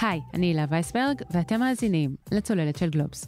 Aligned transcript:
היי, 0.00 0.20
אני 0.34 0.46
הילה 0.46 0.64
וייסברג, 0.70 1.22
ואתם 1.30 1.60
מאזינים 1.60 2.16
לצוללת 2.32 2.78
של 2.78 2.90
גלובס. 2.90 3.26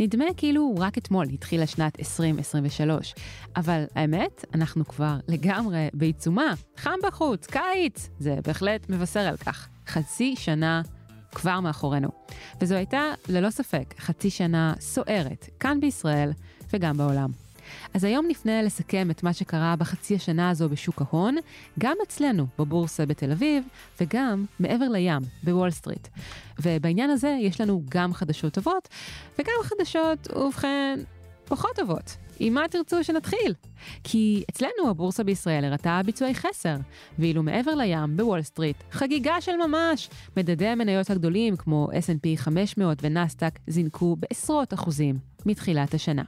נדמה 0.00 0.24
כאילו 0.36 0.74
רק 0.78 0.98
אתמול 0.98 1.26
התחילה 1.32 1.66
שנת 1.66 1.98
2023, 2.00 3.14
אבל 3.56 3.84
האמת, 3.94 4.44
אנחנו 4.54 4.84
כבר 4.84 5.16
לגמרי 5.28 5.88
בעיצומה. 5.94 6.54
חם 6.76 6.98
בחוץ, 7.06 7.46
קיץ! 7.46 8.08
זה 8.18 8.36
בהחלט 8.46 8.90
מבשר 8.90 9.20
על 9.20 9.36
כך. 9.36 9.68
חצי 9.86 10.36
שנה 10.36 10.82
כבר 11.32 11.60
מאחורינו. 11.60 12.08
וזו 12.60 12.74
הייתה, 12.74 13.02
ללא 13.28 13.50
ספק, 13.50 13.94
חצי 13.98 14.30
שנה 14.30 14.74
סוערת, 14.80 15.48
כאן 15.60 15.80
בישראל 15.80 16.30
וגם 16.72 16.96
בעולם. 16.96 17.30
אז 17.94 18.04
היום 18.04 18.26
נפנה 18.28 18.62
לסכם 18.62 19.10
את 19.10 19.22
מה 19.22 19.32
שקרה 19.32 19.76
בחצי 19.76 20.14
השנה 20.14 20.50
הזו 20.50 20.68
בשוק 20.68 21.02
ההון, 21.02 21.36
גם 21.78 21.96
אצלנו 22.02 22.46
בבורסה 22.58 23.06
בתל 23.06 23.32
אביב, 23.32 23.64
וגם 24.00 24.44
מעבר 24.60 24.88
לים, 24.88 25.22
בוול 25.42 25.70
סטריט. 25.70 26.08
ובעניין 26.62 27.10
הזה 27.10 27.36
יש 27.40 27.60
לנו 27.60 27.82
גם 27.88 28.12
חדשות 28.12 28.52
טובות, 28.52 28.88
וגם 29.38 29.54
חדשות, 29.62 30.36
ובכן, 30.36 31.00
פחות 31.44 31.70
טובות. 31.76 32.16
עם 32.42 32.54
מה 32.54 32.68
תרצו 32.70 33.04
שנתחיל? 33.04 33.54
כי 34.04 34.44
אצלנו 34.50 34.90
הבורסה 34.90 35.24
בישראל 35.24 35.64
הראתה 35.64 36.00
ביצועי 36.06 36.34
חסר, 36.34 36.76
ואילו 37.18 37.42
מעבר 37.42 37.74
לים, 37.74 38.16
בוול 38.16 38.42
סטריט, 38.42 38.76
חגיגה 38.90 39.40
של 39.40 39.56
ממש. 39.66 40.10
מדדי 40.36 40.66
המניות 40.66 41.10
הגדולים 41.10 41.56
כמו 41.56 41.88
S&P 41.92 42.36
500 42.36 42.98
ונסדק 43.02 43.58
זינקו 43.66 44.16
בעשרות 44.16 44.74
אחוזים 44.74 45.16
מתחילת 45.46 45.94
השנה. 45.94 46.22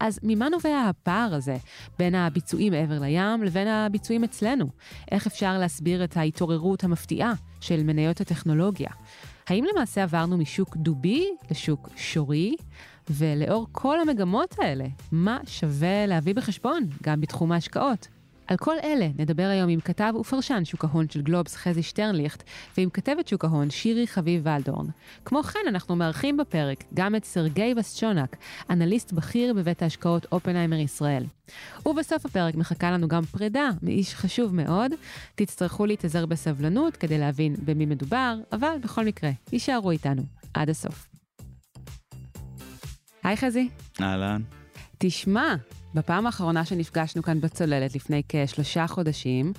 אז 0.00 0.20
ממה 0.22 0.48
נובע 0.48 0.88
הפער 0.88 1.34
הזה 1.34 1.56
בין 1.98 2.14
הביצועים 2.14 2.72
מעבר 2.72 2.98
לים 2.98 3.42
לבין 3.42 3.68
הביצועים 3.68 4.24
אצלנו? 4.24 4.66
איך 5.10 5.26
אפשר 5.26 5.58
להסביר 5.58 6.04
את 6.04 6.16
ההתעוררות 6.16 6.84
המפתיעה 6.84 7.32
של 7.60 7.82
מניות 7.82 8.20
הטכנולוגיה? 8.20 8.90
האם 9.48 9.64
למעשה 9.74 10.02
עברנו 10.02 10.38
משוק 10.38 10.76
דובי 10.76 11.26
לשוק 11.50 11.88
שורי? 11.96 12.56
ולאור 13.10 13.66
כל 13.72 14.00
המגמות 14.00 14.54
האלה, 14.58 14.84
מה 15.12 15.38
שווה 15.46 16.06
להביא 16.06 16.34
בחשבון 16.34 16.82
גם 17.02 17.20
בתחום 17.20 17.52
ההשקעות? 17.52 18.08
על 18.50 18.56
כל 18.56 18.76
אלה 18.84 19.08
נדבר 19.18 19.42
היום 19.42 19.70
עם 19.70 19.80
כתב 19.80 20.12
ופרשן 20.20 20.64
שוק 20.64 20.84
ההון 20.84 21.08
של 21.08 21.22
גלובס 21.22 21.56
חזי 21.56 21.82
שטרנליכט 21.82 22.42
ועם 22.76 22.90
כתבת 22.90 23.28
שוק 23.28 23.44
ההון 23.44 23.70
שירי 23.70 24.06
חביב 24.06 24.46
ולדורן. 24.46 24.86
כמו 25.24 25.42
כן 25.42 25.60
אנחנו 25.68 25.96
מארחים 25.96 26.36
בפרק 26.36 26.84
גם 26.94 27.14
את 27.14 27.24
סרגי 27.24 27.74
וסצ'ונק, 27.76 28.36
אנליסט 28.70 29.12
בכיר 29.12 29.54
בבית 29.54 29.82
ההשקעות 29.82 30.26
אופנהיימר 30.32 30.76
ישראל. 30.76 31.24
ובסוף 31.86 32.26
הפרק 32.26 32.54
מחכה 32.54 32.90
לנו 32.90 33.08
גם 33.08 33.22
פרידה 33.22 33.70
מאיש 33.82 34.14
חשוב 34.14 34.54
מאוד. 34.54 34.92
תצטרכו 35.34 35.86
להתאזר 35.86 36.26
בסבלנות 36.26 36.96
כדי 36.96 37.18
להבין 37.18 37.56
במי 37.64 37.86
מדובר, 37.86 38.34
אבל 38.52 38.76
בכל 38.82 39.04
מקרה, 39.04 39.30
יישארו 39.52 39.90
איתנו 39.90 40.22
עד 40.54 40.70
הסוף. 40.70 41.08
היי 43.22 43.36
חזי. 43.36 43.68
אהלן. 44.00 44.42
תשמע, 44.98 45.54
בפעם 45.94 46.26
האחרונה 46.26 46.64
שנפגשנו 46.64 47.22
כאן 47.22 47.40
בצוללת 47.40 47.94
לפני 47.94 48.22
כשלושה 48.28 48.86
חודשים, 48.86 49.52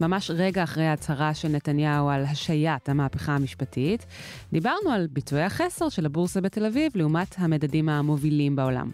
ממש 0.00 0.30
רגע 0.30 0.62
אחרי 0.62 0.86
ההצהרה 0.86 1.34
של 1.34 1.48
נתניהו 1.48 2.08
על 2.08 2.24
השעיית 2.24 2.88
המהפכה 2.88 3.34
המשפטית, 3.34 4.06
דיברנו 4.52 4.90
על 4.90 5.06
ביצועי 5.10 5.42
החסר 5.42 5.88
של 5.88 6.06
הבורסה 6.06 6.40
בתל 6.40 6.66
אביב 6.66 6.92
לעומת 6.94 7.34
המדדים 7.38 7.88
המובילים 7.88 8.56
בעולם. 8.56 8.90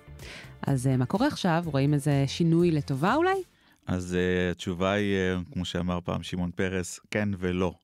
אז 0.66 0.86
אה, 0.86 0.96
מה 0.96 1.06
קורה 1.06 1.26
עכשיו? 1.26 1.64
רואים 1.66 1.94
איזה 1.94 2.24
שינוי 2.26 2.70
לטובה 2.70 3.14
אולי? 3.14 3.42
אז 3.86 4.16
uh, 4.16 4.50
התשובה 4.50 4.92
היא, 4.92 5.14
uh, 5.14 5.54
כמו 5.54 5.64
שאמר 5.64 5.98
פעם 6.04 6.22
שמעון 6.22 6.50
פרס, 6.50 7.00
כן 7.10 7.28
ולא. 7.38 7.74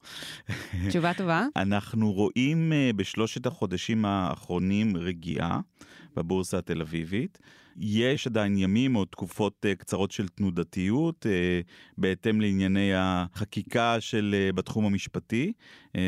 תשובה 0.88 1.14
טובה. 1.14 1.46
אנחנו 1.56 2.12
רואים 2.12 2.72
uh, 2.72 2.96
בשלושת 2.96 3.46
החודשים 3.46 4.04
האחרונים 4.04 4.96
רגיעה 4.96 5.60
בבורסה 6.16 6.58
התל 6.58 6.80
אביבית. 6.80 7.38
יש 7.82 8.26
עדיין 8.26 8.58
ימים 8.58 8.96
או 8.96 9.04
תקופות 9.04 9.66
uh, 9.66 9.74
קצרות 9.74 10.10
של 10.10 10.28
תנודתיות 10.28 11.26
uh, 11.26 11.70
בהתאם 11.98 12.40
לענייני 12.40 12.90
החקיקה 12.94 14.00
של 14.00 14.34
uh, 14.50 14.52
בתחום 14.56 14.84
המשפטי. 14.84 15.52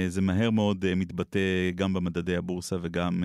זה 0.09 0.21
מהר 0.21 0.50
מאוד 0.50 0.94
מתבטא 0.94 1.38
גם 1.75 1.93
במדדי 1.93 2.37
הבורסה 2.37 2.77
וגם 2.82 3.25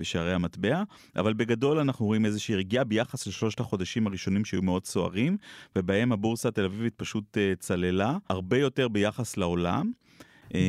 בשערי 0.00 0.32
המטבע, 0.32 0.82
אבל 1.16 1.32
בגדול 1.32 1.78
אנחנו 1.78 2.06
רואים 2.06 2.26
איזושהי 2.26 2.54
רגיעה 2.54 2.84
ביחס 2.84 3.26
לשלושת 3.26 3.60
החודשים 3.60 4.06
הראשונים 4.06 4.44
שהיו 4.44 4.62
מאוד 4.62 4.84
סוערים, 4.84 5.36
ובהם 5.76 6.12
הבורסה 6.12 6.48
התל 6.48 6.64
אביבית 6.64 6.94
פשוט 6.96 7.38
צללה 7.58 8.16
הרבה 8.28 8.58
יותר 8.58 8.88
ביחס 8.88 9.36
לעולם. 9.36 9.92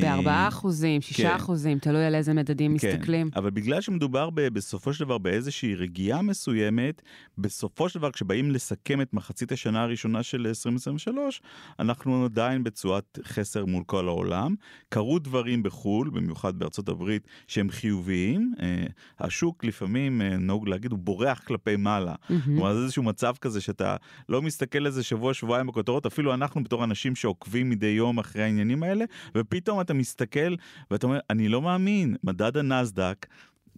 בארבעה 0.02 0.48
אחוזים, 0.48 1.02
שישה 1.02 1.30
כן. 1.30 1.36
אחוזים, 1.36 1.80
תלוי 1.80 2.06
על 2.06 2.16
איזה 2.16 2.34
מדדים 2.34 2.78
כן. 2.78 2.88
מסתכלים. 2.88 3.30
אבל 3.36 3.50
בגלל 3.50 3.82
שמדובר 3.82 4.30
ב, 4.30 4.48
בסופו 4.48 4.94
של 4.94 5.06
דבר 5.06 5.18
באיזושהי 5.18 5.76
רגיעה 5.76 6.22
מסוימת, 6.22 7.02
בסופו 7.38 7.90
של 7.90 8.00
דבר 8.00 8.12
כשבאים 8.12 8.52
לסכם 8.52 9.02
את 9.02 9.14
מחצית 9.14 9.52
השנה 9.52 9.84
הראשונה 9.84 10.24
של 10.24 10.48
2023, 10.48 11.42
אנחנו 11.80 12.26
עדיין 12.26 12.64
בתשואת 12.64 13.20
חסר 13.24 13.66
מול 13.66 13.84
כל 13.86 14.08
העולם. 14.08 14.56
קרו 14.90 15.20
דברים 15.20 15.64
בחו"ל, 15.64 16.10
במיוחד 16.10 16.60
בארצות 16.60 16.90
הברית, 16.90 17.28
שהם 17.48 17.70
חיוביים. 17.70 18.54
אה, 18.62 18.86
השוק 19.20 19.64
לפעמים, 19.64 20.22
אה, 20.22 20.38
נהוג 20.38 20.68
להגיד, 20.68 20.92
הוא 20.92 21.00
בורח 21.00 21.42
כלפי 21.48 21.76
מעלה. 21.76 22.16
כלומר, 22.28 22.72
mm-hmm. 22.72 22.74
זה 22.74 22.84
איזשהו 22.84 23.04
מצב 23.04 23.34
כזה 23.42 23.62
שאתה 23.62 23.96
לא 24.30 24.42
מסתכל 24.42 24.86
איזה 24.86 25.04
שבוע, 25.04 25.34
שבועיים 25.34 25.68
בכותרות, 25.68 26.06
אפילו 26.06 26.34
אנחנו 26.34 26.64
בתור 26.64 26.84
אנשים 26.84 27.16
שעוקבים 27.16 27.70
מדי 27.70 27.88
יום 27.88 28.20
אחרי 28.20 28.44
העניינים 28.44 28.84
האלה, 28.84 29.06
ופתאום 29.36 29.75
פתאום 29.76 29.82
אתה 29.82 29.94
מסתכל 29.94 30.56
ואתה 30.92 31.08
אומר 31.08 31.20
אני 31.30 31.50
לא 31.50 31.62
מאמין 31.62 32.16
מדד 32.24 32.58
הנסדק 32.58 33.26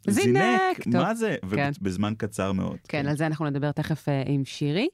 זינק, 0.07 0.87
מה 0.87 1.15
זה? 1.15 1.35
כן. 1.55 1.71
ובזמן 1.81 2.13
קצר 2.17 2.51
מאוד. 2.51 2.77
כן, 2.87 3.03
כן, 3.03 3.07
על 3.07 3.17
זה 3.17 3.25
אנחנו 3.25 3.45
נדבר 3.45 3.71
תכף 3.71 4.07
uh, 4.07 4.11
עם 4.25 4.45
שירי. 4.45 4.87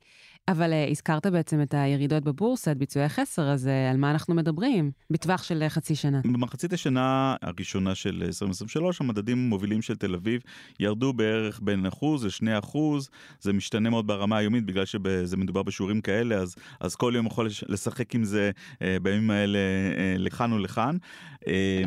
אבל 0.48 0.72
uh, 0.72 0.92
הזכרת 0.92 1.28
בעצם 1.28 1.62
את 1.62 1.74
הירידות 1.74 2.24
בבורסה, 2.24 2.72
את 2.72 2.78
ביצועי 2.78 3.06
החסר, 3.06 3.50
אז 3.50 3.68
uh, 3.68 3.92
על 3.92 3.98
מה 3.98 4.12
אנחנו 4.12 4.36
מדברים? 4.36 4.92
בטווח 5.10 5.44
של 5.44 5.64
uh, 5.66 5.70
חצי 5.70 5.96
שנה. 5.96 6.22
במחצית 6.24 6.74
השנה 6.74 7.36
הראשונה 7.42 7.96
של 7.96 8.24
2023, 8.26 9.02
המדדים 9.02 9.38
המובילים 9.38 9.82
של 9.82 9.96
תל 9.96 10.16
אביב 10.16 10.42
ירדו 10.80 11.14
בערך 11.14 11.60
בין 11.64 11.86
אחוז 11.86 12.26
לשני 12.26 12.60
אחוז, 12.60 13.10
זה 13.40 13.54
משתנה 13.54 13.90
מאוד 13.90 14.08
ברמה 14.08 14.38
היומית, 14.38 14.66
בגלל 14.66 14.86
שזה 14.86 15.38
מדובר 15.38 15.64
בשיעורים 15.64 16.02
כאלה, 16.02 16.36
אז, 16.36 16.56
אז 16.80 16.96
כל 16.96 17.14
יום 17.16 17.26
יכול 17.26 17.50
לשחק 17.68 18.16
עם 18.16 18.24
זה 18.24 18.52
בימים 19.02 19.32
האלה 19.32 19.60
לכאן 20.18 20.54
ולכאן. 20.54 20.98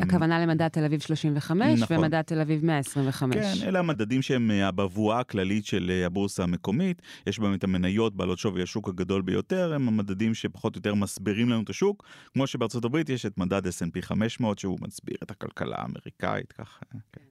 הכוונה 0.01 0.39
למדד 0.39 0.67
תל 0.67 0.85
אביב 0.85 1.01
35 1.01 1.79
נכון. 1.79 1.97
ומדד 1.97 2.21
תל 2.21 2.39
אביב 2.39 2.65
125. 2.65 3.35
כן, 3.35 3.67
אלה 3.67 3.79
המדדים 3.79 4.21
שהם 4.21 4.51
הבבואה 4.51 5.19
הכללית 5.19 5.65
של 5.65 5.91
הבורסה 6.05 6.43
המקומית, 6.43 7.01
יש 7.27 7.39
בהם 7.39 7.53
את 7.53 7.63
המניות 7.63 8.15
בעלות 8.15 8.39
שווי 8.47 8.63
השוק 8.63 8.89
הגדול 8.89 9.21
ביותר, 9.21 9.73
הם 9.73 9.87
המדדים 9.87 10.33
שפחות 10.33 10.75
או 10.75 10.79
יותר 10.79 10.95
מסבירים 10.95 11.49
לנו 11.49 11.63
את 11.63 11.69
השוק, 11.69 12.03
כמו 12.33 12.47
שבארצות 12.47 12.85
הברית 12.85 13.09
יש 13.09 13.25
את 13.25 13.37
מדד 13.37 13.67
S&P 13.67 14.01
500 14.01 14.59
שהוא 14.59 14.77
מסביר 14.81 15.17
את 15.23 15.31
הכלכלה 15.31 15.75
האמריקאית, 15.77 16.51
ככה. 16.53 16.79
כן. 17.13 17.21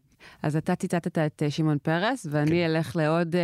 אז 0.43 0.56
אתה 0.56 0.75
ציטטת 0.75 1.19
את 1.19 1.43
אה, 1.43 1.50
שמעון 1.50 1.78
פרס, 1.82 2.27
ואני 2.31 2.50
כן. 2.50 2.65
אלך 2.65 2.97
לעוד 2.97 3.34
uh, 3.34 3.38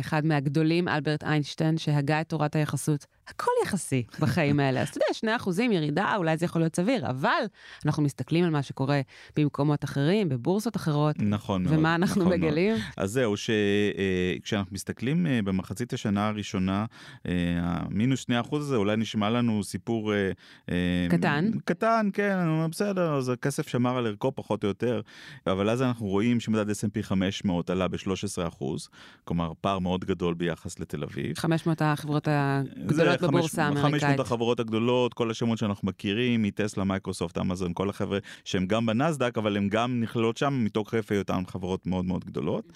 אחד 0.00 0.26
מהגדולים, 0.26 0.88
אלברט 0.88 1.24
איינשטיין, 1.24 1.78
שהגה 1.78 2.20
את 2.20 2.28
תורת 2.28 2.56
היחסות. 2.56 3.06
הכל 3.28 3.50
יחסי 3.64 4.02
בחיים 4.20 4.60
האלה. 4.60 4.80
אז 4.80 4.88
אתה 4.88 4.96
יודע, 4.96 5.06
שני 5.12 5.36
אחוזים 5.36 5.72
ירידה, 5.72 6.16
אולי 6.16 6.36
זה 6.36 6.44
יכול 6.44 6.62
להיות 6.62 6.76
סביר, 6.76 7.10
אבל 7.10 7.42
אנחנו 7.86 8.02
מסתכלים 8.02 8.44
על 8.44 8.50
מה 8.50 8.62
שקורה 8.62 9.00
במקומות 9.36 9.84
אחרים, 9.84 10.28
בבורסות 10.28 10.76
אחרות. 10.76 11.16
נכון 11.18 11.62
מאוד. 11.62 11.78
ומה 11.78 11.94
אנחנו 11.94 12.24
נכון 12.24 12.32
מגלים? 12.32 12.72
מאוד. 12.72 12.82
אז 12.96 13.10
זהו, 13.10 13.34
שכשאנחנו 13.36 14.70
uh, 14.70 14.74
מסתכלים 14.74 15.26
uh, 15.26 15.46
במחצית 15.46 15.92
השנה 15.92 16.28
הראשונה, 16.28 16.84
uh, 17.16 17.28
המינוס 17.60 18.20
שני 18.20 18.40
אחוז 18.40 18.64
הזה 18.64 18.76
אולי 18.76 18.96
נשמע 18.96 19.30
לנו 19.30 19.64
סיפור... 19.64 20.12
קטן. 21.08 21.50
קטן, 21.64 22.08
כן, 22.12 22.36
בסדר, 22.70 23.14
אז 23.14 23.28
הכסף 23.28 23.68
שמר 23.68 23.96
על 23.96 24.06
ערכו 24.06 24.32
פחות 24.34 24.64
או 24.64 24.68
יותר, 24.68 25.00
אבל 25.46 25.70
אז 25.70 25.82
אנחנו 25.82 26.06
רואים 26.06 26.40
שמדד 26.40 26.70
S&P 26.70 27.02
500 27.02 27.70
עלה 27.70 27.88
ב-13 27.88 28.48
אחוז, 28.48 28.88
כלומר 29.24 29.52
פער 29.60 29.78
מאוד 29.78 30.04
גדול 30.04 30.34
ביחס 30.34 30.78
לתל 30.80 31.02
אביב. 31.02 31.38
500 31.38 31.82
החברות 31.82 32.28
הגדולות 32.30 33.17
בבורסה 33.22 33.64
האמריקאית. 33.64 34.02
500 34.02 34.20
החברות 34.20 34.60
הגדולות, 34.60 35.14
כל 35.14 35.30
השמות 35.30 35.58
שאנחנו 35.58 35.88
מכירים, 35.88 36.42
מטסלה, 36.42 36.84
מייקרוסופט, 36.84 37.38
אמזון, 37.38 37.72
כל 37.74 37.90
החבר'ה 37.90 38.18
שהם 38.44 38.66
גם 38.66 38.86
בנסדק, 38.86 39.38
אבל 39.38 39.56
הם 39.56 39.68
גם 39.68 40.00
נכללות 40.00 40.36
שם 40.36 40.64
מתוקף 40.64 41.12
היותן 41.12 41.42
חברות 41.46 41.86
מאוד 41.86 42.04
מאוד 42.04 42.24
גדולות. 42.24 42.72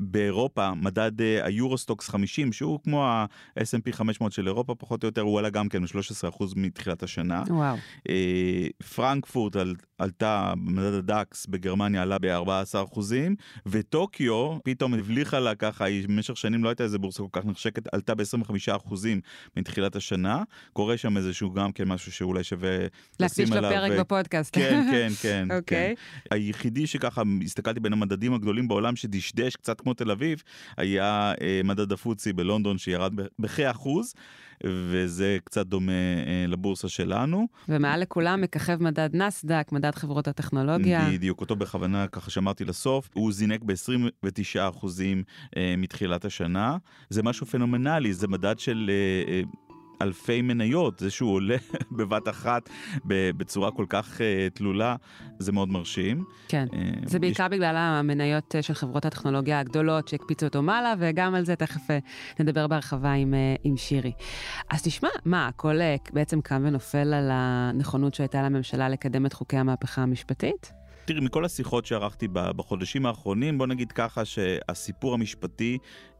באירופה, 0.00 0.74
מדד 0.74 1.20
אה, 1.20 1.46
היורוסטוקס 1.46 2.08
50, 2.08 2.52
שהוא 2.52 2.80
כמו 2.84 3.06
ה-S&P 3.06 3.92
500 3.92 4.32
של 4.32 4.46
אירופה 4.46 4.74
פחות 4.74 5.02
או 5.02 5.08
יותר, 5.08 5.20
הוא 5.20 5.38
עלה 5.38 5.50
גם 5.50 5.68
כן 5.68 5.82
ב-13 5.82 6.28
אחוז 6.28 6.54
מתחילת 6.56 7.02
השנה. 7.02 7.42
וואו. 7.48 7.76
אה, 8.08 8.66
פרנקפורט 8.94 9.56
עלתה, 9.98 10.52
מדד 10.56 10.94
הדקס 10.94 11.46
בגרמניה 11.46 12.02
עלה 12.02 12.18
ב-14 12.18 12.84
אחוזים, 12.84 13.36
וטוקיו 13.66 14.58
פתאום 14.64 14.94
הבליחה 14.94 15.38
לה 15.38 15.54
ככה, 15.54 15.84
היא 15.84 16.08
במשך 16.08 16.36
שנים 16.36 16.64
לא 16.64 16.68
הייתה 16.68 16.84
איזה 16.84 16.98
בורסה 16.98 17.22
כל 17.22 17.40
כך 17.40 17.46
נחשקת, 17.46 17.94
עלתה 17.94 18.14
ב-25 18.14 18.76
אחוזים 18.76 19.20
מתחילת 19.78 19.96
השנה. 19.96 20.42
קורה 20.72 20.96
שם 20.96 21.16
איזשהו 21.16 21.52
גם 21.52 21.72
כן 21.72 21.84
משהו 21.84 22.12
שאולי 22.12 22.44
שווה 22.44 22.76
לשים 23.20 23.52
עליו. 23.52 23.70
להקדיש 23.70 23.90
לו 23.90 23.94
פרק 23.94 24.00
בפודקאסט. 24.00 24.54
כן, 24.54 24.88
כן, 24.90 25.08
כן. 25.22 25.48
אוקיי. 25.56 25.94
כן. 25.96 26.34
היחידי 26.34 26.86
שככה 26.86 27.22
הסתכלתי 27.44 27.80
בין 27.80 27.92
המדדים 27.92 28.34
הגדולים 28.34 28.68
בעולם 28.68 28.96
שדשדש 28.96 29.56
קצת 29.56 29.80
כמו 29.80 29.94
תל 29.94 30.10
אביב, 30.10 30.42
היה 30.76 31.32
אה, 31.40 31.60
מדד 31.64 31.92
הפוצי 31.92 32.32
בלונדון 32.32 32.78
שירד 32.78 33.12
בכ-אחוז. 33.38 34.14
וזה 34.64 35.38
קצת 35.44 35.66
דומה 35.66 35.92
אה, 35.92 36.44
לבורסה 36.48 36.88
שלנו. 36.88 37.48
ומעל 37.68 38.00
לכולם 38.00 38.40
מככב 38.40 38.82
מדד 38.82 39.16
נסדק, 39.16 39.68
מדד 39.72 39.94
חברות 39.94 40.28
הטכנולוגיה. 40.28 41.10
בדיוק, 41.10 41.40
אותו 41.40 41.56
בכוונה 41.56 42.06
ככה 42.06 42.30
שאמרתי 42.30 42.64
לסוף, 42.64 43.08
הוא 43.14 43.32
זינק 43.32 43.62
ב-29% 43.62 44.86
אה, 45.56 45.74
מתחילת 45.78 46.24
השנה. 46.24 46.76
זה 47.10 47.22
משהו 47.22 47.46
פנומנלי, 47.46 48.12
זה 48.12 48.28
מדד 48.28 48.58
של... 48.58 48.90
אה, 48.90 49.32
אה, 49.32 49.42
אלפי 50.02 50.42
מניות, 50.42 50.98
זה 50.98 51.10
שהוא 51.10 51.34
עולה 51.34 51.56
בבת 51.96 52.28
אחת 52.28 52.68
בצורה 53.04 53.70
כל 53.70 53.86
כך 53.88 54.18
uh, 54.18 54.54
תלולה, 54.54 54.96
זה 55.38 55.52
מאוד 55.52 55.68
מרשים. 55.68 56.24
כן, 56.48 56.66
uh, 56.70 56.76
זה 57.08 57.18
בעיקר 57.18 57.44
יש... 57.44 57.50
בגלל 57.50 57.76
המניות 57.76 58.54
של 58.60 58.74
חברות 58.74 59.04
הטכנולוגיה 59.04 59.60
הגדולות 59.60 60.08
שהקפיצו 60.08 60.46
אותו 60.46 60.62
מעלה, 60.62 60.94
וגם 60.98 61.34
על 61.34 61.44
זה 61.44 61.56
תכף 61.56 61.90
uh, 61.90 62.42
נדבר 62.42 62.66
בהרחבה 62.66 63.12
עם, 63.12 63.34
uh, 63.34 63.60
עם 63.64 63.76
שירי. 63.76 64.12
אז 64.70 64.82
תשמע, 64.82 65.08
מה, 65.24 65.48
הכל 65.48 65.76
uh, 65.78 66.12
בעצם 66.12 66.40
קם 66.40 66.62
ונופל 66.66 67.14
על 67.14 67.28
הנכונות 67.32 68.14
שהייתה 68.14 68.42
לממשלה 68.42 68.88
לקדם 68.88 69.26
את 69.26 69.32
חוקי 69.32 69.56
המהפכה 69.56 70.02
המשפטית? 70.02 70.77
תראי, 71.08 71.20
מכל 71.20 71.44
השיחות 71.44 71.86
שערכתי 71.86 72.28
בחודשים 72.32 73.06
האחרונים, 73.06 73.58
בוא 73.58 73.66
נגיד 73.66 73.92
ככה 73.92 74.24
שהסיפור 74.24 75.14
המשפטי 75.14 75.78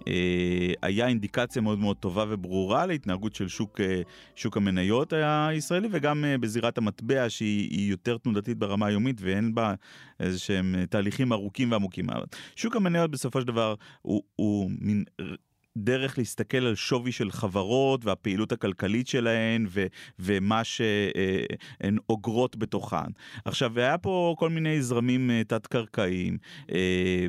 אה, 0.09 0.73
היה 0.83 1.07
אינדיקציה 1.07 1.63
מאוד 1.63 1.79
מאוד 1.79 1.97
טובה 1.97 2.25
וברורה 2.29 2.87
להתנהגות 2.87 3.35
של 3.35 3.49
שוק, 3.49 3.81
אה, 3.81 4.03
שוק 4.37 4.57
המניות 4.57 5.13
הישראלי, 5.13 5.89
וגם 5.93 6.25
אה, 6.25 6.39
בזירת 6.39 6.79
המטבע 6.79 7.31
שהיא 7.31 7.91
יותר 7.91 8.19
תנודתית 8.19 8.59
ברמה 8.59 8.87
היומית 8.87 9.21
ואין 9.21 9.55
בה 9.55 9.75
איזה 10.21 10.39
שהם 10.39 10.75
תהליכים 10.91 11.33
ארוכים 11.33 11.73
ועמוקים. 11.73 12.07
שוק 12.57 12.77
המניות 12.77 13.11
בסופו 13.11 13.41
של 13.41 13.47
דבר 13.47 13.75
הוא, 14.03 14.23
הוא 14.37 14.71
מין 14.81 15.05
דרך 15.79 16.19
להסתכל 16.19 16.67
על 16.67 16.75
שווי 16.75 17.13
של 17.13 17.31
חברות 17.31 18.05
והפעילות 18.05 18.53
הכלכלית 18.53 19.09
שלהן 19.09 19.67
ו, 19.69 19.87
ומה 20.19 20.65
שהן 20.65 21.99
אוגרות 22.09 22.57
בתוכן. 22.57 23.11
עכשיו, 23.45 23.79
היה 23.79 23.99
פה 23.99 24.35
כל 24.39 24.51
מיני 24.51 24.83
זרמים 24.83 25.31
אה, 25.31 25.43
תת-קרקעיים. 25.45 26.39
אה, 26.73 27.27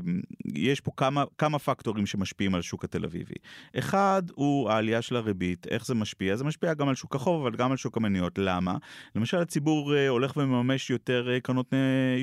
יש 0.55 0.81
פה 0.81 0.91
כמה, 0.97 1.23
כמה 1.37 1.59
פקטורים 1.59 2.05
שמשפיעים 2.05 2.53
על 2.55 2.59
השוק 2.59 2.83
התל 2.83 3.05
אביבי. 3.05 3.35
אחד 3.77 4.23
הוא 4.35 4.69
העלייה 4.69 5.01
של 5.01 5.15
הריבית, 5.15 5.67
איך 5.67 5.85
זה 5.85 5.95
משפיע? 5.95 6.35
זה 6.35 6.43
משפיע 6.43 6.73
גם 6.73 6.89
על 6.89 6.95
שוק 6.95 7.15
החוב, 7.15 7.45
אבל 7.45 7.55
גם 7.55 7.71
על 7.71 7.77
שוק 7.77 7.97
המניות. 7.97 8.37
למה? 8.37 8.77
למשל, 9.15 9.37
הציבור 9.37 9.95
אה, 9.95 10.07
הולך 10.07 10.37
ומממש 10.37 10.89
יותר 10.89 11.27
קרנות 11.43 11.73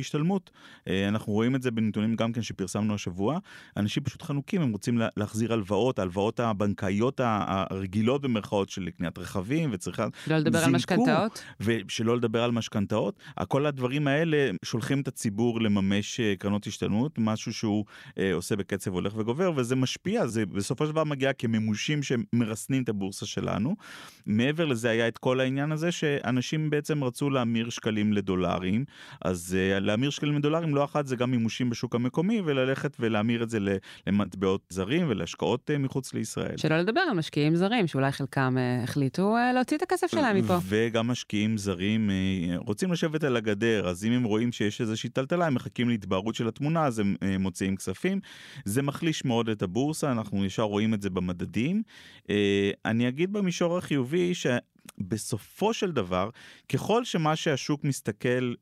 השתלמות. 0.00 0.50
אנחנו 1.08 1.32
רואים 1.32 1.54
את 1.54 1.62
זה 1.62 1.70
בנתונים 1.70 2.16
גם 2.16 2.32
כן 2.32 2.42
שפרסמנו 2.42 2.94
השבוע. 2.94 3.38
אנשים 3.76 4.02
פשוט 4.02 4.22
חנוקים, 4.22 4.62
הם 4.62 4.72
רוצים 4.72 4.98
להחזיר 5.16 5.52
הלוואות, 5.52 5.98
ההלוואות 6.16 6.40
הבנקאיות 6.40 7.20
הרגילות 7.24 8.22
במרכאות 8.22 8.70
של 8.70 8.90
קניית 8.90 9.18
רכבים 9.18 9.70
וצריכה... 9.72 10.06
לא 10.26 10.36
לדבר 10.36 10.64
על 10.64 10.70
משכנתאות? 10.70 11.42
ושלא 11.60 12.16
לדבר 12.16 12.42
על 12.42 12.50
משכנתאות. 12.50 13.18
כל 13.48 13.66
הדברים 13.66 14.08
האלה 14.08 14.50
שולחים 14.64 15.00
את 15.00 15.08
הציבור 15.08 15.60
לממש 15.60 16.20
אה, 16.20 16.34
קרנות 16.38 16.66
השתלמות, 16.66 17.18
משהו 17.18 17.52
שהוא 17.52 17.84
אה, 18.18 18.34
עושה 18.34 18.56
בקצב 18.56 18.92
הולך 18.92 19.16
וגובר, 19.16 19.52
וזה 19.56 19.76
משפיע, 19.76 20.26
זה 20.26 20.46
בסופו 20.46 20.86
של 20.86 20.92
דבר 20.92 21.04
מגיע 21.04 21.32
כמימושים 21.32 22.00
שמרסנים 22.02 22.82
את 22.82 22.88
הבורסה 22.88 23.26
שלנו. 23.26 23.76
מעבר 24.26 24.64
לזה 24.64 24.90
היה 24.90 25.08
את 25.08 25.18
כל 25.18 25.40
העניין 25.40 25.72
הזה 25.72 25.92
שאנשים 25.92 26.70
בעצם 26.70 27.04
רצו 27.04 27.30
להמיר 27.30 27.70
שקלים 27.70 28.12
לדולרים, 28.12 28.84
אז 29.24 29.56
אה, 29.58 29.80
להמיר 29.80 30.10
שקלים 30.10 30.36
לדולרים 30.36 30.74
לא 30.74 30.84
אחת 30.84 31.06
זה 31.06 31.16
גם 31.16 31.30
מימושים 31.30 31.70
בשוק 31.70 31.94
המקומי, 31.94 32.40
וללכת 32.44 32.96
ולהמיר 33.00 33.42
את 33.42 33.50
זה 33.50 33.58
למטבעות 34.06 34.60
זרים 34.70 35.06
ולהשקעות 35.08 35.70
אה, 35.70 35.78
מחוץ 35.78 36.05
מחוץ 36.06 36.14
לישראל. 36.14 36.56
שלא 36.56 36.78
לדבר 36.78 37.00
על 37.00 37.16
משקיעים 37.16 37.56
זרים, 37.56 37.86
שאולי 37.86 38.12
חלקם 38.12 38.54
אה, 38.58 38.82
החליטו 38.82 39.36
אה, 39.36 39.52
להוציא 39.52 39.76
את 39.76 39.82
הכסף 39.82 40.06
שלהם 40.10 40.36
מפה. 40.36 40.58
וגם 40.62 41.06
משקיעים 41.06 41.58
זרים 41.58 42.10
אה, 42.10 42.56
רוצים 42.58 42.92
לשבת 42.92 43.24
על 43.24 43.36
הגדר, 43.36 43.88
אז 43.88 44.04
אם 44.04 44.12
הם 44.12 44.24
רואים 44.24 44.52
שיש 44.52 44.80
איזושהי 44.80 45.10
טלטלה, 45.10 45.46
הם 45.46 45.54
מחכים 45.54 45.88
להתבהרות 45.88 46.34
של 46.34 46.48
התמונה, 46.48 46.84
אז 46.84 46.98
הם 46.98 47.16
אה, 47.22 47.38
מוציאים 47.38 47.76
כספים. 47.76 48.20
זה 48.64 48.82
מחליש 48.82 49.24
מאוד 49.24 49.48
את 49.48 49.62
הבורסה, 49.62 50.12
אנחנו 50.12 50.44
ישר 50.44 50.62
רואים 50.62 50.94
את 50.94 51.02
זה 51.02 51.10
במדדים. 51.10 51.82
אה, 52.30 52.70
אני 52.84 53.08
אגיד 53.08 53.32
במישור 53.32 53.78
החיובי, 53.78 54.34
ש... 54.34 54.46
בסופו 54.98 55.74
של 55.74 55.92
דבר, 55.92 56.30
ככל 56.68 57.04
שמה 57.04 57.36
שהשוק 57.36 57.84
מסתכל 57.84 58.54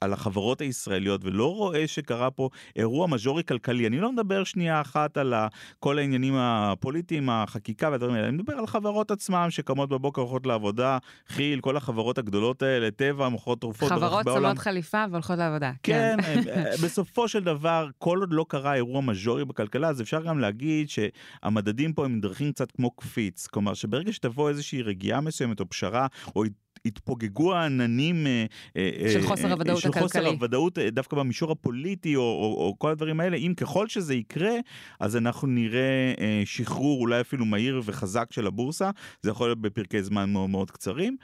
על 0.00 0.12
החברות 0.12 0.60
הישראליות 0.60 1.24
ולא 1.24 1.54
רואה 1.54 1.86
שקרה 1.86 2.30
פה 2.30 2.48
אירוע 2.76 3.06
מז'ורי 3.06 3.44
כלכלי. 3.44 3.86
אני 3.86 4.00
לא 4.00 4.12
מדבר 4.12 4.44
שנייה 4.44 4.80
אחת 4.80 5.16
על 5.16 5.34
כל 5.78 5.98
העניינים 5.98 6.34
הפוליטיים, 6.36 7.30
החקיקה 7.30 7.90
והדברים 7.90 8.14
האלה, 8.14 8.28
אני 8.28 8.36
מדבר 8.36 8.52
על 8.52 8.64
החברות 8.64 9.10
עצמם 9.10 9.46
שקמות 9.50 9.88
בבוקר, 9.88 10.20
הולכות 10.20 10.46
לעבודה, 10.46 10.98
כי"ל, 11.36 11.60
כל 11.60 11.76
החברות 11.76 12.18
הגדולות 12.18 12.62
האלה, 12.62 12.90
טבע, 12.90 13.28
מוכרות 13.28 13.60
תרופות 13.60 13.88
ברחבי 13.88 14.04
העולם. 14.06 14.22
חברות 14.24 14.42
שמות 14.42 14.58
חליפה 14.58 15.04
והולכות 15.10 15.38
לעבודה. 15.38 15.72
כן, 15.82 16.16
כן. 16.44 16.70
בסופו 16.84 17.28
של 17.28 17.44
דבר, 17.44 17.88
כל 17.98 18.18
עוד 18.20 18.32
לא 18.32 18.46
קרה 18.48 18.74
אירוע 18.74 19.00
מז'ורי 19.00 19.44
בכלכלה, 19.44 19.88
אז 19.88 20.00
אפשר 20.00 20.22
גם 20.22 20.38
להגיד 20.38 20.88
שהמדדים 20.88 21.92
פה 21.92 22.04
הם 22.04 22.20
דרכים 22.20 22.52
קצת 22.52 22.70
כמו 22.70 22.90
קפיץ. 22.90 23.46
כלומר, 23.46 23.74
שברגע 23.74 24.12
שתבוא 24.12 24.48
איזושהי 24.48 24.82
רגיעה 24.82 25.20
מסוימת 25.20 25.60
או 25.60 25.68
פשרה, 25.68 26.06
או 26.36 26.44
התפוגגו 26.84 27.54
העננים 27.54 28.26
אה, 28.26 28.46
אה, 28.76 29.10
של 29.12 29.22
חוסר 29.22 29.46
אה, 29.46 29.52
הוודאות 29.52 29.78
הכלכלי. 29.78 30.00
של 30.00 30.02
חוסר 30.02 30.26
הוודאות 30.26 30.78
דווקא 30.78 31.16
במישור 31.16 31.52
הפוליטי 31.52 32.16
או, 32.16 32.22
או, 32.22 32.66
או 32.66 32.74
כל 32.78 32.90
הדברים 32.90 33.20
האלה, 33.20 33.36
אם 33.36 33.52
ככל 33.56 33.88
שזה 33.88 34.14
יקרה, 34.14 34.54
אז 35.00 35.16
אנחנו 35.16 35.48
נראה 35.48 36.14
שחרור 36.44 37.00
אולי 37.00 37.20
אפילו 37.20 37.44
מהיר 37.44 37.82
וחזק 37.84 38.32
של 38.32 38.46
הבורסה, 38.46 38.90
זה 39.22 39.30
יכול 39.30 39.48
להיות 39.48 39.60
בפרקי 39.60 40.02
זמן 40.02 40.32
מאוד 40.32 40.50
מאוד 40.50 40.70
קצרים. 40.70 41.16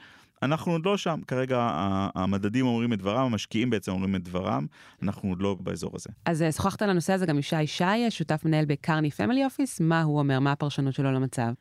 אנחנו 0.43 0.71
עוד 0.71 0.85
לא 0.85 0.97
שם, 0.97 1.19
כרגע 1.27 1.69
המדדים 2.15 2.65
אומרים 2.65 2.93
את 2.93 2.99
דברם, 2.99 3.25
המשקיעים 3.25 3.69
בעצם 3.69 3.91
אומרים 3.91 4.15
את 4.15 4.23
דברם, 4.23 4.65
אנחנו 5.03 5.29
עוד 5.29 5.41
לא 5.41 5.55
באזור 5.59 5.91
הזה. 5.93 6.09
אז 6.25 6.43
שוחחת 6.55 6.81
על 6.81 6.89
הנושא 6.89 7.13
הזה 7.13 7.25
גם 7.25 7.35
עם 7.35 7.41
שי 7.41 7.67
שי, 7.67 7.83
שותף 8.09 8.41
מנהל 8.45 8.65
בקרני 8.65 9.11
פמילי 9.11 9.45
אופיס, 9.45 9.79
מה 9.81 10.01
הוא 10.01 10.19
אומר, 10.19 10.39
מה 10.39 10.51
הפרשנות 10.51 10.93
שלו 10.93 11.11
למצב? 11.11 11.51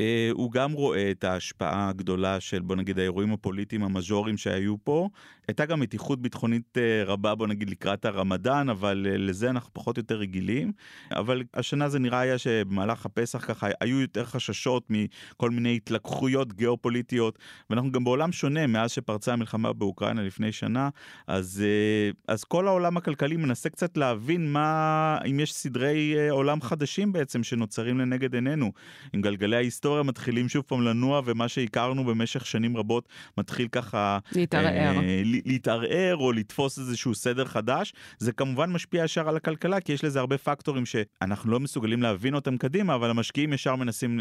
Uh, 0.00 0.04
הוא 0.32 0.52
גם 0.52 0.72
רואה 0.72 1.10
את 1.10 1.24
ההשפעה 1.24 1.88
הגדולה 1.88 2.40
של 2.40 2.60
בוא 2.60 2.76
נגיד 2.76 2.98
האירועים 2.98 3.32
הפוליטיים 3.32 3.82
המז'וריים 3.82 4.36
שהיו 4.36 4.74
פה. 4.84 5.08
הייתה 5.48 5.66
גם 5.66 5.80
מתיחות 5.80 6.22
ביטחונית 6.22 6.76
uh, 6.76 7.08
רבה 7.08 7.34
בוא 7.34 7.46
נגיד 7.46 7.70
לקראת 7.70 8.04
הרמדאן 8.04 8.68
אבל 8.68 9.06
uh, 9.06 9.18
לזה 9.18 9.50
אנחנו 9.50 9.70
פחות 9.72 9.96
או 9.96 10.00
יותר 10.00 10.16
רגילים. 10.18 10.72
אבל 11.12 11.42
השנה 11.54 11.88
זה 11.88 11.98
נראה 11.98 12.20
היה 12.20 12.38
שבמהלך 12.38 13.06
הפסח 13.06 13.44
ככה 13.46 13.68
היו 13.80 14.00
יותר 14.00 14.24
חששות 14.24 14.86
מכל 14.90 15.50
מיני 15.50 15.76
התלקחויות 15.76 16.52
גיאופוליטיות 16.52 17.38
ואנחנו 17.70 17.92
גם 17.92 18.04
בעולם 18.04 18.32
שונה 18.32 18.66
מאז 18.66 18.90
שפרצה 18.90 19.32
המלחמה 19.32 19.72
באוקראינה 19.72 20.22
לפני 20.22 20.52
שנה 20.52 20.88
אז 21.26 21.62
uh, 21.64 22.16
אז 22.28 22.44
כל 22.44 22.68
העולם 22.68 22.96
הכלכלי 22.96 23.36
מנסה 23.36 23.68
קצת 23.68 23.96
להבין 23.96 24.52
מה 24.52 25.18
אם 25.30 25.40
יש 25.40 25.54
סדרי 25.54 26.28
עולם 26.30 26.60
חדשים 26.60 27.12
בעצם 27.12 27.42
שנוצרים 27.42 27.98
לנגד 27.98 28.34
עינינו 28.34 28.72
עם 29.12 29.20
גלגלי 29.20 29.56
ההיסטוריה. 29.56 30.02
מתחילים 30.02 30.48
שוב 30.48 30.64
פעם 30.66 30.82
לנוע 30.82 31.20
ומה 31.24 31.48
שהכרנו 31.48 32.04
במשך 32.04 32.46
שנים 32.46 32.76
רבות 32.76 33.08
מתחיל 33.38 33.68
ככה 33.68 34.18
להתערער, 34.32 34.98
אה, 34.98 35.22
להתערער 35.44 36.16
או 36.16 36.32
לתפוס 36.32 36.78
איזשהו 36.78 37.14
סדר 37.14 37.44
חדש 37.44 37.92
זה 38.18 38.32
כמובן 38.32 38.70
משפיע 38.70 39.04
ישר 39.04 39.28
על 39.28 39.36
הכלכלה 39.36 39.80
כי 39.80 39.92
יש 39.92 40.04
לזה 40.04 40.20
הרבה 40.20 40.38
פקטורים 40.38 40.86
שאנחנו 40.86 41.50
לא 41.50 41.60
מסוגלים 41.60 42.02
להבין 42.02 42.34
אותם 42.34 42.56
קדימה 42.56 42.94
אבל 42.94 43.10
המשקיעים 43.10 43.52
ישר 43.52 43.76
מנסים 43.76 44.20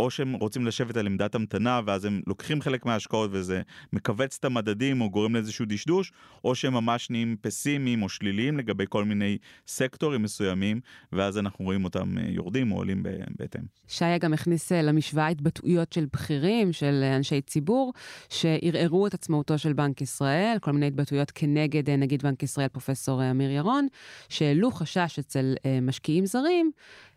או 0.00 0.10
שהם 0.10 0.32
רוצים 0.32 0.66
לשבת 0.66 0.96
על 0.96 1.06
עמדת 1.06 1.34
המתנה 1.34 1.80
ואז 1.86 2.04
הם 2.04 2.22
לוקחים 2.26 2.60
חלק 2.62 2.86
מההשקעות 2.86 3.30
וזה 3.32 3.62
מכווץ 3.92 4.36
את 4.40 4.44
המדדים 4.44 5.00
או 5.00 5.10
גורם 5.10 5.34
לאיזשהו 5.34 5.64
דשדוש 5.68 6.12
או 6.44 6.54
שהם 6.54 6.72
ממש 6.72 7.10
נהיים 7.10 7.36
פסימיים 7.40 8.02
או 8.02 8.08
שליליים 8.08 8.58
לגבי 8.58 8.84
כל 8.88 9.04
מיני 9.04 9.38
סקטורים 9.66 10.22
מסוימים 10.22 10.80
ואז 11.12 11.38
אנחנו 11.38 11.64
רואים 11.64 11.84
אותם 11.84 12.18
אה, 12.18 12.24
יורדים 12.28 12.72
או 12.72 12.76
עולים 12.76 13.02
בהתאם. 13.38 13.62
שי 13.88 14.18
גם 14.20 14.32
הכניס 14.32 14.72
אה, 14.72 14.82
למשוואה 14.82 15.28
התבטאויות 15.28 15.92
של 15.92 16.06
בכירים, 16.12 16.72
של 16.72 17.04
אנשי 17.16 17.40
ציבור, 17.40 17.92
שערערו 18.28 19.06
את 19.06 19.14
עצמאותו 19.14 19.58
של 19.58 19.72
בנק 19.72 20.00
ישראל, 20.00 20.41
כל 20.60 20.72
מיני 20.72 20.86
התבטאויות 20.86 21.30
כנגד 21.30 21.90
נגיד 21.90 22.22
בנק 22.22 22.42
ישראל, 22.42 22.68
פרופסור 22.68 23.30
אמיר 23.30 23.50
ירון, 23.50 23.88
שהעלו 24.28 24.70
חשש 24.70 25.18
אצל 25.18 25.54
משקיעים 25.82 26.26
זרים. 26.26 26.72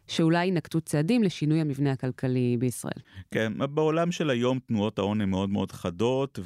שאולי 0.07 0.45
ינקטו 0.45 0.81
צעדים 0.81 1.23
לשינוי 1.23 1.61
המבנה 1.61 1.91
הכלכלי 1.91 2.57
בישראל. 2.59 2.99
כן, 3.31 3.53
בעולם 3.69 4.11
של 4.11 4.29
היום 4.29 4.59
תנועות 4.67 4.99
ההון 4.99 5.21
הן 5.21 5.29
מאוד 5.29 5.49
מאוד 5.49 5.71
חדות, 5.71 6.39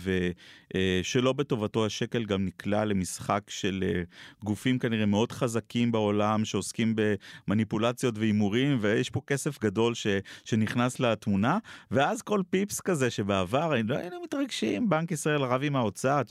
ושלא 0.74 1.34
בטובתו 1.34 1.86
השקל 1.86 2.26
גם 2.26 2.46
נקלע 2.46 2.86
למשחק 2.86 3.44
של 3.48 3.84
אה, 3.88 4.02
גופים 4.44 4.80
כנראה 4.80 5.06
מאוד 5.06 5.32
חזקים 5.32 5.92
בעולם, 5.92 6.46
שעוסקים 6.46 6.96
במניפולציות 7.48 8.18
והימורים, 8.18 8.78
ויש 8.82 9.10
פה 9.10 9.22
כסף 9.28 9.60
גדול 9.60 9.94
ש, 9.94 10.08
שנכנס 10.46 11.00
לתמונה, 11.00 11.58
ואז 11.92 12.22
כל 12.22 12.42
פיפס 12.50 12.80
כזה 12.80 13.10
שבעבר 13.10 13.72
היינו 13.72 13.96
מתרגשים, 14.24 14.90
בנק 14.90 15.12
ישראל 15.12 15.42
רב 15.42 15.62
עם 15.64 15.76
האוצר, 15.76 16.22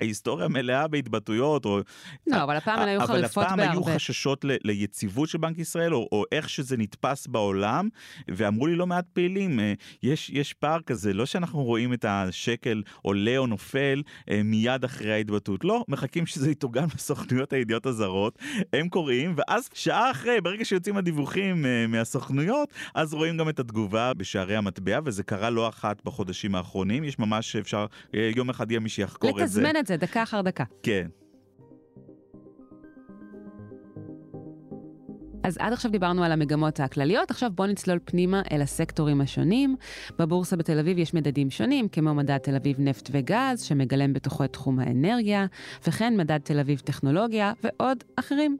ההיסטוריה 0.00 0.48
מלאה 0.48 0.88
בהתבטאויות, 0.88 1.64
או... 1.64 1.80
לא, 2.26 2.42
אבל 2.42 2.56
הפעם 2.56 2.78
הן 2.78 2.88
היו 2.88 3.00
חריפות 3.00 3.44
בהרבה. 3.44 3.54
אבל 3.54 3.62
הפעם 3.62 3.84
היו 3.84 3.94
חששות 3.94 4.44
ל, 4.44 4.50
ליציבות 4.64 5.28
של 5.28 5.38
בנק 5.38 5.58
ישראל, 5.58 5.94
או, 5.94 6.08
או 6.12 6.24
איך 6.32 6.43
שזה 6.48 6.76
נתפס 6.76 7.26
בעולם, 7.26 7.88
ואמרו 8.28 8.66
לי 8.66 8.76
לא 8.76 8.86
מעט 8.86 9.04
פעילים, 9.12 9.60
אה, 9.60 9.72
יש, 10.02 10.30
יש 10.30 10.52
פער 10.52 10.80
כזה, 10.80 11.12
לא 11.12 11.26
שאנחנו 11.26 11.62
רואים 11.62 11.92
את 11.92 12.04
השקל 12.08 12.82
עולה 13.02 13.36
או 13.36 13.46
נופל 13.46 14.02
אה, 14.30 14.40
מיד 14.44 14.84
אחרי 14.84 15.12
ההתבטאות, 15.12 15.64
לא, 15.64 15.84
מחכים 15.88 16.26
שזה 16.26 16.50
יתורגם 16.50 16.86
בסוכנויות 16.96 17.52
הידיעות 17.52 17.86
הזרות, 17.86 18.38
הם 18.72 18.88
קוראים, 18.88 19.34
ואז 19.36 19.68
שעה 19.74 20.10
אחרי, 20.10 20.40
ברגע 20.40 20.64
שיוצאים 20.64 20.96
הדיווחים 20.96 21.66
אה, 21.66 21.86
מהסוכנויות, 21.86 22.68
אז 22.94 23.14
רואים 23.14 23.36
גם 23.36 23.48
את 23.48 23.60
התגובה 23.60 24.14
בשערי 24.14 24.56
המטבע, 24.56 25.00
וזה 25.04 25.22
קרה 25.22 25.50
לא 25.50 25.68
אחת 25.68 26.04
בחודשים 26.04 26.54
האחרונים, 26.54 27.04
יש 27.04 27.18
ממש 27.18 27.56
אפשר, 27.56 27.86
יום 28.12 28.50
אחד 28.50 28.70
יהיה 28.70 28.80
מי 28.80 28.88
שיחקור 28.88 29.30
את 29.30 29.36
זה. 29.36 29.42
לתזמן 29.42 29.76
את 29.78 29.86
זה 29.86 29.96
דקה 29.96 30.22
אחר 30.22 30.40
דקה. 30.40 30.64
כן. 30.82 31.08
אז 35.44 35.56
עד 35.60 35.72
עכשיו 35.72 35.90
דיברנו 35.90 36.24
על 36.24 36.32
המגמות 36.32 36.80
הכלליות, 36.80 37.30
עכשיו 37.30 37.50
בואו 37.54 37.68
נצלול 37.68 37.98
פנימה 38.04 38.42
אל 38.52 38.62
הסקטורים 38.62 39.20
השונים. 39.20 39.76
בבורסה 40.18 40.56
בתל 40.56 40.78
אביב 40.78 40.98
יש 40.98 41.14
מדדים 41.14 41.50
שונים, 41.50 41.88
כמו 41.88 42.14
מדד 42.14 42.38
תל 42.38 42.56
אביב 42.56 42.76
נפט 42.78 43.08
וגז, 43.12 43.62
שמגלם 43.62 44.12
בתוכו 44.12 44.44
את 44.44 44.52
תחום 44.52 44.78
האנרגיה, 44.78 45.46
וכן 45.86 46.16
מדד 46.16 46.38
תל 46.38 46.58
אביב 46.58 46.78
טכנולוגיה 46.78 47.52
ועוד 47.62 48.04
אחרים. 48.16 48.56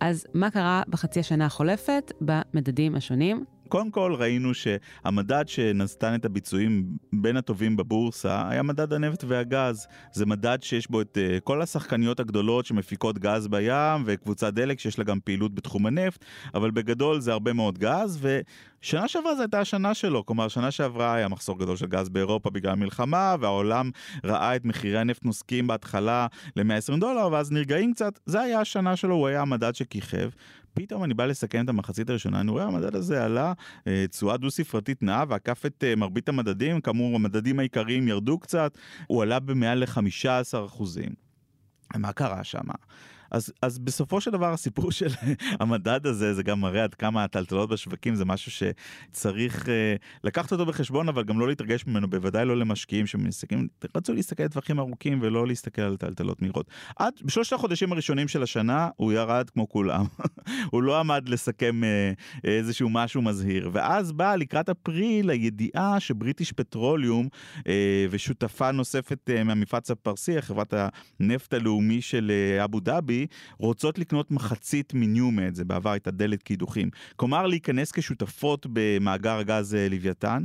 אז 0.00 0.26
מה 0.34 0.50
קרה 0.50 0.82
בחצי 0.88 1.20
השנה 1.20 1.46
החולפת 1.46 2.12
במדדים 2.20 2.94
השונים? 2.94 3.44
קודם 3.68 3.90
כל 3.90 4.14
ראינו 4.18 4.52
שהמדד 4.54 5.48
שנתן 5.48 6.14
את 6.14 6.24
הביצועים 6.24 6.96
בין 7.12 7.36
הטובים 7.36 7.76
בבורסה 7.76 8.48
היה 8.48 8.62
מדד 8.62 8.92
הנפט 8.92 9.24
והגז. 9.28 9.86
זה 10.12 10.26
מדד 10.26 10.58
שיש 10.62 10.90
בו 10.90 11.00
את 11.00 11.18
uh, 11.18 11.40
כל 11.40 11.62
השחקניות 11.62 12.20
הגדולות 12.20 12.66
שמפיקות 12.66 13.18
גז 13.18 13.48
בים 13.48 14.02
וקבוצת 14.04 14.54
דלק 14.54 14.80
שיש 14.80 14.98
לה 14.98 15.04
גם 15.04 15.20
פעילות 15.24 15.54
בתחום 15.54 15.86
הנפט, 15.86 16.24
אבל 16.54 16.70
בגדול 16.70 17.20
זה 17.20 17.32
הרבה 17.32 17.52
מאוד 17.52 17.78
גז 17.78 18.18
ושנה 18.20 19.08
שעברה 19.08 19.34
זו 19.34 19.42
הייתה 19.42 19.60
השנה 19.60 19.94
שלו, 19.94 20.26
כלומר 20.26 20.48
שנה 20.48 20.70
שעברה 20.70 21.14
היה 21.14 21.28
מחסור 21.28 21.58
גדול 21.58 21.76
של 21.76 21.86
גז 21.86 22.08
באירופה 22.08 22.50
בגלל 22.50 22.72
המלחמה 22.72 23.36
והעולם 23.40 23.90
ראה 24.24 24.56
את 24.56 24.64
מחירי 24.64 24.98
הנפט 24.98 25.24
נוסקים 25.24 25.66
בהתחלה 25.66 26.26
ל-120 26.56 27.00
דולר 27.00 27.28
ואז 27.32 27.52
נרגעים 27.52 27.92
קצת, 27.92 28.18
זה 28.26 28.40
היה 28.40 28.60
השנה 28.60 28.96
שלו, 28.96 29.14
הוא 29.14 29.28
היה 29.28 29.40
המדד 29.40 29.74
שכיכב. 29.74 30.30
פתאום 30.78 31.04
אני 31.04 31.14
בא 31.14 31.26
לסכם 31.26 31.64
את 31.64 31.68
המחצית 31.68 32.10
הראשונה, 32.10 32.40
אני 32.40 32.50
רואה 32.50 32.64
המדד 32.64 32.96
הזה 32.96 33.24
עלה 33.24 33.52
אה, 33.86 34.04
תשואה 34.10 34.36
דו-ספרתית 34.36 35.02
נאה 35.02 35.24
ועקף 35.28 35.66
את 35.66 35.84
אה, 35.84 35.96
מרבית 35.96 36.28
המדדים, 36.28 36.80
כאמור 36.80 37.14
המדדים 37.14 37.58
העיקריים 37.58 38.08
ירדו 38.08 38.38
קצת, 38.38 38.78
הוא 39.06 39.22
עלה 39.22 39.40
במעל 39.40 39.78
ל-15 39.78 40.66
אחוזים. 40.66 41.10
מה 41.96 42.12
קרה 42.12 42.44
שם? 42.44 42.68
אז, 43.30 43.52
אז 43.62 43.78
בסופו 43.78 44.20
של 44.20 44.30
דבר 44.30 44.52
הסיפור 44.52 44.92
של 44.92 45.08
המדד 45.60 46.06
הזה 46.06 46.34
זה 46.34 46.42
גם 46.42 46.60
מראה 46.60 46.84
עד 46.84 46.94
כמה 46.94 47.24
הטלטלות 47.24 47.70
בשווקים 47.70 48.14
זה 48.14 48.24
משהו 48.24 48.52
שצריך 48.52 49.64
uh, 49.64 49.68
לקחת 50.24 50.52
אותו 50.52 50.66
בחשבון 50.66 51.08
אבל 51.08 51.24
גם 51.24 51.40
לא 51.40 51.48
להתרגש 51.48 51.86
ממנו 51.86 52.10
בוודאי 52.10 52.44
לא 52.44 52.56
למשקיעים 52.56 53.06
שמסתכלים 53.06 53.68
רצו 53.96 54.12
להסתכל 54.12 54.42
על 54.42 54.48
טווחים 54.48 54.78
ארוכים 54.78 55.18
ולא 55.22 55.46
להסתכל 55.46 55.82
על 55.82 55.96
טלטלות 55.96 56.42
מהירות. 56.42 56.70
עד 56.96 57.12
בשלושת 57.24 57.52
החודשים 57.52 57.92
הראשונים 57.92 58.28
של 58.28 58.42
השנה 58.42 58.88
הוא 58.96 59.12
ירד 59.12 59.50
כמו 59.50 59.68
כולם 59.68 60.04
הוא 60.72 60.82
לא 60.82 61.00
עמד 61.00 61.28
לסכם 61.28 61.80
uh, 61.82 62.44
איזשהו 62.44 62.88
משהו 62.90 63.22
מזהיר 63.22 63.70
ואז 63.72 64.12
בא 64.12 64.34
לקראת 64.34 64.68
אפריל 64.68 65.30
הידיעה 65.30 66.00
שבריטיש 66.00 66.52
פטרוליום 66.52 67.28
uh, 67.58 67.62
ושותפה 68.10 68.72
נוספת 68.72 69.30
uh, 69.30 69.44
מהמפרץ 69.44 69.90
הפרסי 69.90 70.42
חברת 70.42 70.74
הנפט 71.20 71.54
הלאומית 71.54 72.02
של 72.02 72.32
uh, 72.60 72.64
אבו 72.64 72.80
דאבי 72.80 73.17
רוצות 73.58 73.98
לקנות 73.98 74.30
מחצית 74.30 74.92
מניומד, 74.94 75.54
זה 75.54 75.64
בעבר 75.64 75.90
הייתה 75.90 76.10
דלק 76.10 76.42
קידוחים. 76.42 76.90
כלומר 77.16 77.46
להיכנס 77.46 77.92
כשותפות 77.92 78.66
במאגר 78.72 79.38
הגז 79.38 79.74
אה, 79.74 79.88
לוויתן, 79.88 80.44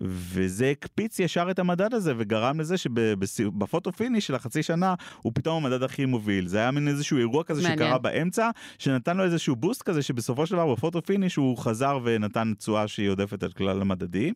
וזה 0.00 0.70
הקפיץ 0.70 1.18
ישר 1.18 1.50
את 1.50 1.58
המדד 1.58 1.94
הזה 1.94 2.14
וגרם 2.16 2.60
לזה 2.60 2.78
שבפוטו 2.78 3.92
פיניש 3.92 4.26
של 4.26 4.34
החצי 4.34 4.62
שנה 4.62 4.94
הוא 5.22 5.32
פתאום 5.34 5.64
המדד 5.64 5.82
הכי 5.82 6.04
מוביל. 6.04 6.46
זה 6.46 6.58
היה 6.58 6.70
מין 6.70 6.88
איזשהו 6.88 7.18
אירוע 7.18 7.44
כזה 7.44 7.62
מעניין. 7.62 7.78
שקרה 7.78 7.98
באמצע, 7.98 8.50
שנתן 8.78 9.16
לו 9.16 9.24
איזשהו 9.24 9.56
boost 9.56 9.82
כזה 9.82 10.02
שבסופו 10.02 10.46
של 10.46 10.54
דבר 10.54 10.74
בפוטו 10.74 11.02
פיניש 11.02 11.36
הוא 11.36 11.58
חזר 11.58 11.98
ונתן 12.04 12.52
תשואה 12.58 12.88
שהיא 12.88 13.08
עודפת 13.08 13.42
על 13.42 13.52
כלל 13.52 13.80
המדדים. 13.80 14.34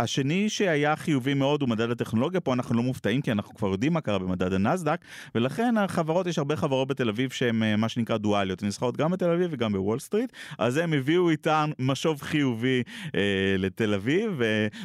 השני 0.00 0.48
שהיה 0.48 0.96
חיובי 0.96 1.34
מאוד 1.34 1.62
הוא 1.62 1.68
מדד 1.68 1.90
הטכנולוגיה, 1.90 2.40
פה 2.40 2.52
אנחנו 2.52 2.74
לא 2.74 2.82
מופתעים 2.82 3.20
כי 3.20 3.32
אנחנו 3.32 3.54
כבר 3.54 3.68
יודעים 3.68 3.92
מה 3.92 4.00
קרה 4.00 4.18
במדד 4.18 4.52
הנסדק, 4.52 5.00
ולכן 5.34 5.74
החברות, 5.78 6.26
יש 6.26 6.38
הרבה 6.38 6.56
חברות 6.56 6.88
בתל 6.88 7.08
אביב 7.08 7.30
שהן 7.30 7.62
אה, 7.62 7.76
מה 7.76 7.88
שנקרא 7.88 8.16
דואליות, 8.16 8.62
נסחרות 8.62 8.96
גם 8.96 9.10
בתל 9.10 9.30
אביב 9.30 9.48
וגם 9.52 9.72
בוול 9.72 9.98
סטריט, 9.98 10.32
אז 10.58 10.76
הם 10.76 10.92
הביאו 10.92 11.30
איתם 11.30 11.70
משוב 11.78 12.22
חיובי 12.22 12.82
אה, 13.14 13.20
לתל 13.58 13.94
אביב, 13.94 14.40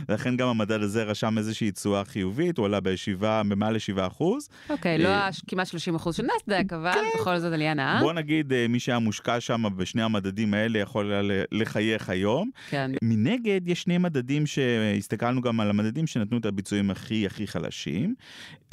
ולכן 0.10 0.38
גם 0.38 0.48
המדד 0.48 0.82
הזה 0.82 1.04
רשם 1.04 1.38
איזושהי 1.38 1.72
תשואה 1.72 2.06
חיובית, 2.06 2.58
הוא 2.58 2.66
עלה 2.66 2.80
בישיבה 2.80 3.42
במעל 3.44 3.74
ל-7 3.74 4.08
אחוז. 4.08 4.50
אוקיי, 4.70 4.98
לא 4.98 5.08
אה, 5.08 5.30
כמעט 5.48 5.68
30 5.68 5.96
אחוז 5.96 6.16
של 6.16 6.24
נסדק, 6.36 6.74
אבל 6.74 6.92
כן. 6.92 7.20
בכל 7.20 7.40
זאת 7.40 7.54
עלייה 7.54 7.74
נאה. 7.74 8.00
בוא 8.02 8.14
נגיד, 8.14 8.54
אה, 8.54 8.66
מי 8.70 8.80
שהיה 8.80 9.00
מושקע 9.00 9.40
שם 9.40 9.64
בשני 9.78 10.02
המדדים 10.02 10.54
האלה 10.54 10.80
יכול 10.80 11.14
לחייך 11.52 12.10
היום. 12.10 12.50
כן. 12.70 12.92
מנגד, 13.02 13.62
יש 13.68 13.82
שני 13.82 13.98
מדדים 13.98 14.46
ש... 14.46 14.60
הסתכלנו 14.98 15.42
גם 15.42 15.60
על 15.60 15.70
המדדים 15.70 16.08
שנתנו 16.08 16.38
את 16.38 16.46
הביצועים 16.46 16.92
הכי 16.92 17.26
הכי 17.26 17.48
חלשים. 17.48 18.16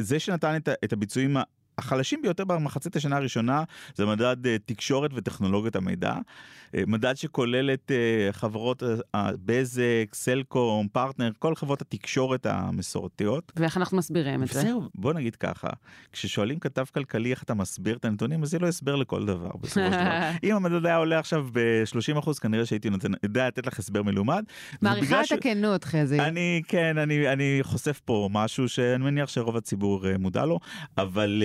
זה 0.01 0.19
שנתן 0.19 0.57
את 0.85 0.93
הביצועים 0.93 1.37
החלשים 1.81 2.23
ביותר 2.23 2.45
במחצית 2.45 2.97
השנה 2.97 3.17
הראשונה 3.17 3.65
זה 3.95 4.07
מדד 4.07 4.37
uh, 4.47 4.49
תקשורת 4.67 5.11
וטכנולוגיות 5.15 5.77
המידע. 5.77 6.15
Uh, 6.15 6.79
מדד 6.87 7.17
שכולל 7.17 7.71
את 7.71 7.91
uh, 7.91 8.33
חברות 8.33 8.83
בזק, 9.17 10.15
סלקום, 10.15 10.89
פרטנר, 10.93 11.31
כל 11.39 11.55
חברות 11.55 11.83
התקשורת 11.83 12.47
המסורתיות. 12.47 13.53
ואיך 13.57 13.77
אנחנו 13.77 13.99
מסבירים 13.99 14.43
את 14.43 14.49
זה? 14.49 14.61
זהו, 14.61 14.83
בוא 14.95 15.13
נגיד 15.13 15.37
ככה, 15.37 15.69
כששואלים 16.13 16.59
כתב 16.59 16.85
כלכלי 16.95 17.31
איך 17.31 17.43
אתה 17.43 17.55
מסביר 17.55 17.97
את 17.97 18.05
הנתונים, 18.05 18.43
אז 18.43 18.51
זה 18.51 18.59
לא 18.59 18.67
הסבר 18.67 18.97
לכל 18.97 19.27
דבר 19.27 19.51
בסופו 19.61 19.81
של 19.81 19.91
דבר. 19.91 20.31
אם 20.45 20.57
המדד 20.57 20.87
היה 20.87 20.97
עולה 20.97 21.19
עכשיו 21.19 21.47
ב-30% 21.53 22.41
כנראה 22.41 22.67
שהייתי 22.67 22.91
נותן, 22.91 23.13
יודע 23.23 23.47
לתת 23.47 23.67
לך 23.67 23.79
הסבר 23.79 24.03
מלומד. 24.03 24.45
מעריכה 24.83 25.21
את 25.21 25.33
הכנות 25.33 25.85
חזי. 25.85 26.21
אני, 26.21 26.63
כן, 26.69 26.99
אני, 26.99 27.33
אני 27.33 27.59
חושף 27.63 28.01
פה 28.05 28.29
משהו 28.33 28.69
שאני 28.69 29.05
מניח 29.05 29.29
שרוב 29.29 29.57
הציבור 29.57 30.05
מודע 30.19 30.45
לו, 30.45 30.59
אבל... 30.99 31.43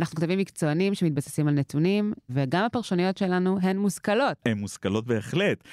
אנחנו 0.00 0.16
כתבים 0.16 0.38
מקצוענים 0.38 0.94
שמתבססים 0.94 1.48
על 1.48 1.54
נתונים, 1.54 2.12
וגם 2.30 2.64
הפרשנויות 2.64 3.18
שלנו 3.18 3.58
הן 3.62 3.76
מושכלות. 3.76 4.36
הן 4.46 4.58
מושכלות 4.58 5.06
בהחלט. 5.06 5.64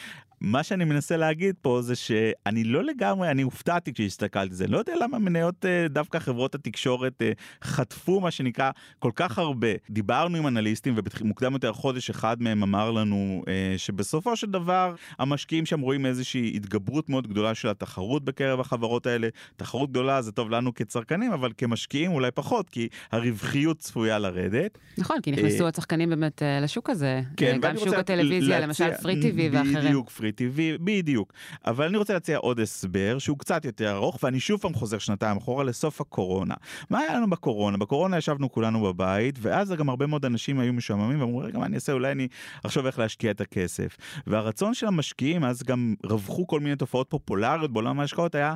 מה 0.46 0.64
שאני 0.64 0.86
מנסה 0.86 1.18
להגיד 1.18 1.56
פה 1.62 1.82
זה 1.82 1.96
שאני 1.96 2.64
לא 2.64 2.84
לגמרי, 2.84 3.32
אני 3.32 3.42
הופתעתי 3.42 3.94
כשהסתכלתי 3.94 4.40
על 4.40 4.52
זה, 4.52 4.68
לא 4.68 4.78
יודע 4.78 4.94
למה 5.02 5.20
מניות 5.20 5.66
אה, 5.66 5.88
דווקא 5.88 6.20
חברות 6.20 6.56
התקשורת 6.56 7.22
אה, 7.22 7.32
חטפו 7.64 8.20
מה 8.20 8.32
שנקרא 8.32 8.72
כל 9.00 9.12
כך 9.16 9.40
הרבה. 9.40 9.68
דיברנו 9.90 10.38
עם 10.38 10.48
אנליסטים 10.48 10.96
ומוקדם 11.22 11.54
יותר 11.54 11.74
חודש 11.74 12.10
אחד 12.10 12.42
מהם 12.42 12.64
אמר 12.64 12.92
לנו 12.92 13.44
אה, 13.48 13.74
שבסופו 13.78 14.36
של 14.36 14.48
דבר 14.48 14.96
המשקיעים 15.20 15.66
שם 15.66 15.80
רואים 15.80 16.06
איזושהי 16.06 16.52
התגברות 16.56 17.10
מאוד 17.10 17.28
גדולה 17.28 17.56
של 17.56 17.68
התחרות 17.68 18.26
בקרב 18.26 18.60
החברות 18.60 19.08
האלה. 19.08 19.28
תחרות 19.56 19.90
גדולה 19.90 20.22
זה 20.22 20.32
טוב 20.32 20.50
לנו 20.50 20.74
כצרכנים, 20.74 21.32
אבל 21.32 21.52
כמשקיעים 21.58 22.12
אולי 22.12 22.32
פחות, 22.32 22.70
כי 22.70 22.88
הרווחיות 23.12 23.78
צפויה 23.78 24.20
לרדת. 24.20 24.78
נכון, 24.98 25.22
כי 25.22 25.32
נכנסו 25.32 25.68
השחקנים 25.68 26.10
באמת 26.10 26.42
לשוק 26.62 26.90
הזה. 26.90 27.22
כן, 27.38 27.58
גם 27.62 27.78
שוק 27.78 27.94
הטלוויזיה, 27.94 28.60
למשל 28.60 28.94
פרי 28.94 29.22
טיווי 29.22 29.50
ואחרים. 29.50 29.76
בדיוק, 29.76 30.10
פרי 30.10 30.32
טבעי, 30.36 30.78
בדיוק. 30.78 31.34
אבל 31.66 31.86
אני 31.86 31.98
רוצה 31.98 32.14
להציע 32.14 32.38
עוד 32.38 32.60
הסבר 32.60 33.20
שהוא 33.20 33.38
קצת 33.38 33.66
יותר 33.66 33.96
ארוך, 33.96 34.20
ואני 34.24 34.40
שוב 34.40 34.62
פעם 34.62 34.74
חוזר 34.74 34.98
שנתיים 34.98 35.38
אחורה 35.38 35.64
לסוף 35.64 36.02
הקורונה. 36.02 36.54
מה 36.90 37.00
היה 37.00 37.14
לנו 37.16 37.30
בקורונה? 37.30 37.78
בקורונה 37.78 38.18
ישבנו 38.18 38.52
כולנו 38.52 38.84
בבית, 38.84 39.36
ואז 39.42 39.72
גם 39.72 39.90
הרבה 39.90 40.08
מאוד 40.08 40.26
אנשים 40.26 40.60
היו 40.60 40.74
משועממים 40.74 41.22
ואמרו, 41.22 41.40
רגע, 41.40 41.60
מה 41.60 41.66
אני 41.66 41.76
אעשה? 41.76 41.94
אולי 41.94 42.12
אני 42.12 42.28
אחשוב 42.66 42.86
איך 42.86 43.00
להשקיע 43.00 43.32
את 43.32 43.42
הכסף. 43.42 43.98
והרצון 44.28 44.74
של 44.74 44.88
המשקיעים, 44.88 45.44
אז 45.44 45.64
גם 45.64 45.96
רווחו 46.04 46.48
כל 46.48 46.60
מיני 46.60 46.76
תופעות 46.76 47.10
פופולריות 47.10 47.74
בעולם 47.74 48.00
ההשקעות, 48.00 48.36
היה 48.36 48.54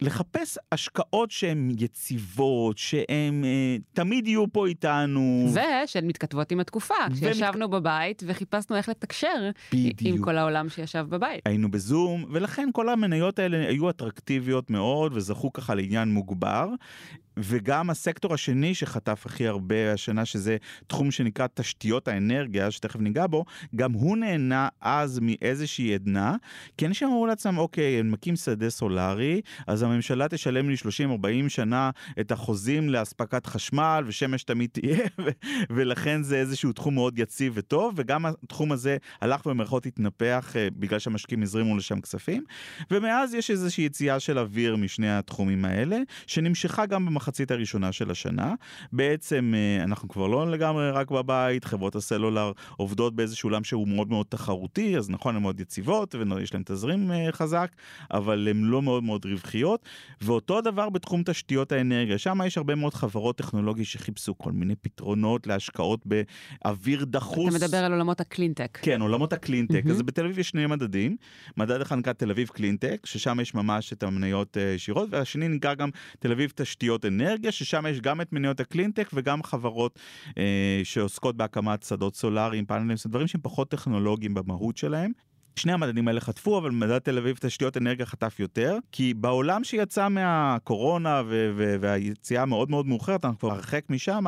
לחפש 0.00 0.58
השקעות 0.72 1.30
שהן 1.30 1.70
יציבות, 1.78 2.78
שהן 2.78 3.44
אה, 3.44 3.76
תמיד 3.92 4.26
יהיו 4.26 4.52
פה 4.52 4.66
איתנו. 4.66 5.48
ושהן 5.52 6.06
מתכתבות 6.06 6.52
עם 6.52 6.60
התקופה, 6.60 6.94
כשישבנו 7.14 7.68
בבית 7.68 8.22
וחיפשנו 8.26 8.76
איך 8.76 8.88
לתקשר 8.88 9.50
בדיוק. 9.72 10.00
עם 10.04 10.24
כל 10.24 10.38
העולם 10.38 10.68
שישב 10.68 11.06
בבית. 11.08 11.40
היינו 11.44 11.70
בזום, 11.70 12.24
ולכן 12.32 12.68
כל 12.72 12.88
המניות 12.88 13.38
האלה 13.38 13.68
היו 13.68 13.90
אטרקטיביות 13.90 14.70
מאוד 14.70 15.12
וזכו 15.14 15.52
ככה 15.52 15.74
לעניין 15.74 16.08
מוגבר. 16.08 16.68
וגם 17.38 17.90
הסקטור 17.90 18.34
השני 18.34 18.74
שחטף 18.74 19.22
הכי 19.26 19.46
הרבה 19.46 19.92
השנה, 19.92 20.24
שזה 20.24 20.56
תחום 20.86 21.10
שנקרא 21.10 21.46
תשתיות 21.54 22.08
האנרגיה, 22.08 22.70
שתכף 22.70 23.00
ניגע 23.00 23.26
בו, 23.26 23.44
גם 23.76 23.92
הוא 23.92 24.16
נהנה 24.16 24.68
אז 24.80 25.20
מאיזושהי 25.22 25.94
עדנה, 25.94 26.36
כי 26.78 26.86
אנשים 26.86 27.08
אמרו 27.08 27.26
לעצמם, 27.26 27.58
אוקיי, 27.58 28.00
אני 28.00 28.08
מקים 28.08 28.36
שדה 28.36 28.70
סולארי, 28.70 29.40
אז 29.66 29.82
הממשלה 29.82 30.28
תשלם 30.28 30.68
לי 30.68 30.74
30-40 31.46 31.48
שנה 31.48 31.90
את 32.20 32.32
החוזים 32.32 32.88
לאספקת 32.88 33.46
חשמל, 33.46 34.04
ושמש 34.06 34.44
תמיד 34.44 34.70
תהיה, 34.72 34.98
ולכן 35.74 36.22
זה 36.22 36.36
איזשהו 36.36 36.72
תחום 36.72 36.94
מאוד 36.94 37.18
יציב 37.18 37.52
וטוב, 37.56 37.94
וגם 37.96 38.26
התחום 38.26 38.72
הזה 38.72 38.96
הלך 39.20 39.46
במרכאות 39.46 39.86
התנפח 39.86 40.52
אה, 40.56 40.68
בגלל 40.76 40.98
שהמשקיעים 40.98 41.42
הזרימו 41.42 41.76
לשם 41.76 42.00
כספים, 42.00 42.44
ומאז 42.90 43.34
יש 43.34 43.50
איזושהי 43.50 43.84
יציאה 43.84 44.20
של 44.20 44.38
אוויר 44.38 44.76
משני 44.76 45.18
התחומים 45.18 45.64
האלה, 45.64 45.98
שנמשכה 46.26 46.86
גם 46.86 47.06
במח... 47.06 47.25
במחצית 47.26 47.50
הראשונה 47.50 47.92
של 47.92 48.10
השנה. 48.10 48.54
בעצם 48.92 49.54
אה, 49.56 49.84
אנחנו 49.84 50.08
כבר 50.08 50.26
לא 50.26 50.50
לגמרי 50.50 50.90
רק 50.90 51.10
בבית, 51.10 51.64
חברות 51.64 51.94
הסלולר 51.94 52.52
עובדות 52.76 53.16
באיזשהו 53.16 53.48
עולם 53.48 53.64
שהוא 53.64 53.88
מאוד 53.88 54.08
מאוד 54.08 54.26
תחרותי, 54.28 54.96
אז 54.96 55.10
נכון, 55.10 55.36
הן 55.36 55.42
מאוד 55.42 55.60
יציבות 55.60 56.14
ויש 56.14 56.54
להן 56.54 56.62
תזרים 56.66 57.12
אה, 57.12 57.32
חזק, 57.32 57.70
אבל 58.10 58.48
הן 58.50 58.64
לא 58.64 58.82
מאוד 58.82 59.02
מאוד 59.02 59.26
רווחיות. 59.26 59.84
ואותו 60.20 60.60
דבר 60.60 60.88
בתחום 60.88 61.22
תשתיות 61.22 61.72
האנרגיה, 61.72 62.18
שם 62.18 62.38
יש 62.46 62.58
הרבה 62.58 62.74
מאוד 62.74 62.94
חברות 62.94 63.36
טכנולוגיות 63.36 63.88
שחיפשו 63.88 64.38
כל 64.38 64.52
מיני 64.52 64.74
פתרונות 64.76 65.46
להשקעות 65.46 66.00
באוויר 66.06 67.04
דחוס. 67.04 67.56
אתה 67.56 67.64
מדבר 67.64 67.84
על 67.84 67.92
עולמות 67.92 68.20
הקלינטק. 68.20 68.78
כן, 68.82 69.00
עולמות 69.00 69.32
הקלינטק. 69.32 69.82
Mm-hmm. 69.86 69.90
אז 69.90 70.02
בתל 70.02 70.24
אביב 70.24 70.38
יש 70.38 70.48
שני 70.48 70.66
מדדים, 70.66 71.16
מדד 71.56 71.80
אחד 71.80 71.96
נקרא 71.96 72.12
תל 72.12 72.30
אביב 72.30 72.48
קלינטק, 72.48 73.06
ששם 73.06 73.40
יש 73.40 73.54
ממש 73.54 73.92
את 73.92 74.02
המניות 74.02 74.56
אה, 74.56 74.62
ישירות, 74.62 75.08
והשני 75.12 75.48
נקרא 75.48 75.74
גם 75.74 75.90
תל 76.18 76.32
אביב 76.32 76.52
תשתיות 76.54 77.04
אנרגיה. 77.04 77.15
אנרגיה, 77.16 77.52
ששם 77.52 77.84
יש 77.88 78.00
גם 78.00 78.20
את 78.20 78.32
מניות 78.32 78.60
הקלינטק 78.60 79.08
וגם 79.14 79.42
חברות 79.42 79.98
אה, 80.38 80.80
שעוסקות 80.84 81.36
בהקמת 81.36 81.82
שדות 81.82 82.16
סולאריים, 82.16 82.66
פאנלים, 82.66 82.96
דברים 83.06 83.26
שהם 83.26 83.40
פחות 83.44 83.70
טכנולוגיים 83.70 84.34
במהות 84.34 84.76
שלהם. 84.76 85.12
שני 85.58 85.72
המדדים 85.72 86.08
האלה 86.08 86.20
חטפו, 86.20 86.58
אבל 86.58 86.70
מדד 86.70 86.98
תל 86.98 87.18
אביב 87.18 87.36
תשתיות 87.40 87.76
אנרגיה 87.76 88.06
חטף 88.06 88.40
יותר, 88.40 88.78
כי 88.92 89.14
בעולם 89.14 89.64
שיצא 89.64 90.08
מהקורונה 90.08 91.22
ו- 91.26 91.50
ו- 91.56 91.76
והיציאה 91.80 92.44
מאוד 92.44 92.70
מאוד 92.70 92.86
מאוחרת, 92.86 93.24
אנחנו 93.24 93.38
כבר 93.38 93.52
הרחק 93.52 93.84
משם, 93.90 94.24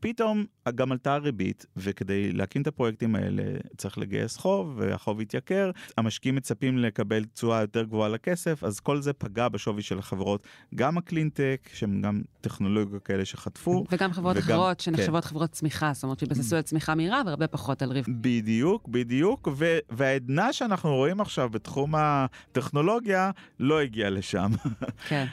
פתאום 0.00 0.44
גם 0.74 0.92
עלתה 0.92 1.14
הריבית, 1.14 1.66
וכדי 1.76 2.32
להקים 2.32 2.62
את 2.62 2.66
הפרויקטים 2.66 3.14
האלה 3.14 3.42
צריך 3.76 3.98
לגייס 3.98 4.36
חוב, 4.36 4.74
והחוב 4.76 5.20
התייקר, 5.20 5.70
המשקיעים 5.98 6.34
מצפים 6.34 6.78
לקבל 6.78 7.24
תשואה 7.24 7.60
יותר 7.60 7.82
גבוהה 7.82 8.08
לכסף, 8.08 8.64
אז 8.64 8.80
כל 8.80 9.00
זה 9.00 9.12
פגע 9.12 9.48
בשווי 9.48 9.82
של 9.82 9.98
החברות, 9.98 10.46
גם 10.74 10.98
הקלינטק, 10.98 11.68
שהן 11.74 12.02
גם 12.02 12.22
טכנולוגיות 12.40 13.02
כאלה 13.02 13.24
שחטפו. 13.24 13.84
וגם 13.90 14.12
חברות 14.12 14.36
וגם, 14.36 14.44
אחרות 14.46 14.80
שנחשבות 14.80 15.24
כן. 15.24 15.30
חברות 15.30 15.50
צמיחה, 15.50 15.90
זאת 15.94 16.02
אומרת 16.02 16.18
שהתבססו 16.18 16.56
על 16.56 16.62
צמיחה 16.62 16.94
מהירה 16.94 17.22
והרבה 17.26 17.46
פחות 17.46 17.82
על 17.82 17.90
ריב. 17.92 18.04
בדיוק, 18.08 18.88
בדיוק, 18.88 19.48
ו- 19.56 19.78
והעדנה 19.90 20.52
שאנחנו 20.60 20.96
רואים 20.96 21.20
עכשיו 21.20 21.50
בתחום 21.50 21.94
הטכנולוגיה 21.94 23.30
לא 23.60 23.80
הגיעה 23.80 24.10
לשם. 24.10 24.50
כן. 25.08 25.26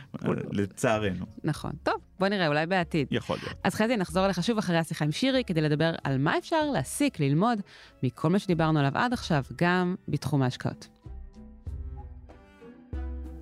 לצערנו. 0.51 1.25
נכון. 1.43 1.71
טוב, 1.83 1.95
בוא 2.19 2.27
נראה, 2.27 2.47
אולי 2.47 2.65
בעתיד. 2.65 3.07
יכול 3.11 3.37
להיות. 3.43 3.57
אז 3.63 3.75
חזי, 3.75 3.97
נחזור 3.97 4.25
אליך 4.25 4.43
שוב 4.43 4.57
אחרי 4.57 4.77
השיחה 4.77 5.05
עם 5.05 5.11
שירי 5.11 5.43
כדי 5.43 5.61
לדבר 5.61 5.91
על 6.03 6.17
מה 6.17 6.37
אפשר 6.37 6.71
להסיק, 6.73 7.19
ללמוד 7.19 7.61
מכל 8.03 8.29
מה 8.29 8.39
שדיברנו 8.39 8.79
עליו 8.79 8.91
עד 8.95 9.13
עכשיו, 9.13 9.43
גם 9.55 9.95
בתחום 10.07 10.41
ההשקעות. 10.41 10.87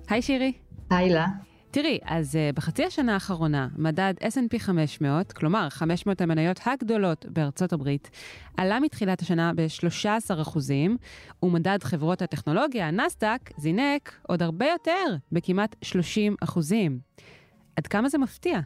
היי 0.08 0.22
שירי. 0.22 0.52
היי 0.90 1.10
לה. 1.10 1.26
תראי, 1.76 1.98
אז 2.04 2.34
uh, 2.34 2.56
בחצי 2.56 2.84
השנה 2.84 3.14
האחרונה, 3.14 3.68
מדד 3.76 4.14
S&P 4.20 4.58
500, 4.58 5.32
כלומר 5.32 5.68
500 5.70 6.20
המניות 6.20 6.60
הגדולות 6.66 7.26
בארצות 7.28 7.72
הברית, 7.72 8.10
עלה 8.56 8.80
מתחילת 8.80 9.20
השנה 9.20 9.52
ב-13 9.56 10.30
ומדד 11.42 11.78
חברות 11.82 12.22
הטכנולוגיה, 12.22 12.88
הנסדק, 12.88 13.50
זינק 13.58 14.12
עוד 14.22 14.42
הרבה 14.42 14.66
יותר, 14.66 15.16
בכמעט 15.32 15.76
30 15.82 16.36
עד 17.76 17.86
כמה 17.86 18.08
זה 18.08 18.18
מפתיע? 18.18 18.60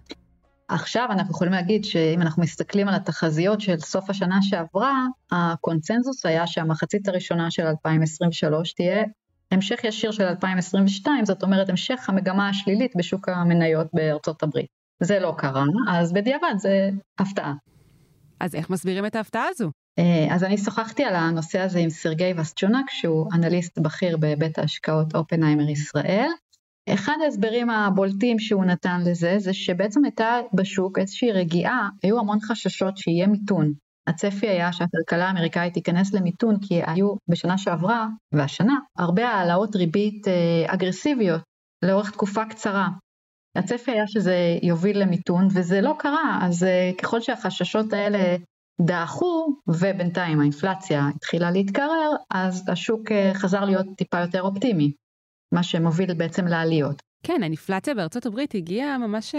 עכשיו 0.68 1.08
אנחנו 1.10 1.34
יכולים 1.34 1.52
להגיד 1.52 1.84
שאם 1.84 2.22
אנחנו 2.22 2.42
מסתכלים 2.42 2.88
על 2.88 2.94
התחזיות 2.94 3.60
של 3.60 3.78
סוף 3.78 4.10
השנה 4.10 4.38
שעברה, 4.42 5.06
הקונצנזוס 5.32 6.26
היה 6.26 6.46
שהמחצית 6.46 7.08
הראשונה 7.08 7.50
של 7.50 7.66
2023 7.66 8.72
תהיה 8.72 9.04
המשך 9.50 9.84
ישיר 9.84 10.10
של 10.10 10.22
2022, 10.22 11.24
זאת 11.24 11.42
אומרת 11.42 11.68
המשך 11.68 12.08
המגמה 12.08 12.48
השלילית 12.48 12.92
בשוק 12.96 13.28
המניות 13.28 13.86
בארצות 13.92 14.42
הברית. 14.42 14.66
זה 15.02 15.18
לא 15.18 15.34
קרה, 15.38 15.64
אז 15.88 16.12
בדיעבד 16.12 16.54
זה 16.58 16.90
הפתעה. 17.18 17.54
אז 18.40 18.54
איך 18.54 18.70
מסבירים 18.70 19.06
את 19.06 19.16
ההפתעה 19.16 19.46
הזו? 19.48 19.70
אה, 19.98 20.34
אז 20.34 20.44
אני 20.44 20.58
שוחחתי 20.58 21.04
על 21.04 21.14
הנושא 21.14 21.58
הזה 21.58 21.78
עם 21.78 21.90
סרגי 21.90 22.32
וסצ'ונק, 22.36 22.90
שהוא 22.90 23.26
אנליסט 23.34 23.78
בכיר 23.78 24.16
בבית 24.20 24.58
ההשקעות 24.58 25.14
אופנהיימר 25.14 25.68
ישראל. 25.70 26.28
אחד 26.88 27.16
ההסברים 27.24 27.70
הבולטים 27.70 28.38
שהוא 28.38 28.64
נתן 28.64 29.00
לזה, 29.04 29.34
זה 29.38 29.52
שבעצם 29.52 30.04
הייתה 30.04 30.36
בשוק 30.54 30.98
איזושהי 30.98 31.32
רגיעה, 31.32 31.88
היו 32.02 32.18
המון 32.18 32.38
חששות 32.40 32.96
שיהיה 32.96 33.26
מיתון. 33.26 33.72
הצפי 34.10 34.48
היה 34.48 34.72
שהכלכלה 34.72 35.26
האמריקאית 35.26 35.74
תיכנס 35.74 36.14
למיתון 36.14 36.56
כי 36.60 36.80
היו 36.86 37.14
בשנה 37.28 37.58
שעברה 37.58 38.06
והשנה 38.32 38.78
הרבה 38.98 39.28
העלאות 39.28 39.76
ריבית 39.76 40.28
אה, 40.28 40.74
אגרסיביות 40.74 41.40
לאורך 41.84 42.10
תקופה 42.10 42.44
קצרה. 42.44 42.88
הצפי 43.56 43.90
היה 43.90 44.06
שזה 44.06 44.36
יוביל 44.62 45.02
למיתון 45.02 45.48
וזה 45.54 45.80
לא 45.80 45.94
קרה, 45.98 46.38
אז 46.42 46.64
אה, 46.64 46.90
ככל 46.98 47.20
שהחששות 47.20 47.92
האלה 47.92 48.36
דעכו 48.80 49.54
ובינתיים 49.68 50.40
האינפלציה 50.40 51.08
התחילה 51.16 51.50
להתקרר, 51.50 52.10
אז 52.30 52.64
השוק 52.68 53.12
אה, 53.12 53.30
חזר 53.34 53.64
להיות 53.64 53.86
טיפה 53.96 54.20
יותר 54.20 54.42
אופטימי, 54.42 54.92
מה 55.54 55.62
שמוביל 55.62 56.14
בעצם 56.14 56.46
לעליות. 56.46 57.02
כן, 57.22 57.42
האינפלציה 57.42 57.94
בארצות 57.94 58.26
הברית 58.26 58.54
הגיעה 58.54 58.98
ממש 58.98 59.34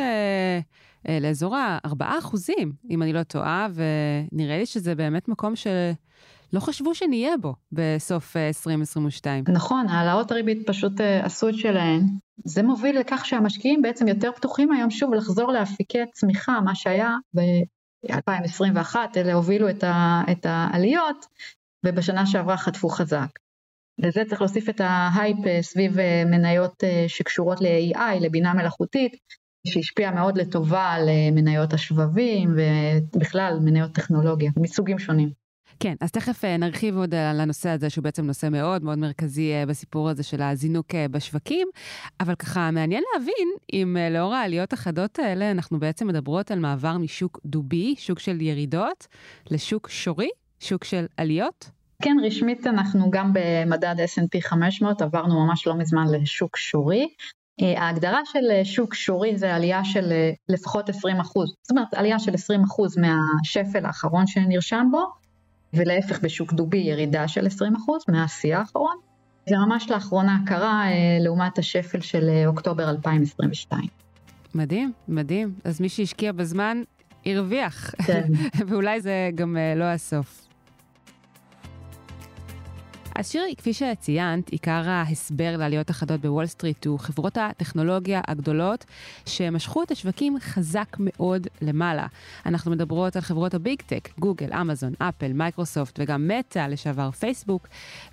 לאזור 1.22 1.56
ה-4 1.56 2.20
אחוזים, 2.20 2.74
אם 2.90 3.04
אני 3.04 3.14
לא 3.14 3.24
טועה, 3.24 3.68
ונראה 3.74 4.58
לי 4.58 4.66
שזה 4.66 4.96
באמת 4.96 5.28
מקום 5.28 5.56
שלא 5.56 6.60
חשבו 6.60 6.96
שנהיה 6.96 7.38
בו 7.38 7.56
בסוף 7.72 8.38
אה, 8.38 8.48
2022. 8.48 9.44
נכון, 9.48 9.88
העלאות 9.88 10.32
הריבית 10.32 10.68
פשוט 10.68 11.02
אה, 11.02 11.26
עשו 11.26 11.50
את 11.50 11.56
שלהן. 11.56 12.02
זה 12.46 12.64
מוביל 12.64 13.00
לכך 13.00 13.26
שהמשקיעים 13.26 13.82
בעצם 13.82 14.08
יותר 14.08 14.32
פתוחים 14.36 14.72
היום 14.72 14.92
שוב 14.92 15.14
לחזור 15.14 15.52
לאפיקי 15.52 16.00
צמיחה, 16.14 16.62
מה 16.62 16.76
שהיה 16.76 17.16
ב-2021, 17.36 18.96
אלה 19.16 19.34
הובילו 19.34 19.70
את, 19.70 19.84
ה- 19.84 20.22
את 20.32 20.46
העליות, 20.50 21.26
ובשנה 21.86 22.26
שעברה 22.26 22.58
חטפו 22.58 22.90
חזק. 22.90 23.28
לזה 23.98 24.24
צריך 24.30 24.42
להוסיף 24.42 24.70
את 24.70 24.82
ההייפ 24.84 25.38
אה, 25.48 25.62
סביב 25.62 26.00
אה, 26.00 26.24
מניות 26.26 26.84
אה, 26.84 27.06
שקשורות 27.08 27.62
ל-AI, 27.62 28.20
לבינה 28.22 28.54
מלאכותית, 28.54 29.14
שהשפיעה 29.68 30.12
מאוד 30.12 30.38
לטובה 30.38 30.90
על 30.90 31.10
מניות 31.32 31.74
השבבים 31.74 32.56
ובכלל 32.56 33.58
מניות 33.62 33.92
טכנולוגיה 33.92 34.52
מסוגים 34.58 35.00
שונים. 35.00 35.42
כן, 35.80 35.96
אז 36.02 36.12
תכף 36.12 36.46
נרחיב 36.46 36.98
עוד 36.98 37.16
על 37.16 37.40
הנושא 37.40 37.70
הזה, 37.70 37.90
שהוא 37.90 38.04
בעצם 38.04 38.26
נושא 38.26 38.48
מאוד 38.52 38.84
מאוד 38.84 38.98
מרכזי 38.98 39.54
בסיפור 39.68 40.10
הזה 40.10 40.24
של 40.24 40.42
הזינוק 40.42 40.88
בשווקים, 41.12 41.68
אבל 42.20 42.36
ככה 42.36 42.72
מעניין 42.72 43.04
להבין 43.14 43.48
אם 43.74 43.98
לאור 44.12 44.34
העליות 44.34 44.74
החדות 44.74 45.20
האלה, 45.20 45.52
אנחנו 45.52 45.80
בעצם 45.80 46.08
מדברות 46.08 46.52
על 46.52 46.60
מעבר 46.60 46.98
משוק 46.98 47.40
דובי, 47.46 47.96
שוק 47.98 48.20
של 48.20 48.42
ירידות, 48.42 49.08
לשוק 49.52 49.90
שורי, 49.90 50.30
שוק 50.60 50.84
של 50.84 51.06
עליות. 51.18 51.70
כן, 52.04 52.18
רשמית 52.24 52.68
אנחנו 52.68 53.12
גם 53.12 53.32
במדד 53.34 53.96
S&P 54.00 54.42
500 54.42 55.02
עברנו 55.02 55.46
ממש 55.46 55.68
לא 55.68 55.76
מזמן 55.76 56.06
לשוק 56.12 56.58
שורי. 56.58 57.08
אה, 57.62 57.82
ההגדרה 57.84 58.20
של 58.26 58.52
אה, 58.52 58.66
שוק 58.66 58.94
שורי 58.94 59.38
זה 59.38 59.56
עלייה 59.56 59.86
של 59.86 60.12
אה, 60.12 60.32
לפחות 60.50 60.90
20 60.90 61.20
אחוז, 61.20 61.50
זאת 61.62 61.72
אומרת 61.72 61.94
עלייה 61.94 62.20
של 62.20 62.34
20 62.34 62.64
אחוז 62.64 62.98
מהשפל 62.98 63.86
האחרון 63.86 64.28
שנרשם 64.28 64.88
בו, 64.92 65.04
ולהפך 65.74 66.20
בשוק 66.24 66.54
דובי 66.54 66.78
ירידה 66.78 67.28
של 67.28 67.48
20 67.48 67.76
אחוז 67.76 68.04
מהשיא 68.08 68.56
האחרון. 68.56 68.96
זה 69.50 69.56
ממש 69.58 69.90
לאחרונה 69.90 70.38
קרה 70.46 70.86
לעומת 71.20 71.58
השפל 71.58 72.02
של 72.02 72.30
אוקטובר 72.48 72.90
2022. 72.90 73.84
מדהים, 74.56 74.92
מדהים. 75.08 75.54
אז 75.64 75.82
מי 75.82 75.90
שהשקיע 75.90 76.32
בזמן 76.32 76.84
הרוויח, 77.26 77.92
כן. 78.06 78.24
ואולי 78.68 79.02
זה 79.02 79.30
גם 79.36 79.58
לא 79.76 79.84
הסוף. 79.84 80.51
אז 83.16 83.32
שירי, 83.32 83.56
כפי 83.58 83.74
שציינת, 83.74 84.50
עיקר 84.50 84.90
ההסבר 84.90 85.58
לעליות 85.58 85.90
החדות 85.90 86.22
בוול 86.22 86.46
סטריט 86.46 86.86
הוא 86.86 87.00
חברות 87.00 87.38
הטכנולוגיה 87.38 88.22
הגדולות 88.28 88.86
שמשכו 89.26 89.84
את 89.84 89.92
השווקים 89.92 90.38
חזק 90.40 90.96
מאוד 91.00 91.48
למעלה. 91.62 92.08
אנחנו 92.46 92.72
מדברות 92.72 93.16
על 93.16 93.22
חברות 93.22 93.54
הביג 93.54 93.82
טק, 93.82 94.10
גוגל, 94.20 94.54
אמזון, 94.54 94.94
אפל, 95.00 95.34
מייקרוסופט 95.34 96.00
וגם 96.00 96.28
מטא, 96.28 96.68
לשעבר 96.68 97.12
פייסבוק, 97.12 97.68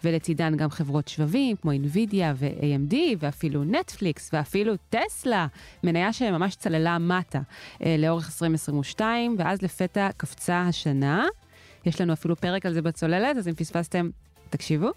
ולצידן 0.04 0.56
גם 0.56 0.70
חברות 0.70 1.08
שבבים 1.08 1.56
כמו 1.56 1.70
אינווידיה 1.70 2.34
ו-AMD 2.37 2.94
ואפילו 3.18 3.64
נטפליקס 3.64 4.30
ואפילו 4.32 4.74
טסלה, 4.90 5.46
מניה 5.84 6.12
שממש 6.12 6.54
צללה 6.54 6.98
מטה 6.98 7.40
אה, 7.84 7.96
לאורך 7.98 8.26
2022, 8.26 9.37
ואז 9.38 9.62
לפתע 9.62 10.08
קפצה 10.16 10.61
השנה. 10.61 11.26
יש 11.87 12.00
לנו 12.00 12.12
אפילו 12.12 12.37
פרק 12.37 12.66
על 12.66 12.72
זה 12.72 12.82
בצוללת, 12.82 13.37
אז 13.37 13.48
אם 13.48 13.54
פספסתם, 13.54 14.11
תקשיבו. 14.50 14.90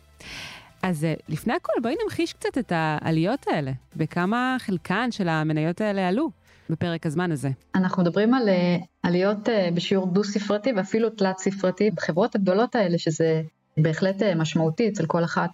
אז 0.83 1.03
אה, 1.03 1.13
לפני 1.29 1.53
הכל, 1.53 1.73
בואי 1.81 1.95
נמחיש 2.03 2.33
קצת 2.33 2.57
את 2.57 2.71
העליות 2.75 3.45
האלה, 3.47 3.71
בכמה 3.95 4.57
חלקן 4.59 5.11
של 5.11 5.29
המניות 5.29 5.81
האלה 5.81 6.07
עלו 6.07 6.29
בפרק 6.69 7.05
הזמן 7.05 7.31
הזה. 7.31 7.49
אנחנו 7.75 8.03
מדברים 8.03 8.33
על 8.33 8.49
אה, 8.49 8.77
עליות 9.03 9.49
אה, 9.49 9.69
בשיעור 9.73 10.07
דו-ספרתי 10.07 10.73
ואפילו 10.77 11.09
תלת-ספרתי 11.09 11.91
בחברות 11.91 12.35
הגדולות 12.35 12.75
האלה, 12.75 12.97
שזה 12.97 13.41
בהחלט 13.77 14.23
משמעותי 14.23 14.89
אצל 14.89 15.05
כל 15.05 15.23
אחת. 15.23 15.49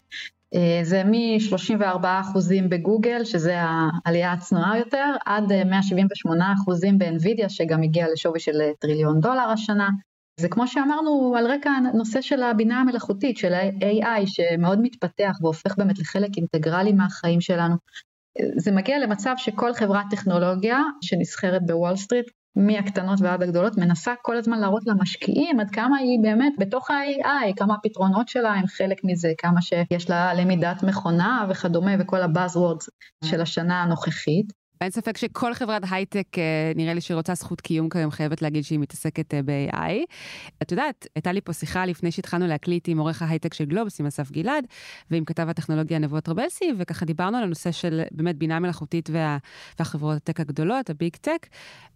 זה 0.83 1.03
מ-34% 1.03 2.05
בגוגל, 2.69 3.25
שזה 3.25 3.55
העלייה 3.57 4.31
הצנועה 4.31 4.77
יותר, 4.77 5.13
עד 5.25 5.51
178% 5.51 6.27
באנווידיה, 6.97 7.49
שגם 7.49 7.83
הגיע 7.83 8.07
לשווי 8.13 8.39
של 8.39 8.61
טריליון 8.79 9.19
דולר 9.19 9.49
השנה. 9.53 9.89
זה 10.39 10.49
כמו 10.49 10.67
שאמרנו 10.67 11.35
על 11.37 11.51
רקע 11.51 11.69
הנושא 11.69 12.21
של 12.21 12.43
הבינה 12.43 12.81
המלאכותית, 12.81 13.37
של 13.37 13.53
ה-AI 13.53 14.25
שמאוד 14.25 14.79
מתפתח 14.81 15.37
והופך 15.41 15.77
באמת 15.77 15.99
לחלק 15.99 16.29
אינטגרלי 16.37 16.93
מהחיים 16.93 17.41
שלנו. 17.41 17.75
זה 18.57 18.71
מגיע 18.71 18.99
למצב 18.99 19.33
שכל 19.37 19.73
חברת 19.73 20.05
טכנולוגיה 20.09 20.79
שנסחרת 21.01 21.65
בוול 21.65 21.95
סטריט, 21.95 22.25
מהקטנות 22.55 23.19
ועד 23.21 23.43
הגדולות, 23.43 23.77
מנסה 23.77 24.13
כל 24.21 24.37
הזמן 24.37 24.59
להראות 24.59 24.83
למשקיעים 24.85 25.59
עד 25.59 25.71
כמה 25.71 25.97
היא 25.97 26.19
באמת 26.21 26.53
בתוך 26.59 26.91
ה-AI, 26.91 27.53
כמה 27.55 27.73
הפתרונות 27.73 28.27
שלה 28.27 28.53
הם 28.53 28.67
חלק 28.67 28.97
מזה, 29.03 29.33
כמה 29.37 29.61
שיש 29.61 30.09
לה 30.09 30.33
למידת 30.33 30.83
מכונה 30.83 31.47
וכדומה 31.49 31.91
וכל 31.99 32.21
ה 32.21 32.28
buzzwords 32.28 32.89
של 33.25 33.41
השנה 33.41 33.83
הנוכחית. 33.83 34.53
אין 34.81 34.91
ספק 34.91 35.17
שכל 35.17 35.53
חברת 35.53 35.81
הייטק, 35.91 36.27
אה, 36.37 36.71
נראה 36.75 36.93
לי 36.93 37.01
שהיא 37.01 37.15
רוצה 37.15 37.33
זכות 37.33 37.61
קיום 37.61 37.89
כיום, 37.89 38.11
חייבת 38.11 38.41
להגיד 38.41 38.63
שהיא 38.63 38.79
מתעסקת 38.79 39.33
אה, 39.33 39.41
ב-AI. 39.45 40.05
את 40.61 40.71
יודעת, 40.71 41.07
הייתה 41.15 41.31
לי 41.31 41.41
פה 41.41 41.53
שיחה 41.53 41.85
לפני 41.85 42.11
שהתחלנו 42.11 42.47
להקליט 42.47 42.87
עם 42.87 42.97
עורך 42.97 43.21
ההייטק 43.21 43.53
של 43.53 43.65
גלובס, 43.65 43.99
עם 43.99 44.05
אסף 44.05 44.31
גלעד, 44.31 44.65
ועם 45.11 45.25
כתב 45.25 45.49
הטכנולוגיה 45.49 45.99
נבו 45.99 46.21
טרבלסי, 46.21 46.71
וככה 46.77 47.05
דיברנו 47.05 47.37
על 47.37 47.43
הנושא 47.43 47.71
של 47.71 48.01
באמת 48.11 48.35
בינה 48.35 48.59
מלאכותית 48.59 49.09
וה, 49.09 49.37
והחברות 49.79 50.17
הטק 50.17 50.39
הגדולות, 50.39 50.89
הביג 50.89 51.15
טק. 51.15 51.47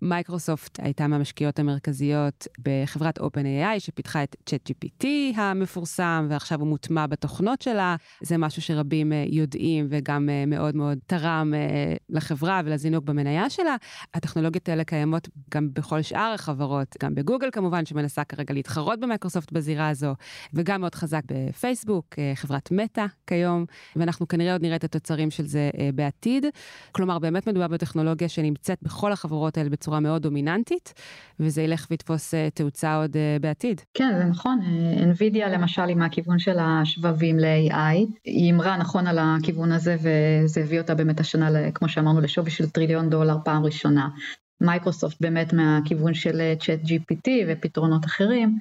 מייקרוסופט 0.01 0.79
הייתה 0.81 1.07
מהמשקיעות 1.07 1.59
המרכזיות 1.59 2.47
בחברת 2.59 3.19
OpenAI, 3.19 3.79
שפיתחה 3.79 4.23
את 4.23 4.35
ChatGPT 4.49 5.05
המפורסם, 5.35 6.27
ועכשיו 6.29 6.59
הוא 6.59 6.67
מוטמע 6.67 7.07
בתוכנות 7.07 7.61
שלה. 7.61 7.95
זה 8.21 8.37
משהו 8.37 8.61
שרבים 8.61 9.13
אה, 9.13 9.25
יודעים 9.27 9.87
וגם 9.89 10.29
מאוד 10.47 10.75
מאוד 10.75 10.97
תרם 11.07 11.53
לחברה. 12.09 12.61
ולזינוק 12.71 13.03
במניה 13.03 13.49
שלה. 13.49 13.75
הטכנולוגיות 14.13 14.69
האלה 14.69 14.83
קיימות 14.83 15.29
גם 15.53 15.69
בכל 15.73 16.01
שאר 16.01 16.31
החברות, 16.35 16.95
גם 17.03 17.15
בגוגל 17.15 17.49
כמובן, 17.51 17.85
שמנסה 17.85 18.23
כרגע 18.23 18.53
להתחרות 18.53 18.99
במייקרוסופט 18.99 19.51
בזירה 19.51 19.89
הזו, 19.89 20.13
וגם 20.53 20.81
מאוד 20.81 20.95
חזק 20.95 21.21
בפייסבוק, 21.31 22.05
אה, 22.17 22.31
חברת 22.35 22.71
מטא 22.71 23.05
כיום, 23.27 23.65
ואנחנו 23.95 24.27
כנראה 24.27 24.53
עוד 24.53 24.61
נראה 24.61 24.75
את 24.75 24.83
התוצרים 24.83 25.31
של 25.31 25.45
זה 25.45 25.69
אה, 25.79 25.89
בעתיד. 25.95 26.45
כלומר, 26.91 27.19
באמת 27.19 27.47
מדובר 27.47 27.67
בטכנולוגיה 27.67 28.29
שנמצאת 28.29 28.77
בכל 28.81 29.11
החברות 29.11 29.57
האלה 29.57 29.69
בצורה 29.69 29.99
מאוד 29.99 30.21
דומיננטית, 30.21 30.93
וזה 31.39 31.61
ילך 31.61 31.87
ויתפוס 31.91 32.33
אה, 32.33 32.49
תאוצה 32.53 32.95
עוד 32.95 33.17
בעתיד. 33.41 33.81
כן, 33.93 34.13
זה 34.17 34.23
נכון. 34.23 34.59
NVIDIA 34.97 35.47
למשל 35.49 35.81
היא 35.81 35.95
מהכיוון 35.95 36.39
של 36.39 36.57
השבבים 36.59 37.39
ל-AI, 37.39 38.15
היא 38.25 38.53
אמרה 38.53 38.77
נכון 38.77 39.07
על 39.07 39.19
הכיוון 39.21 39.71
הזה, 39.71 39.95
וזה 39.95 40.61
הביא 40.61 40.79
אותה 40.79 40.95
באמת 40.95 41.19
השנה, 41.19 41.71
כמו 41.71 41.89
שאמרנו, 41.89 42.21
לשווי 42.21 42.51
של 42.51 42.60
טריליון 42.67 43.09
דולר 43.09 43.37
פעם 43.45 43.63
ראשונה. 43.65 44.09
מייקרוסופט 44.61 45.21
באמת 45.21 45.53
מהכיוון 45.53 46.13
של 46.13 46.53
צ'אט 46.59 46.79
GPT 46.79 47.29
ופתרונות 47.47 48.05
אחרים. 48.05 48.59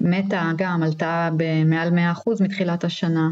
מטא 0.00 0.34
אה, 0.34 0.52
גם 0.56 0.82
עלתה 0.82 1.30
במעל 1.36 1.88
100% 1.88 2.42
מתחילת 2.42 2.84
השנה. 2.84 3.28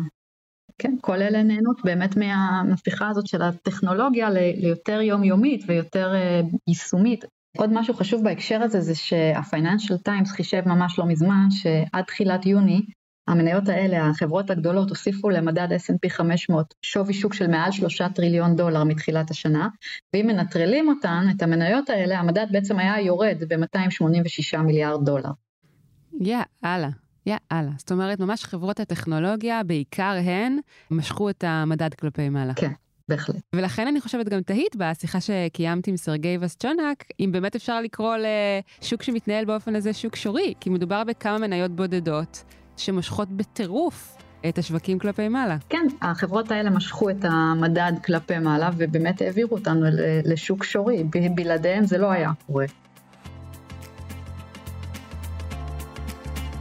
כן, 0.79 0.95
כל 1.01 1.23
אלה 1.23 1.43
נהנות 1.43 1.81
באמת 1.85 2.17
מהמפיכה 2.17 3.09
הזאת 3.09 3.27
של 3.27 3.43
הטכנולוגיה 3.43 4.31
ליותר 4.31 5.01
יומיומית 5.01 5.65
ויותר 5.69 6.15
אה, 6.15 6.41
יישומית. 6.69 7.25
עוד 7.57 7.71
משהו 7.73 7.95
חשוב 7.95 8.25
בהקשר 8.25 8.63
הזה 8.63 8.81
זה 8.81 8.95
שה-Financial 8.95 10.09
Times 10.09 10.29
חישב 10.37 10.63
ממש 10.67 10.99
לא 10.99 11.07
מזמן 11.07 11.47
שעד 11.51 12.05
תחילת 12.05 12.47
יוני 12.47 12.83
המניות 13.29 13.69
האלה, 13.69 14.07
החברות 14.07 14.51
הגדולות, 14.51 14.89
הוסיפו 14.91 15.31
למדד 15.31 15.69
S&P 15.73 16.11
500 16.11 16.75
שווי 16.83 17.15
שוק 17.15 17.35
של 17.35 17.47
מעל 17.47 17.73
שלושה 17.73 18.09
טריליון 18.09 18.57
דולר 18.57 18.85
מתחילת 18.85 19.31
השנה, 19.31 19.69
ואם 20.15 20.27
מנטרלים 20.27 20.89
אותן, 20.89 21.27
את 21.37 21.43
המניות 21.43 21.91
האלה, 21.91 22.19
המדד 22.19 22.47
בעצם 22.51 22.79
היה 22.79 23.01
יורד 23.01 23.37
ב-286 23.49 24.59
מיליארד 24.59 25.05
דולר. 25.05 25.31
יאללה. 26.21 26.89
יאללה. 27.27 27.71
זאת 27.77 27.93
אומרת, 27.93 28.21
ממש 28.21 28.45
חברות 28.45 28.81
הטכנולוגיה, 28.81 29.63
בעיקר 29.63 30.17
הן, 30.25 30.59
משכו 30.91 31.31
את 31.31 31.45
המדד 31.47 31.95
כלפי 31.95 32.29
מעלה. 32.29 32.55
כן. 32.55 32.73
בהחלט. 33.09 33.37
ולכן 33.53 33.87
אני 33.87 34.01
חושבת 34.01 34.29
גם 34.29 34.41
תהית 34.43 34.77
בשיחה 34.77 35.21
שקיימתי 35.21 35.91
עם 35.91 35.97
סרגי 35.97 36.39
וסצ'ונק, 36.41 37.05
אם 37.21 37.33
באמת 37.33 37.57
אפשר 37.57 37.81
לקרוא 37.81 38.17
לשוק 38.81 39.03
שמתנהל 39.03 39.45
באופן 39.45 39.77
הזה 39.77 39.93
שוק 39.93 40.17
שורי, 40.17 40.55
כי 40.61 40.71
מדובר 40.71 41.05
בכמה 41.05 41.39
מניות 41.39 41.71
בודדות 41.71 42.45
שמושכות 42.79 43.29
בטירוף 43.29 44.17
את 44.49 44.59
השווקים 44.59 44.99
כלפי 44.99 45.29
מעלה. 45.29 45.57
כן, 45.69 45.87
החברות 46.03 46.51
האלה 46.51 46.71
משכו 46.71 47.11
את 47.11 47.25
המדד 47.25 47.93
כלפי 48.05 48.39
מעלה 48.39 48.71
ובאמת 48.77 49.23
העבירו 49.23 49.57
אותנו 49.57 49.87
לשוק 50.25 50.65
שורי, 50.65 51.05
בלעדיהם 51.35 51.85
זה 51.85 51.99
לא 51.99 52.11
היה 52.11 52.31
קורה. 52.47 52.67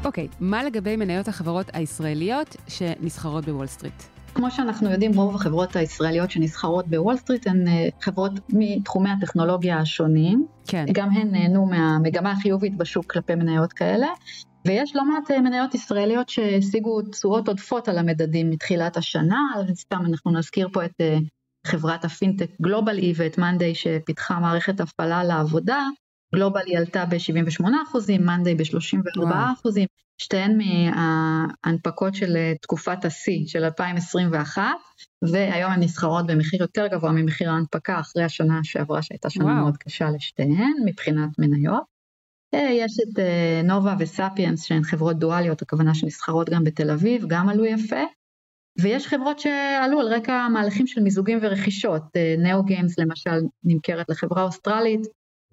אוקיי, 0.06 0.27
okay, 0.32 0.36
מה 0.39 0.63
לגבי 0.63 0.95
מניות 0.95 1.27
החברות 1.27 1.69
הישראליות 1.73 2.56
שנסחרות 2.67 3.45
בוול 3.45 3.67
סטריט? 3.67 4.03
כמו 4.34 4.51
שאנחנו 4.51 4.91
יודעים, 4.91 5.13
רוב 5.15 5.36
החברות 5.36 5.75
הישראליות 5.75 6.32
שנסחרות 6.32 6.88
בוול 6.88 7.17
סטריט 7.17 7.47
הן 7.47 7.67
אה, 7.67 7.88
חברות 8.01 8.32
מתחומי 8.49 9.10
הטכנולוגיה 9.10 9.80
השונים. 9.80 10.45
כן. 10.67 10.86
גם 10.91 11.10
הן 11.12 11.32
נהנו 11.32 11.65
מהמגמה 11.65 12.32
החיובית 12.32 12.77
בשוק 12.77 13.12
כלפי 13.12 13.36
מניות 13.36 13.73
כאלה, 13.73 14.08
ויש 14.67 14.95
לא 14.95 15.06
מעט 15.06 15.32
אה, 15.32 15.41
מניות 15.41 15.75
ישראליות 15.75 16.30
שהשיגו 16.30 17.01
תשואות 17.01 17.47
עודפות 17.47 17.88
על 17.88 17.97
המדדים 17.97 18.49
מתחילת 18.49 18.97
השנה, 18.97 19.39
סתם 19.75 20.06
אנחנו 20.06 20.32
נזכיר 20.32 20.69
פה 20.73 20.86
את 20.86 21.01
אה, 21.01 21.17
חברת 21.67 22.06
הפינטק 22.06 22.49
גלובלי 22.62 23.13
ואת 23.15 23.38
מאנדיי 23.38 23.75
שפיתחה 23.75 24.39
מערכת 24.39 24.80
הפעלה 24.80 25.23
לעבודה, 25.23 25.88
גלובלי 26.36 26.77
עלתה 26.77 27.06
ב-78 27.06 27.63
מאנדיי 28.19 28.56
ב-34 28.56 29.36
שתיהן 30.21 30.58
מההנפקות 30.58 32.15
של 32.15 32.36
אה, 32.36 32.53
תקופת 32.62 33.06
השיא 33.06 33.47
של 33.47 33.63
2021, 33.63 34.62
והיום 35.32 35.71
הן 35.71 35.84
נסחרות 35.84 36.27
במחיר 36.27 36.62
יותר 36.62 36.88
גבוה 36.88 37.12
ממחיר 37.12 37.51
ההנפקה 37.51 37.99
אחרי 37.99 38.23
השנה 38.23 38.60
שעברה 38.63 39.01
שהייתה 39.01 39.30
שנה 39.30 39.45
וואו. 39.45 39.56
מאוד 39.56 39.77
קשה 39.77 40.10
לשתיהן 40.10 40.73
מבחינת 40.86 41.30
מניות. 41.39 41.96
אה, 42.53 42.69
יש 42.71 42.97
את 42.99 43.19
אה, 43.19 43.62
נובה 43.63 43.95
וספיאנס 43.99 44.63
שהן 44.63 44.83
חברות 44.83 45.19
דואליות, 45.19 45.62
הכוונה 45.62 45.95
שנסחרות 45.95 46.49
גם 46.49 46.63
בתל 46.63 46.91
אביב, 46.91 47.25
גם 47.27 47.49
עלו 47.49 47.65
יפה. 47.65 48.03
ויש 48.81 49.07
חברות 49.07 49.39
שעלו 49.39 49.99
על 49.99 50.07
רקע 50.07 50.47
מהלכים 50.47 50.88
של 50.88 51.01
מיזוגים 51.01 51.39
ורכישות, 51.41 52.03
נאו 52.38 52.63
גיימס 52.63 52.99
למשל 52.99 53.39
נמכרת 53.63 54.10
לחברה 54.10 54.43
אוסטרלית, 54.43 55.01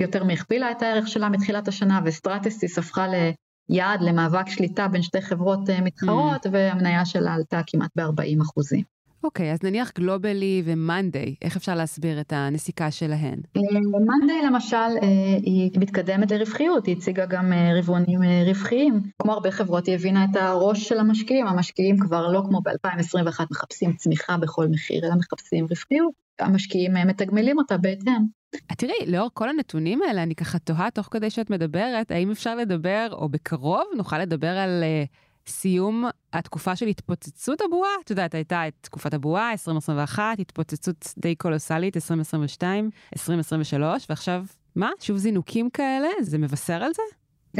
יותר 0.01 0.25
מהכפילה 0.25 0.71
את 0.71 0.83
הערך 0.83 1.09
שלה 1.09 1.29
מתחילת 1.29 1.69
השנה, 1.69 2.01
וסטרטסיס 2.05 2.79
הפכה 2.79 3.07
ליעד 3.69 4.03
למאבק 4.03 4.49
שליטה 4.49 4.89
בין 4.89 5.03
שתי 5.03 5.21
חברות 5.21 5.71
אה, 5.71 5.81
מתחרות, 5.81 6.47
mm. 6.47 6.49
והמניה 6.53 7.05
שלה 7.05 7.35
עלתה 7.35 7.61
כמעט 7.67 7.91
ב-40 7.97 8.43
אחוזים. 8.43 8.94
אוקיי, 9.25 9.51
okay, 9.51 9.55
אז 9.55 9.59
נניח 9.63 9.93
גלובל-אי 9.99 10.63
ומאנדיי, 10.65 11.35
איך 11.43 11.57
אפשר 11.57 11.75
להסביר 11.75 12.21
את 12.21 12.33
הנסיקה 12.33 12.91
שלהן? 12.91 13.41
מאנדיי 14.07 14.41
אה, 14.43 14.47
למשל, 14.47 14.77
אה, 14.77 15.09
היא 15.43 15.71
מתקדמת 15.79 16.33
לרווחיות, 16.33 16.87
היא 16.87 16.97
הציגה 16.97 17.27
גם 17.27 17.53
אה, 17.53 17.79
רבעונים 17.79 18.21
רווחיים. 18.47 19.03
כמו 19.23 19.33
הרבה 19.33 19.51
חברות, 19.51 19.87
היא 19.87 19.95
הבינה 19.95 20.25
את 20.25 20.37
הראש 20.37 20.89
של 20.89 20.99
המשקיעים, 20.99 21.47
המשקיעים 21.47 21.97
כבר 21.99 22.33
לא 22.33 22.43
כמו 22.49 22.61
ב-2021 22.61 23.45
מחפשים 23.51 23.93
צמיחה 23.93 24.37
בכל 24.37 24.69
מחיר, 24.69 25.07
אלא 25.07 25.15
מחפשים 25.15 25.67
רווחיות. 25.71 26.13
המשקיעים 26.39 26.93
מתגמלים 27.07 27.59
אותה 27.59 27.77
בהתאם. 27.77 28.23
תראי, 28.77 29.07
לאור 29.07 29.29
כל 29.35 29.49
הנתונים 29.49 30.03
האלה, 30.03 30.23
אני 30.23 30.35
ככה 30.35 30.59
תוהה 30.59 30.91
תוך 30.91 31.09
כדי 31.11 31.31
שאת 31.31 31.51
מדברת, 31.51 32.11
האם 32.11 32.31
אפשר 32.31 32.57
לדבר, 32.57 33.09
או 33.13 33.29
בקרוב 33.29 33.85
נוכל 33.97 34.19
לדבר 34.19 34.59
על 34.59 34.85
סיום 35.47 36.05
התקופה 36.33 36.77
של 36.77 36.87
התפוצצות 36.87 37.61
הבועה, 37.61 37.91
את 38.05 38.11
יודעת, 38.11 38.35
הייתה 38.35 38.69
את 38.69 38.75
תקופת 38.81 39.15
הבועה, 39.15 39.53
2021, 39.53 40.23
התפוצצות 40.39 41.15
די 41.19 41.35
קולוסלית, 41.35 41.97
2022, 41.97 42.91
2023, 43.17 44.07
ועכשיו, 44.09 44.45
מה? 44.77 44.91
שוב 45.01 45.17
זינוקים 45.17 45.71
כאלה? 45.71 46.09
זה 46.21 46.39
מבשר 46.39 46.83
על 46.85 46.91
זה? 46.95 47.03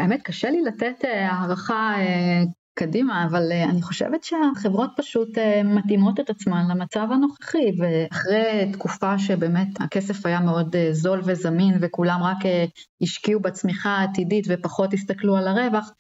האמת, 0.03 0.23
קשה 0.23 0.51
לי 0.51 0.63
לתת 0.63 1.05
אה, 1.05 1.31
הערכה 1.31 1.95
אה, 1.99 2.43
קדימה, 2.75 3.27
אבל 3.31 3.53
uh, 3.53 3.71
אני 3.71 3.83
חושבת 3.83 4.25
שהחברות 4.25 4.91
פשוט 4.97 5.39
uh, 5.39 5.41
מתאימות 5.65 6.21
את 6.21 6.31
עצמן 6.31 6.65
למצב 6.71 7.09
הנוכחי, 7.13 7.73
ואחרי 7.79 8.73
תקופה 8.73 9.19
שבאמת 9.19 9.69
הכסף 9.81 10.27
היה 10.27 10.41
מאוד 10.41 10.75
uh, 10.75 10.93
זול 10.93 11.21
וזמין 11.25 11.79
וכולם 11.81 12.23
רק 12.23 12.37
השקיעו 13.03 13.41
בצמיחה 13.41 13.91
העתידית 13.91 14.47
ופחות 14.49 14.95
הסתכלו 14.95 15.37
על 15.37 15.49
הרווח, 15.49 15.91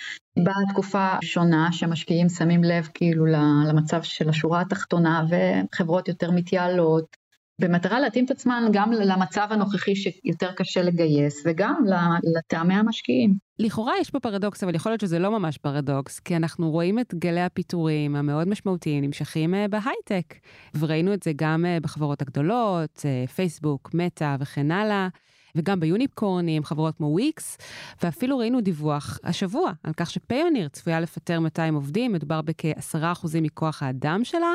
באה 0.44 0.72
תקופה 0.72 1.08
שונה 1.22 1.68
שמשקיעים 1.72 2.28
שמים 2.28 2.64
לב 2.64 2.88
כאילו 2.94 3.26
למצב 3.68 4.02
של 4.02 4.28
השורה 4.28 4.60
התחתונה 4.60 5.24
וחברות 5.28 6.08
יותר 6.08 6.30
מתייעלות, 6.30 7.23
במטרה 7.58 8.00
להתאים 8.00 8.24
את 8.24 8.30
עצמן 8.30 8.64
גם 8.72 8.92
למצב 8.92 9.46
הנוכחי 9.50 9.96
שיותר 9.96 10.52
קשה 10.52 10.82
לגייס 10.82 11.42
וגם 11.46 11.74
לטעמי 12.36 12.74
המשקיעים. 12.74 13.34
לכאורה 13.58 13.92
יש 14.00 14.10
פה 14.10 14.20
פרדוקס, 14.20 14.62
אבל 14.62 14.74
יכול 14.74 14.92
להיות 14.92 15.00
שזה 15.00 15.18
לא 15.18 15.30
ממש 15.38 15.58
פרדוקס, 15.58 16.20
כי 16.20 16.36
אנחנו 16.36 16.70
רואים 16.70 16.98
את 16.98 17.14
גלי 17.14 17.40
הפיטורים 17.40 18.16
המאוד 18.16 18.48
משמעותיים 18.48 19.04
נמשכים 19.04 19.54
אה, 19.54 19.66
בהייטק, 19.68 20.34
וראינו 20.78 21.14
את 21.14 21.22
זה 21.22 21.32
גם 21.36 21.64
אה, 21.66 21.78
בחברות 21.82 22.22
הגדולות, 22.22 23.02
אה, 23.04 23.26
פייסבוק, 23.26 23.90
מטא 23.94 24.36
וכן 24.40 24.70
הלאה. 24.70 25.08
וגם 25.56 25.80
ביוניקורנים, 25.80 26.64
חברות 26.64 26.96
כמו 26.96 27.06
וויקס, 27.06 27.58
ואפילו 28.02 28.38
ראינו 28.38 28.60
דיווח 28.60 29.18
השבוע 29.24 29.72
על 29.82 29.92
כך 29.96 30.10
שפיוניר 30.10 30.68
צפויה 30.68 31.00
לפטר 31.00 31.40
200 31.40 31.74
עובדים, 31.74 32.12
מדובר 32.12 32.42
בכ-10% 32.42 33.40
מכוח 33.42 33.82
האדם 33.82 34.24
שלה. 34.24 34.54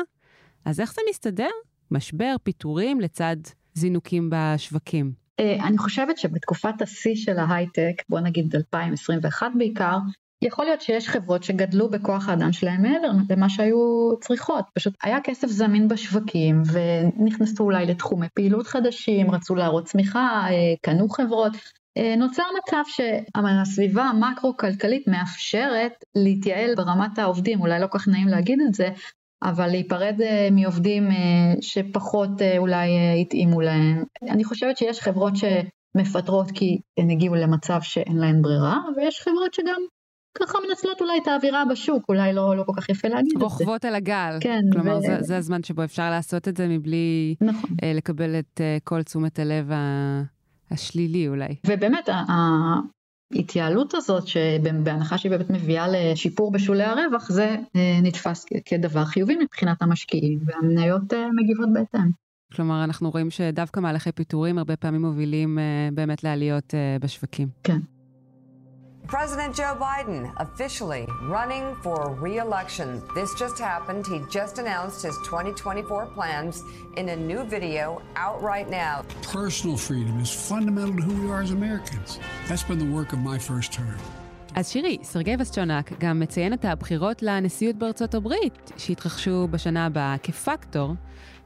אז 0.64 0.80
איך 0.80 0.94
זה 0.94 1.00
מסתדר? 1.10 1.50
משבר, 1.90 2.36
פיטורים 2.42 3.00
לצד 3.00 3.36
זינוקים 3.74 4.30
בשווקים? 4.32 5.12
אה, 5.40 5.66
אני 5.66 5.78
חושבת 5.78 6.18
שבתקופת 6.18 6.82
השיא 6.82 7.14
של 7.14 7.38
ההייטק, 7.38 8.02
בוא 8.08 8.20
נגיד 8.20 8.56
2021 8.56 9.46
בעיקר, 9.58 9.96
יכול 10.42 10.64
להיות 10.64 10.80
שיש 10.80 11.08
חברות 11.08 11.42
שגדלו 11.42 11.90
בכוח 11.90 12.28
האדם 12.28 12.52
שלהם 12.52 12.82
מעבר 12.82 13.10
למה 13.30 13.48
שהיו 13.48 14.10
צריכות, 14.20 14.64
פשוט 14.74 14.94
היה 15.02 15.18
כסף 15.24 15.48
זמין 15.48 15.88
בשווקים 15.88 16.62
ונכנסו 16.72 17.64
אולי 17.64 17.86
לתחומי 17.86 18.26
פעילות 18.34 18.66
חדשים, 18.66 19.30
רצו 19.30 19.54
להראות 19.54 19.84
צמיחה, 19.84 20.46
אה, 20.50 20.74
קנו 20.82 21.08
חברות, 21.08 21.52
אה, 21.96 22.14
נוצר 22.16 22.42
מצב 22.58 22.82
שהסביבה 22.86 24.02
המקרו-כלכלית 24.02 25.08
מאפשרת 25.08 25.92
להתייעל 26.14 26.74
ברמת 26.74 27.18
העובדים, 27.18 27.60
אולי 27.60 27.80
לא 27.80 27.86
כך 27.90 28.08
נעים 28.08 28.28
להגיד 28.28 28.58
את 28.68 28.74
זה, 28.74 28.88
אבל 29.42 29.66
להיפרד 29.66 30.20
אה, 30.20 30.48
מעובדים 30.50 31.10
אה, 31.10 31.54
שפחות 31.60 32.42
אה, 32.42 32.58
אולי 32.58 32.88
התאימו 33.20 33.60
להם. 33.60 34.04
אני 34.30 34.44
חושבת 34.44 34.76
שיש 34.76 35.00
חברות 35.00 35.32
שמפטרות 35.36 36.50
כי 36.54 36.80
הן 36.98 37.10
הגיעו 37.10 37.34
למצב 37.34 37.78
שאין 37.82 38.16
להן 38.16 38.42
ברירה, 38.42 38.78
ויש 38.96 39.20
חברות 39.20 39.54
שגם 39.54 39.80
ככה 40.34 40.58
מנצלות 40.68 41.00
אולי 41.00 41.18
את 41.22 41.28
האווירה 41.28 41.64
בשוק, 41.70 42.04
אולי 42.08 42.32
לא, 42.32 42.56
לא 42.56 42.62
כל 42.66 42.72
כך 42.76 42.88
יפה 42.88 43.08
להגיד 43.08 43.32
את 43.34 43.38
זה. 43.38 43.44
רוכבות 43.44 43.84
על 43.84 43.94
הגל. 43.94 44.38
כן. 44.40 44.60
כלומר, 44.72 44.98
ו... 44.98 45.00
זה, 45.00 45.16
זה 45.20 45.36
הזמן 45.36 45.62
שבו 45.62 45.84
אפשר 45.84 46.10
לעשות 46.10 46.48
את 46.48 46.56
זה 46.56 46.68
מבלי 46.68 47.34
נכון. 47.40 47.70
לקבל 47.94 48.38
את 48.38 48.60
כל 48.84 49.02
תשומת 49.02 49.38
הלב 49.38 49.70
השלילי 50.70 51.28
אולי. 51.28 51.54
ובאמת, 51.66 52.08
ההתייעלות 53.34 53.94
הזאת, 53.94 54.26
שבהנחה 54.26 55.18
שהיא 55.18 55.30
באמת 55.30 55.50
מביאה 55.50 55.86
לשיפור 55.88 56.52
בשולי 56.52 56.84
הרווח, 56.84 57.30
זה 57.30 57.56
אה, 57.76 57.98
נתפס 58.02 58.46
כדבר 58.64 59.04
חיובי 59.04 59.36
מבחינת 59.36 59.82
המשקיעים, 59.82 60.38
והמניות 60.44 61.12
אה, 61.12 61.26
מגיבות 61.34 61.68
בהתאם. 61.72 62.10
כלומר, 62.52 62.84
אנחנו 62.84 63.10
רואים 63.10 63.30
שדווקא 63.30 63.80
מהלכי 63.80 64.12
פיטורים 64.12 64.58
הרבה 64.58 64.76
פעמים 64.76 65.02
מובילים 65.02 65.58
אה, 65.58 65.88
באמת 65.92 66.24
לעליות 66.24 66.74
בשווקים. 67.00 67.48
כן. 67.64 67.78
President 69.18 69.52
Joe 69.56 69.74
Biden 69.88 70.32
officially 70.36 71.04
running 71.36 71.64
for 71.84 71.98
re-election. 72.26 73.02
This 73.18 73.30
just 73.34 73.58
happened. 73.58 74.06
He 74.06 74.18
just 74.38 74.54
announced 74.62 75.02
his 75.02 75.16
2024 75.24 76.06
plans 76.14 76.62
in 76.96 77.08
a 77.08 77.16
new 77.16 77.42
video 77.42 78.02
out 78.14 78.40
right 78.40 78.68
now. 78.70 79.02
Personal 79.32 79.76
freedom 79.76 80.20
is 80.20 80.30
fundamental 80.30 80.94
to 80.94 81.02
who 81.02 81.14
we 81.22 81.28
are 81.32 81.42
as 81.42 81.50
Americans. 81.50 82.20
That's 82.46 82.62
been 82.62 82.78
the 82.78 82.92
work 82.98 83.12
of 83.12 83.18
my 83.18 83.38
first 83.38 83.72
term. 83.72 83.98
אז 84.54 84.68
שירי, 84.68 84.98
סרגי 85.02 85.34
וסצ'ונק 85.38 85.92
גם 86.00 86.20
מציין 86.20 86.52
את 86.52 86.64
הבחירות 86.64 87.22
לנשיאות 87.22 87.76
בארצות 87.76 88.14
הברית, 88.14 88.72
שהתרחשו 88.76 89.48
בשנה 89.50 89.86
הבאה 89.86 90.16
כפקטור 90.22 90.94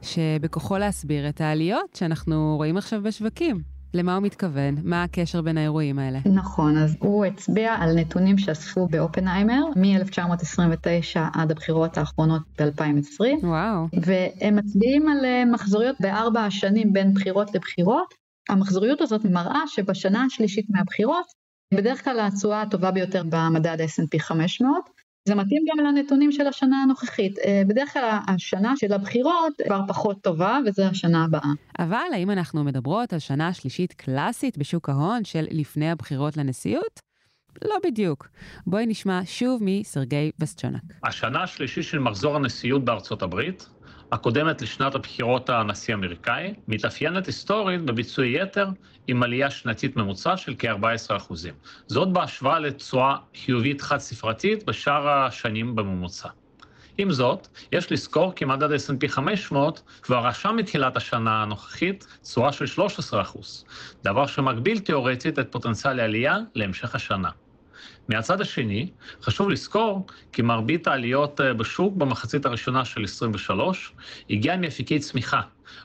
שבכוחו 0.01 0.77
להסביר 0.77 1.29
את 1.29 1.41
העליות 1.41 1.95
שאנחנו 1.95 2.53
רואים 2.57 2.77
עכשיו 2.77 3.03
בשווקים. 3.03 3.74
למה 3.95 4.15
הוא 4.15 4.23
מתכוון? 4.23 4.75
מה 4.83 5.03
הקשר 5.03 5.41
בין 5.41 5.57
האירועים 5.57 5.99
האלה? 5.99 6.19
נכון, 6.25 6.77
אז 6.77 6.95
הוא 6.99 7.25
הצביע 7.25 7.73
על 7.73 7.95
נתונים 7.95 8.37
שאספו 8.37 8.87
באופנהיימר 8.87 9.61
מ-1929 9.75 11.19
עד 11.33 11.51
הבחירות 11.51 11.97
האחרונות 11.97 12.41
ב-2020. 12.59 13.45
וואו. 13.45 13.87
והם 14.01 14.55
מצביעים 14.55 15.07
על 15.07 15.25
אה, 15.25 15.45
מחזוריות 15.45 15.95
בארבע 15.99 16.41
השנים 16.41 16.93
בין 16.93 17.13
בחירות 17.13 17.55
לבחירות. 17.55 18.13
המחזוריות 18.49 19.01
הזאת 19.01 19.25
מראה 19.25 19.61
שבשנה 19.67 20.23
השלישית 20.23 20.65
מהבחירות, 20.69 21.25
בדרך 21.73 22.03
כלל 22.03 22.19
התשואה 22.19 22.61
הטובה 22.61 22.91
ביותר 22.91 23.23
במדד 23.29 23.77
S&P 23.81 24.19
500, 24.19 24.89
זה 25.27 25.35
מתאים 25.35 25.63
גם 25.71 25.85
לנתונים 25.85 26.31
של 26.31 26.47
השנה 26.47 26.83
הנוכחית. 26.83 27.39
אה, 27.39 27.61
בדרך 27.67 27.93
כלל 27.93 28.17
השנה 28.27 28.73
של 28.77 28.93
הבחירות 28.93 29.53
כבר 29.65 29.81
פחות 29.87 30.21
טובה, 30.21 30.59
וזו 30.65 30.83
השנה 30.83 31.23
הבאה. 31.23 31.51
אבל 31.79 32.07
האם 32.13 32.31
אנחנו 32.31 32.63
מדברות 32.63 33.13
על 33.13 33.19
שנה 33.19 33.53
שלישית 33.53 33.93
קלאסית 33.93 34.57
בשוק 34.57 34.89
ההון 34.89 35.23
של 35.23 35.45
לפני 35.51 35.91
הבחירות 35.91 36.37
לנשיאות? 36.37 36.99
לא 37.63 37.75
בדיוק. 37.83 38.27
בואי 38.67 38.85
נשמע 38.85 39.21
שוב 39.25 39.61
מסרגי 39.63 40.31
וסצ'ונק. 40.39 40.81
השנה 41.03 41.43
השלישית 41.43 41.83
של 41.83 41.99
מחזור 41.99 42.35
הנשיאות 42.35 42.85
בארצות 42.85 43.21
הברית 43.21 43.69
הקודמת 44.11 44.61
לשנת 44.61 44.95
הבחירות 44.95 45.49
הנשיא 45.49 45.93
האמריקאי, 45.93 46.53
מתאפיינת 46.67 47.25
היסטורית 47.25 47.81
בביצועי 47.81 48.41
יתר 48.41 48.67
עם 49.07 49.23
עלייה 49.23 49.51
שנתית 49.51 49.95
ממוצע 49.95 50.37
של 50.37 50.53
כ-14%. 50.59 51.33
זאת 51.87 52.13
בהשוואה 52.13 52.59
לתשואה 52.59 53.15
חיובית 53.45 53.81
חד-ספרתית 53.81 54.65
בשאר 54.65 55.09
השנים 55.09 55.75
בממוצע. 55.75 56.29
עם 56.97 57.11
זאת, 57.11 57.47
יש 57.71 57.91
לזכור 57.91 58.33
כי 58.35 58.45
מדד 58.45 58.71
S&P 58.71 59.07
500 59.07 59.81
כבר 60.01 60.27
רשם 60.27 60.55
מתחילת 60.55 60.97
השנה 60.97 61.43
הנוכחית 61.43 62.07
תשואה 62.23 62.51
של 62.51 62.65
13%, 62.81 63.39
דבר 64.03 64.25
שמגביל 64.25 64.79
תאורטית 64.79 65.39
את 65.39 65.51
פוטנציאל 65.51 65.99
העלייה 65.99 66.37
להמשך 66.55 66.95
השנה. 66.95 67.29
מהצד 68.09 68.41
השני, 68.41 68.89
חשוב 69.21 69.49
לזכור 69.49 70.05
כי 70.31 70.41
מרבית 70.41 70.87
העליות 70.87 71.41
אה, 71.41 71.53
בשוק 71.53 71.95
במחצית 71.95 72.45
הראשונה 72.45 72.85
של 72.85 73.03
23 73.03 73.93
הגיעה 74.29 74.57
מאפיקי 74.57 74.99
צמיחה, 74.99 75.41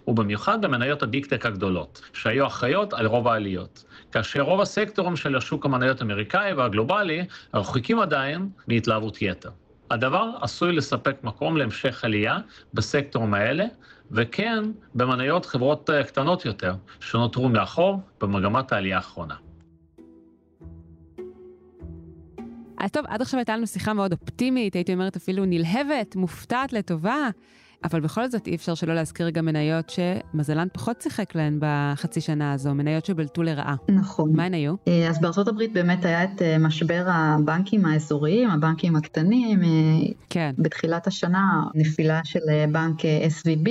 ובמיוחד 0.07 0.63
במניות 0.63 1.03
הביג-טק 1.03 1.47
הגדולות, 1.47 2.01
שהיו 2.13 2.47
אחראיות 2.47 2.93
על 2.93 3.07
רוב 3.07 3.29
העליות. 3.29 3.85
כאשר 4.13 4.41
רוב 4.41 4.61
הסקטורים 4.61 5.17
של 5.17 5.37
השוק 5.37 5.65
המניות 5.65 6.01
האמריקאי 6.01 6.53
והגלובלי 6.53 7.25
רחוקים 7.55 7.99
עדיין 7.99 8.49
מהתלהבות 8.69 9.23
יתר. 9.23 9.51
הדבר 9.91 10.31
עשוי 10.41 10.73
לספק 10.73 11.17
מקום 11.23 11.57
להמשך 11.57 12.05
עלייה 12.05 12.39
בסקטורים 12.75 13.35
האלה, 13.35 13.65
וכן 14.11 14.65
במניות 14.95 15.47
חברות 15.47 15.91
אה, 15.91 16.05
קטנות 16.05 16.45
יותר, 16.45 16.75
שנותרו 17.01 17.49
מאחור 17.49 18.01
במגמת 18.21 18.73
העלייה 18.73 18.97
האחרונה. 18.97 19.35
אז 22.81 22.91
טוב, 22.91 23.05
עד 23.09 23.23
עכשיו 23.23 23.39
הייתה 23.39 23.57
לנו 23.57 23.67
שיחה 23.67 23.93
מאוד 23.93 24.13
אופטימית, 24.13 24.75
הייתי 24.75 24.93
אומרת 24.93 25.17
אפילו 25.17 25.45
נלהבת, 25.45 26.17
מופתעת 26.17 26.73
לטובה, 26.73 27.29
אבל 27.85 28.01
בכל 28.01 28.29
זאת 28.29 28.47
אי 28.47 28.55
אפשר 28.55 28.75
שלא 28.75 28.95
להזכיר 28.95 29.31
גם 29.31 29.45
מניות 29.45 29.91
שמזלן 29.91 30.69
פחות 30.73 31.03
שיחק 31.03 31.35
להן 31.35 31.59
בחצי 31.61 32.21
שנה 32.21 32.53
הזו, 32.53 32.75
מניות 32.75 33.05
שבלטו 33.05 33.43
לרעה. 33.43 33.77
נכון. 33.89 34.33
מה 34.37 34.45
הן 34.45 34.55
היו? 34.55 34.75
אה, 34.89 35.09
אז 35.09 35.21
בארצות 35.21 35.49
הברית 35.49 35.73
באמת 35.73 36.05
היה 36.05 36.25
את 36.25 36.43
אה, 36.43 36.59
משבר 36.59 37.05
הבנקים 37.07 37.85
האזוריים, 37.85 38.51
הבנקים 38.51 38.97
הקטנים. 38.97 39.63
אה, 39.63 39.69
כן. 40.31 40.55
בתחילת 40.59 41.07
השנה 41.07 41.63
נפילה 41.75 42.21
של 42.25 42.41
בנק 42.73 43.01
SVB. 43.41 43.71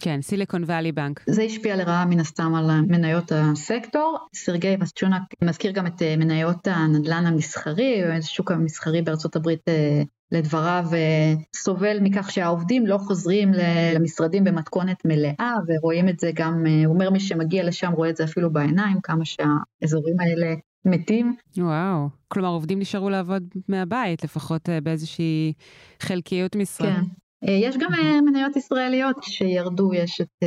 כן, 0.00 0.22
סיליקון 0.22 0.62
ואלי 0.66 0.92
בנק. 0.92 1.24
זה 1.26 1.42
השפיע 1.42 1.76
לרעה 1.76 2.04
מן 2.04 2.20
הסתם 2.20 2.54
על 2.54 2.80
מניות 2.88 3.32
הסקטור. 3.34 4.18
סרגי 4.34 4.76
וסצ'ונק 4.80 5.22
מזכיר 5.44 5.72
גם 5.72 5.86
את 5.86 6.02
אה, 6.02 6.16
מניות 6.16 6.66
הנדל"ן 6.66 7.26
המסחרי, 7.26 8.04
השוק 8.04 8.50
המסחרי 8.50 9.02
בארצות 9.02 9.36
הברית 9.36 9.68
אה, 9.68 10.02
לדבריו 10.32 10.84
אה, 10.92 11.34
סובל 11.56 11.98
מכך 12.00 12.30
שהעובדים 12.30 12.86
לא 12.86 12.98
חוזרים 12.98 13.52
למשרדים 13.94 14.44
במתכונת 14.44 15.04
מלאה 15.04 15.54
ורואים 15.68 16.08
את 16.08 16.18
זה 16.18 16.30
גם, 16.34 16.64
הוא 16.66 16.94
אומר 16.94 17.10
מי 17.10 17.20
שמגיע 17.20 17.64
לשם 17.64 17.92
רואה 17.92 18.10
את 18.10 18.16
זה 18.16 18.24
אפילו 18.24 18.52
בעיניים, 18.52 19.00
כמה 19.02 19.24
שהאזורים 19.24 20.16
האלה 20.20 20.54
מתים. 20.84 21.36
וואו, 21.58 22.08
כלומר 22.28 22.48
עובדים 22.48 22.78
נשארו 22.78 23.10
לעבוד 23.10 23.42
מהבית, 23.68 24.24
לפחות 24.24 24.68
באיזושהי 24.82 25.52
חלקיות 26.00 26.56
משרה. 26.56 26.94
כן. 26.94 27.02
אה, 27.48 27.52
יש 27.52 27.76
גם 27.76 27.94
אה, 27.94 28.20
מניות 28.20 28.56
ישראליות 28.56 29.16
שירדו, 29.22 29.94
יש 29.94 30.20
את 30.20 30.44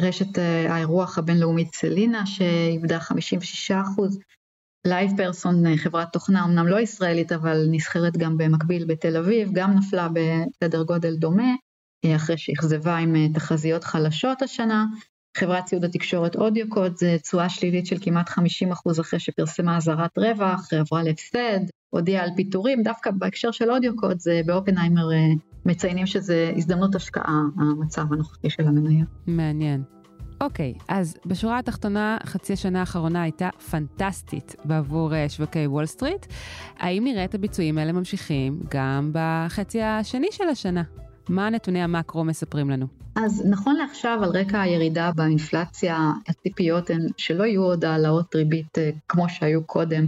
רשת 0.00 0.38
האירוח 0.68 1.18
הבינלאומית 1.18 1.74
סלינה 1.74 2.26
שאיבדה 2.26 3.00
56 3.00 3.70
אחוז. 3.70 4.18
לייב 4.86 5.10
פרסון, 5.16 5.76
חברת 5.76 6.12
תוכנה 6.12 6.44
אמנם 6.44 6.66
לא 6.66 6.80
ישראלית 6.80 7.32
אבל 7.32 7.66
נסחרת 7.70 8.16
גם 8.16 8.38
במקביל 8.38 8.84
בתל 8.84 9.16
אביב, 9.16 9.50
גם 9.52 9.74
נפלה 9.78 10.08
בסדר 10.08 10.82
גודל 10.82 11.16
דומה, 11.16 11.54
אחרי 12.16 12.38
שאכזבה 12.38 12.96
עם 12.96 13.32
תחזיות 13.32 13.84
חלשות 13.84 14.42
השנה. 14.42 14.84
חברת 15.36 15.64
ציוד 15.64 15.84
התקשורת 15.84 16.36
אודיוקודס 16.36 17.16
תשואה 17.22 17.48
שלילית 17.48 17.86
של 17.86 17.96
כמעט 18.00 18.28
50% 18.28 19.00
אחרי 19.00 19.20
שפרסמה 19.20 19.76
אזהרת 19.76 20.18
רווח, 20.18 20.72
עברה 20.72 21.02
להפסד, 21.02 21.60
הודיעה 21.90 22.24
על 22.24 22.30
פיטורים, 22.36 22.82
דווקא 22.82 23.10
בהקשר 23.10 23.50
של 23.50 23.70
אודיוקודס 23.70 24.40
באופנהיימר 24.46 25.12
אה, 25.12 25.34
מציינים 25.66 26.06
שזה 26.06 26.52
הזדמנות 26.56 26.94
השקעה, 26.94 27.42
המצב 27.56 28.12
הנוכחי 28.12 28.50
של 28.50 28.66
המניה. 28.66 29.04
מעניין. 29.26 29.82
אוקיי, 30.40 30.74
אז 30.88 31.16
בשורה 31.26 31.58
התחתונה, 31.58 32.18
חצי 32.26 32.52
השנה 32.52 32.80
האחרונה 32.80 33.22
הייתה 33.22 33.48
פנטסטית 33.70 34.56
בעבור 34.64 35.12
uh, 35.12 35.28
שווקי 35.28 35.66
וול 35.66 35.86
סטריט. 35.86 36.26
האם 36.78 37.04
נראה 37.04 37.24
את 37.24 37.34
הביצועים 37.34 37.78
האלה 37.78 37.92
ממשיכים 37.92 38.60
גם 38.70 39.10
בחצי 39.14 39.82
השני 39.82 40.26
של 40.30 40.48
השנה? 40.48 40.82
מה 41.28 41.50
נתוני 41.50 41.82
המקרו 41.82 42.24
מספרים 42.24 42.70
לנו? 42.70 42.86
אז 43.16 43.46
נכון 43.50 43.76
לעכשיו, 43.76 44.18
על 44.22 44.30
רקע 44.30 44.60
הירידה 44.60 45.10
באינפלציה, 45.16 45.98
הציפיות 46.28 46.90
הן 46.90 47.06
שלא 47.16 47.44
יהיו 47.44 47.62
עוד 47.62 47.84
העלאות 47.84 48.34
ריבית 48.34 48.78
אה, 48.78 48.90
כמו 49.08 49.28
שהיו 49.28 49.64
קודם. 49.64 50.06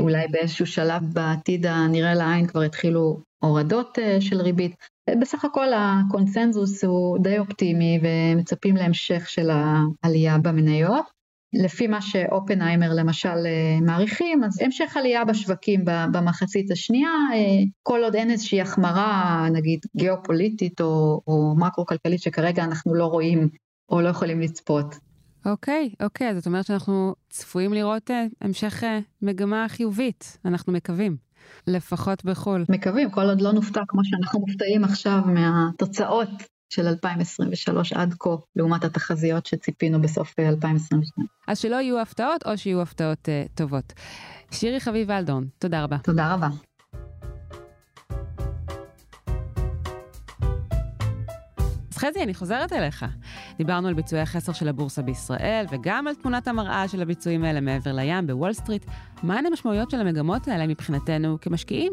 אולי 0.00 0.28
באיזשהו 0.30 0.66
שלב 0.66 1.02
בעתיד 1.12 1.66
הנראה 1.66 2.14
לעין 2.14 2.46
כבר 2.46 2.62
התחילו 2.62 3.20
הורדות 3.38 3.98
אה, 3.98 4.20
של 4.20 4.40
ריבית. 4.40 4.74
בסך 5.20 5.44
הכל 5.44 5.66
הקונצנזוס 5.76 6.84
הוא 6.84 7.18
די 7.18 7.38
אופטימי 7.38 8.00
ומצפים 8.02 8.76
להמשך 8.76 9.28
של 9.28 9.50
העלייה 9.50 10.38
במניות. 10.38 11.20
לפי 11.52 11.86
מה 11.86 12.02
שאופנהיימר 12.02 12.94
למשל 12.94 13.28
אה, 13.46 13.80
מעריכים, 13.80 14.44
אז 14.44 14.62
המשך 14.62 14.96
עלייה 14.96 15.24
בשווקים 15.24 15.84
במחצית 15.84 16.70
השנייה, 16.70 17.10
אה, 17.34 17.38
כל 17.82 18.04
עוד 18.04 18.14
אין 18.14 18.30
איזושהי 18.30 18.60
החמרה 18.60 19.46
נגיד 19.52 19.80
גיאופוליטית 19.96 20.80
או, 20.80 21.20
או 21.26 21.54
מקרו-כלכלית 21.58 22.22
שכרגע 22.22 22.64
אנחנו 22.64 22.94
לא 22.94 23.04
רואים 23.04 23.48
או 23.88 24.00
לא 24.00 24.08
יכולים 24.08 24.40
לצפות. 24.40 24.94
אוקיי, 25.46 25.90
okay, 25.92 26.04
אוקיי, 26.04 26.30
okay, 26.30 26.34
זאת 26.34 26.46
אומרת 26.46 26.66
שאנחנו 26.66 27.14
צפויים 27.30 27.72
לראות 27.72 28.10
uh, 28.10 28.14
המשך 28.40 28.82
מגמה 29.22 29.66
חיובית, 29.68 30.38
אנחנו 30.44 30.72
מקווים, 30.72 31.16
לפחות 31.66 32.24
בחו"ל. 32.24 32.64
מקווים, 32.68 33.10
כל 33.10 33.24
עוד 33.24 33.40
לא 33.40 33.52
נופתע 33.52 33.80
כמו 33.88 34.00
שאנחנו 34.04 34.40
מופתעים 34.40 34.84
עכשיו 34.84 35.20
מהתוצאות 35.26 36.28
של 36.72 36.86
2023 36.86 37.92
עד 37.92 38.14
כה, 38.18 38.30
לעומת 38.56 38.84
התחזיות 38.84 39.46
שציפינו 39.46 40.00
בסוף 40.00 40.38
2022. 40.38 41.26
אז 41.48 41.58
שלא 41.58 41.76
יהיו 41.76 42.00
הפתעות 42.00 42.46
או 42.46 42.58
שיהיו 42.58 42.82
הפתעות 42.82 43.28
uh, 43.28 43.48
טובות. 43.54 43.92
שירי 44.50 44.80
חביב 44.80 45.10
אלדורן, 45.10 45.44
תודה 45.58 45.82
רבה. 45.82 45.98
תודה 45.98 46.34
רבה. 46.34 46.48
חזי, 52.00 52.22
אני 52.22 52.34
חוזרת 52.34 52.72
אליך. 52.72 53.04
דיברנו 53.58 53.88
על 53.88 53.94
ביצועי 53.94 54.22
החסר 54.22 54.52
של 54.52 54.68
הבורסה 54.68 55.02
בישראל, 55.02 55.66
וגם 55.70 56.06
על 56.06 56.14
תמונת 56.14 56.48
המראה 56.48 56.88
של 56.88 57.02
הביצועים 57.02 57.44
האלה 57.44 57.60
מעבר 57.60 57.92
לים 57.92 58.26
בוול 58.26 58.52
סטריט. 58.52 58.84
מהן 59.22 59.46
המשמעויות 59.46 59.90
של 59.90 60.00
המגמות 60.00 60.48
האלה 60.48 60.66
מבחינתנו 60.66 61.38
כמשקיעים? 61.40 61.92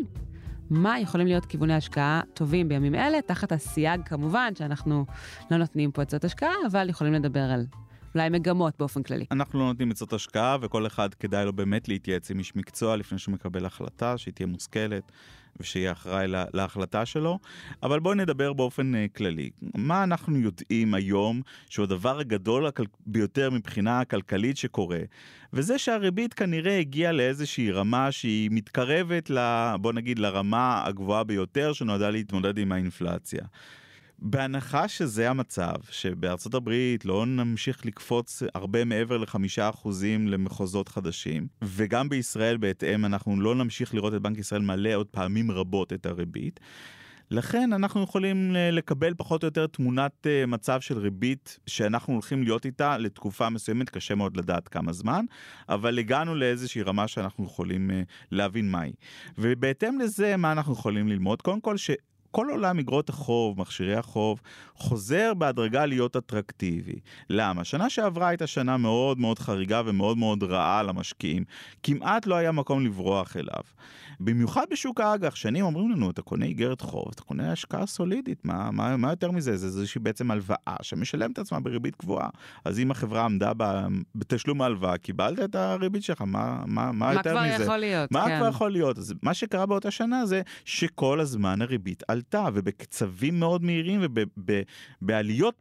מה 0.69 0.99
יכולים 0.99 1.27
להיות 1.27 1.45
כיווני 1.45 1.73
השקעה 1.73 2.21
טובים 2.33 2.69
בימים 2.69 2.95
אלה, 2.95 3.21
תחת 3.21 3.51
הסייג 3.51 4.01
כמובן 4.05 4.55
שאנחנו 4.55 5.05
לא 5.51 5.57
נותנים 5.57 5.91
פה 5.91 6.01
עצות 6.01 6.25
השקעה, 6.25 6.53
אבל 6.71 6.89
יכולים 6.89 7.13
לדבר 7.13 7.51
על 7.51 7.65
אולי 8.17 8.29
מגמות 8.29 8.73
באופן 8.79 9.03
כללי. 9.03 9.25
אנחנו 9.31 9.59
לא 9.59 9.65
נותנים 9.65 9.91
עצות 9.91 10.13
השקעה, 10.13 10.57
וכל 10.61 10.87
אחד 10.87 11.13
כדאי 11.13 11.45
לו 11.45 11.53
באמת 11.53 11.87
להתייעץ 11.87 12.31
עם 12.31 12.39
איש 12.39 12.55
מקצוע 12.55 12.95
לפני 12.95 13.19
שהוא 13.19 13.33
מקבל 13.33 13.65
החלטה, 13.65 14.17
שהיא 14.17 14.33
תהיה 14.33 14.47
מושכלת. 14.47 15.11
ושיהיה 15.59 15.91
אחראי 15.91 16.27
לה, 16.27 16.45
להחלטה 16.53 17.05
שלו, 17.05 17.39
אבל 17.83 17.99
בואו 17.99 18.13
נדבר 18.13 18.53
באופן 18.53 18.93
uh, 18.95 19.17
כללי. 19.17 19.49
מה 19.75 20.03
אנחנו 20.03 20.37
יודעים 20.37 20.93
היום 20.93 21.41
שהוא 21.69 21.83
הדבר 21.83 22.19
הגדול 22.19 22.67
הכל... 22.67 22.83
ביותר 23.05 23.49
מבחינה 23.49 23.99
הכלכלית 23.99 24.57
שקורה, 24.57 24.99
וזה 25.53 25.77
שהריבית 25.77 26.33
כנראה 26.33 26.79
הגיעה 26.79 27.11
לאיזושהי 27.11 27.71
רמה 27.71 28.11
שהיא 28.11 28.49
מתקרבת, 28.51 29.29
ל, 29.29 29.37
בוא 29.81 29.93
נגיד, 29.93 30.19
לרמה 30.19 30.83
הגבוהה 30.85 31.23
ביותר 31.23 31.73
שנועדה 31.73 32.09
להתמודד 32.09 32.57
עם 32.57 32.71
האינפלציה. 32.71 33.41
בהנחה 34.19 34.87
שזה 34.87 35.29
המצב, 35.29 35.73
שבארצות 35.89 36.53
הברית 36.53 37.05
לא 37.05 37.25
נמשיך 37.25 37.85
לקפוץ 37.85 38.43
הרבה 38.53 38.85
מעבר 38.85 39.17
לחמישה 39.17 39.69
אחוזים 39.69 40.27
למחוזות 40.27 40.89
חדשים, 40.89 41.47
וגם 41.61 42.09
בישראל 42.09 42.57
בהתאם 42.57 43.05
אנחנו 43.05 43.41
לא 43.41 43.55
נמשיך 43.55 43.93
לראות 43.93 44.13
את 44.13 44.21
בנק 44.21 44.37
ישראל 44.37 44.61
מעלה 44.61 44.95
עוד 44.95 45.07
פעמים 45.07 45.51
רבות 45.51 45.93
את 45.93 46.05
הריבית. 46.05 46.59
לכן 47.31 47.73
אנחנו 47.73 48.03
יכולים 48.03 48.51
לקבל 48.71 49.13
פחות 49.17 49.43
או 49.43 49.47
יותר 49.47 49.67
תמונת 49.67 50.27
אה, 50.27 50.45
מצב 50.45 50.81
של 50.81 50.97
ריבית 50.97 51.59
שאנחנו 51.67 52.13
הולכים 52.13 52.43
להיות 52.43 52.65
איתה 52.65 52.97
לתקופה 52.97 53.49
מסוימת, 53.49 53.89
קשה 53.89 54.15
מאוד 54.15 54.37
לדעת 54.37 54.67
כמה 54.67 54.93
זמן, 54.93 55.25
אבל 55.69 55.99
הגענו 55.99 56.35
לאיזושהי 56.35 56.81
רמה 56.81 57.07
שאנחנו 57.07 57.45
יכולים 57.45 57.91
אה, 57.91 58.01
להבין 58.31 58.71
מהי. 58.71 58.93
ובהתאם 59.37 59.99
לזה, 59.99 60.37
מה 60.37 60.51
אנחנו 60.51 60.73
יכולים 60.73 61.07
ללמוד? 61.07 61.41
קודם 61.41 61.61
כל, 61.61 61.77
ש... 61.77 61.91
כל 62.31 62.47
עולם 62.49 62.79
אגרות 62.79 63.09
החוב, 63.09 63.59
מכשירי 63.59 63.95
החוב, 63.95 64.41
חוזר 64.75 65.33
בהדרגה 65.33 65.85
להיות 65.85 66.15
אטרקטיבי. 66.15 66.99
למה? 67.29 67.63
שנה 67.63 67.89
שעברה 67.89 68.27
הייתה 68.27 68.47
שנה 68.47 68.77
מאוד 68.77 69.19
מאוד 69.19 69.39
חריגה 69.39 69.81
ומאוד 69.85 70.17
מאוד 70.17 70.43
רעה 70.43 70.83
למשקיעים. 70.83 71.43
כמעט 71.83 72.27
לא 72.27 72.35
היה 72.35 72.51
מקום 72.51 72.85
לברוח 72.85 73.37
אליו. 73.37 73.61
במיוחד 74.19 74.65
בשוק 74.71 75.01
האג"ח, 75.01 75.35
שנים 75.35 75.65
אומרים 75.65 75.91
לנו, 75.91 76.09
אתה 76.09 76.21
קונה 76.21 76.45
איגרת 76.45 76.81
חוב, 76.81 77.05
אתה 77.13 77.21
קונה 77.21 77.51
השקעה 77.51 77.85
סולידית, 77.85 78.45
מה, 78.45 78.71
מה, 78.71 78.97
מה 78.97 79.09
יותר 79.09 79.31
מזה? 79.31 79.57
זה 79.57 79.65
איזושהי 79.65 80.01
בעצם 80.01 80.31
הלוואה 80.31 80.75
שמשלמת 80.81 81.33
את 81.33 81.39
עצמה 81.39 81.59
בריבית 81.59 81.95
קבועה. 81.95 82.29
אז 82.65 82.79
אם 82.79 82.91
החברה 82.91 83.25
עמדה 83.25 83.51
ב, 83.57 83.87
בתשלום 84.15 84.61
ההלוואה, 84.61 84.97
קיבלת 84.97 85.39
את 85.39 85.55
הריבית 85.55 86.03
שלך, 86.03 86.21
מה, 86.21 86.63
מה, 86.65 86.91
מה 86.91 87.13
יותר 87.13 87.29
מזה? 87.29 87.49
מה 87.49 87.55
כבר 87.55 87.63
יכול 87.63 87.77
להיות? 87.77 88.11
מה 88.11 88.25
כן. 88.25 88.37
כבר 88.39 88.47
יכול 88.47 88.71
להיות? 88.71 88.97
אז 88.97 89.13
מה 89.23 89.33
שקרה 89.33 89.65
באותה 89.65 89.91
שנה 89.91 90.25
זה 90.25 90.41
שכל 90.65 91.19
הזמן 91.19 91.61
הריבית 91.61 92.03
עלתה, 92.17 92.47
ובקצבים 92.53 93.39
מאוד 93.39 93.63
מהירים 93.63 94.01
ובעליות 95.01 95.55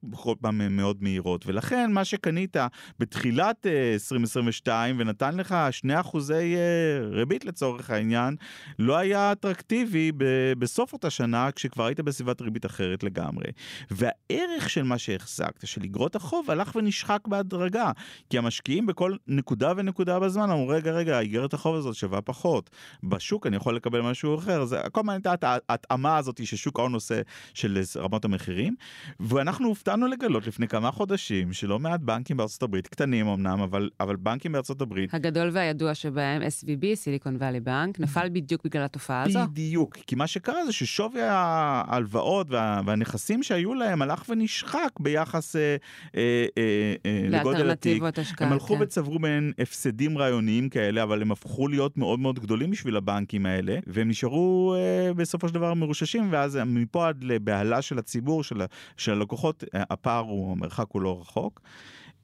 מאוד 0.70 1.02
מהירות. 1.02 1.46
ולכן 1.46 1.92
מה 1.92 2.04
שקנית 2.04 2.56
בתחילת 2.98 3.66
2022 3.66 4.96
אה, 4.96 5.00
ונתן 5.00 5.36
לך 5.36 5.56
2 5.70 5.98
אחוזי 5.98 6.56
אה, 6.56 7.06
ריבית 7.10 7.44
לצורך 7.44 7.90
העניין, 7.90 8.36
לא 8.78 8.96
היה 8.96 9.32
אטרקטיבי 9.32 10.12
בסוף 10.58 10.92
אותה 10.92 11.10
שנה, 11.10 11.52
כשכבר 11.52 11.84
היית 11.84 12.00
בסביבת 12.00 12.42
ריבית 12.42 12.66
אחרת 12.66 13.02
לגמרי. 13.02 13.46
והערך 13.90 14.70
של 14.70 14.82
מה 14.82 14.98
שהחזקת, 14.98 15.66
של 15.66 15.82
אגרות 15.82 16.16
החוב, 16.16 16.50
הלך 16.50 16.76
ונשחק 16.76 17.28
בהדרגה. 17.28 17.90
כי 18.30 18.38
המשקיעים 18.38 18.86
בכל 18.86 19.16
נקודה 19.26 19.72
ונקודה 19.76 20.20
בזמן 20.20 20.50
אמרו, 20.50 20.68
רגע, 20.68 20.92
רגע, 20.92 21.18
האגרת 21.18 21.54
החוב 21.54 21.74
הזאת 21.76 21.94
שווה 21.94 22.20
פחות. 22.20 22.70
בשוק 23.02 23.46
אני 23.46 23.56
יכול 23.56 23.76
לקבל 23.76 24.00
משהו 24.00 24.38
אחר. 24.38 24.64
זה 24.64 24.80
כל 24.92 25.00
הזמן 25.00 25.18
הייתה 25.24 25.56
ההתאמה 25.68 26.16
הזאת 26.16 26.40
ששוק 26.46 26.78
ההון 26.78 26.94
עושה 26.94 27.20
של 27.54 27.80
רמות 27.96 28.24
המחירים. 28.24 28.74
ואנחנו 29.20 29.68
הופתענו 29.68 30.06
לגלות 30.06 30.46
לפני 30.46 30.68
כמה 30.68 30.90
חודשים 30.90 31.52
שלא 31.52 31.78
מעט 31.78 32.00
בנקים 32.00 32.36
בארצות 32.36 32.62
הברית, 32.62 32.86
קטנים 32.86 33.28
אמנם, 33.28 33.60
אבל, 33.60 33.90
אבל 34.00 34.16
בנקים 34.16 34.52
בארצות 34.52 34.80
הברית. 34.80 35.14
הגדול 35.14 35.50
והידוע 35.52 35.94
שבהם 35.94 36.42
SVB, 36.42 36.94
סיליקון 36.94 37.36
ואלי 37.38 37.60
בנק, 37.60 38.00
נפל 38.00 38.28
בדיוק 38.28 38.64
בגלל 38.64 38.82
התופעה 38.82 39.22
הזו? 39.22 39.38
בדיוק, 39.52 39.96
כי 40.06 40.14
מה 40.14 40.26
שקרה 40.26 40.66
זה 40.66 40.72
ששווי 40.72 41.22
ההלוואות 41.22 42.50
וה, 42.50 42.80
והנכסים 42.86 43.42
שהיו 43.42 43.74
להם 43.74 44.02
הלך 44.02 44.24
ונשחק 44.28 44.90
ביחס 45.00 45.56
אה, 45.56 45.76
אה, 46.16 46.46
אה, 46.58 46.94
אה 47.06 47.28
לגודל 47.28 47.70
התיק. 47.70 48.02
השקעה, 48.18 48.48
הם 48.48 48.52
הלכו 48.52 48.76
כן. 48.76 48.82
וצברו 48.82 49.18
מעין 49.18 49.52
הפסדים 49.58 50.18
רעיוניים 50.18 50.68
כאלה, 50.68 51.02
אבל 51.02 51.22
הם 51.22 51.32
הפכו 51.32 51.68
להיות 51.68 51.96
מאוד 51.96 52.20
מאוד 52.20 52.38
גדולים 52.38 52.70
בשביל 52.70 52.96
הבנקים 52.96 53.46
האלה, 53.46 53.78
והם 53.86 54.08
נשארו 54.08 54.74
אה, 54.78 55.14
בסופו 55.14 55.48
של 55.48 55.54
דבר 55.54 55.74
מרוששים, 55.74 56.28
ואז 56.36 56.58
מפה 56.66 57.08
עד 57.08 57.24
לבהלה 57.24 57.82
של 57.82 57.98
הציבור, 57.98 58.44
של, 58.44 58.62
של 58.96 59.12
הלקוחות, 59.12 59.64
אה, 59.74 59.82
הפער 59.90 60.24
הוא, 60.24 60.52
המרחק 60.52 60.86
הוא 60.88 61.02
לא 61.02 61.20
רחוק. 61.20 61.60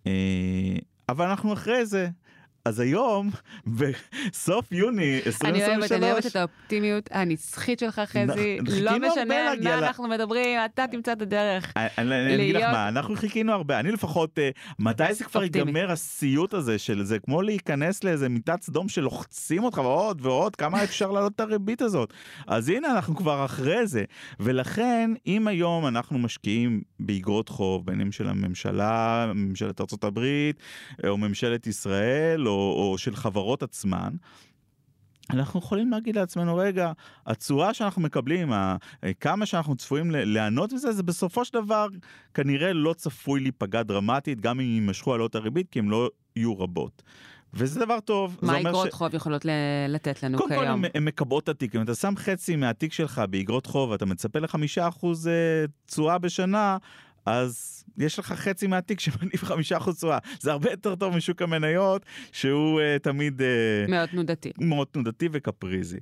אה, 0.07 0.13
אבל 1.09 1.27
אנחנו 1.27 1.53
אחרי 1.53 1.87
זה. 1.87 2.09
אז 2.65 2.81
היום, 2.81 3.31
בסוף 3.67 4.73
יוני 4.73 5.21
2023... 5.27 5.43
אני 5.45 5.77
אוהבת, 5.77 5.93
אני 5.93 6.13
אוהבת 6.13 6.27
את 6.27 6.37
האופטימיות 6.37 7.09
הנצחית 7.13 7.79
שלך, 7.79 8.01
חזי. 8.07 8.59
לא 8.81 8.99
משנה 8.99 9.51
על 9.51 9.59
מה 9.63 9.79
אנחנו 9.79 10.09
מדברים, 10.09 10.59
אתה 10.65 10.85
תמצא 10.91 11.13
את 11.13 11.23
הדרך. 11.23 11.73
אני- 11.77 11.91
אני 11.99 12.35
אגיד 12.35 12.57
לך 12.57 12.63
מה, 12.63 12.89
אנחנו 12.89 13.17
חיכינו 13.17 13.53
הרבה, 13.53 13.81
אני 13.81 13.93
לפחות, 13.93 14.39
אה, 14.39 14.51
מתי 14.79 15.15
זה 15.15 15.25
כבר. 15.25 15.43
ייגמר 15.43 15.91
הסיוט 15.91 16.55
הזה 16.55 16.79
של 16.79 17.03
זה, 17.05 17.19
כמו 17.19 17.43
להיכנס 17.43 18.05
לאיזה 18.05 18.29
מיטת 18.29 18.63
סדום 18.63 18.89
שלוחצים 18.89 19.65
אותך 19.65 19.79
ועוד 19.79 20.27
ועוד, 20.27 20.57
כמה 20.57 20.85
אפשר 20.85 21.11
להעלות 21.11 21.33
את 21.35 21.41
הריבית 21.41 21.83
הזאת. 21.83 22.13
אז 22.47 22.69
הנה, 22.69 22.93
אנחנו 22.93 23.17
כבר 23.17 23.45
אחרי 23.45 23.87
זה. 23.87 24.05
ולכן, 24.41 25.11
אם 25.27 25.49
היום 25.49 25.87
אנחנו 25.87 26.19
משקיעים 26.19 26.83
באגרות 27.01 27.49
חוב, 27.49 27.87
בין 27.87 28.01
אם 28.01 28.13
של 28.13 28.29
הממשלה, 28.29 29.27
ממשלת 29.35 29.81
ארה"ב, 29.81 30.21
או 31.09 31.19
ממשלת 31.19 31.67
ישראל, 31.67 32.41
או, 32.53 32.91
או 32.93 32.99
של 32.99 33.17
חברות 33.17 33.63
עצמן, 33.63 34.13
אנחנו 35.31 35.61
יכולים 35.61 35.91
להגיד 35.91 36.17
לעצמנו, 36.17 36.57
רגע, 36.57 36.93
התשואה 37.27 37.75
שאנחנו 37.75 38.03
מקבלים, 38.03 38.53
ה- 38.53 38.77
כמה 39.21 39.47
שאנחנו 39.47 39.77
צפויים 39.77 40.11
ליהנות 40.11 40.73
מזה, 40.73 40.93
זה 40.93 41.03
בסופו 41.03 41.45
של 41.45 41.63
דבר 41.63 41.87
כנראה 42.35 42.73
לא 42.73 42.93
צפוי 42.93 43.41
להיפגע 43.41 43.83
דרמטית, 43.83 44.41
גם 44.41 44.61
אם 44.61 44.67
יימשכו 44.67 45.15
עלות 45.15 45.35
הריבית, 45.35 45.69
כי 45.71 45.79
הן 45.79 45.89
לא 45.89 46.11
יהיו 46.37 46.59
רבות. 46.61 47.03
וזה 47.55 47.81
דבר 47.81 48.01
טוב. 48.01 48.39
מה 48.43 48.57
אומר 48.59 48.71
אגרות 48.71 48.89
ש- 48.91 48.95
חוב 48.95 49.15
יכולות 49.15 49.47
לתת 49.89 50.23
לנו 50.23 50.39
קודם 50.39 50.51
כל 50.55 50.65
כיום? 50.65 50.85
הן- 50.85 50.91
הן 50.95 51.05
מקבעות 51.05 51.45
את 51.45 51.49
התיק, 51.49 51.77
אם 51.77 51.83
אתה 51.83 51.95
שם 51.95 52.15
חצי 52.17 52.57
מהתיק 52.57 52.93
שלך 52.93 53.23
באגרות 53.31 53.67
חוב 53.67 53.91
ואתה 53.91 54.07
מצפה 54.07 54.39
לחמישה 54.39 54.89
אחוז 54.89 55.29
אה, 55.29 55.33
תשואה 55.87 56.19
בשנה, 56.19 56.77
אז 57.27 57.85
יש 57.99 58.19
לך 58.19 58.33
חצי 58.33 58.67
מהתיק 58.67 59.01
שמניב 59.01 59.37
חמישה 59.51 59.77
אחוז 59.77 59.97
תשואה. 59.97 60.19
זה 60.41 60.53
הרבה 60.53 60.71
יותר 60.71 60.95
טוב 60.95 61.17
משוק 61.17 61.43
המניות, 61.43 62.07
שהוא 62.33 62.81
אה, 62.81 62.99
תמיד... 62.99 63.43
אה, 63.43 63.87
מאוד 63.89 64.09
תנודתי. 64.09 64.53
מאוד 64.61 64.87
תנודתי 64.91 65.29
וקפריזי. 65.33 65.99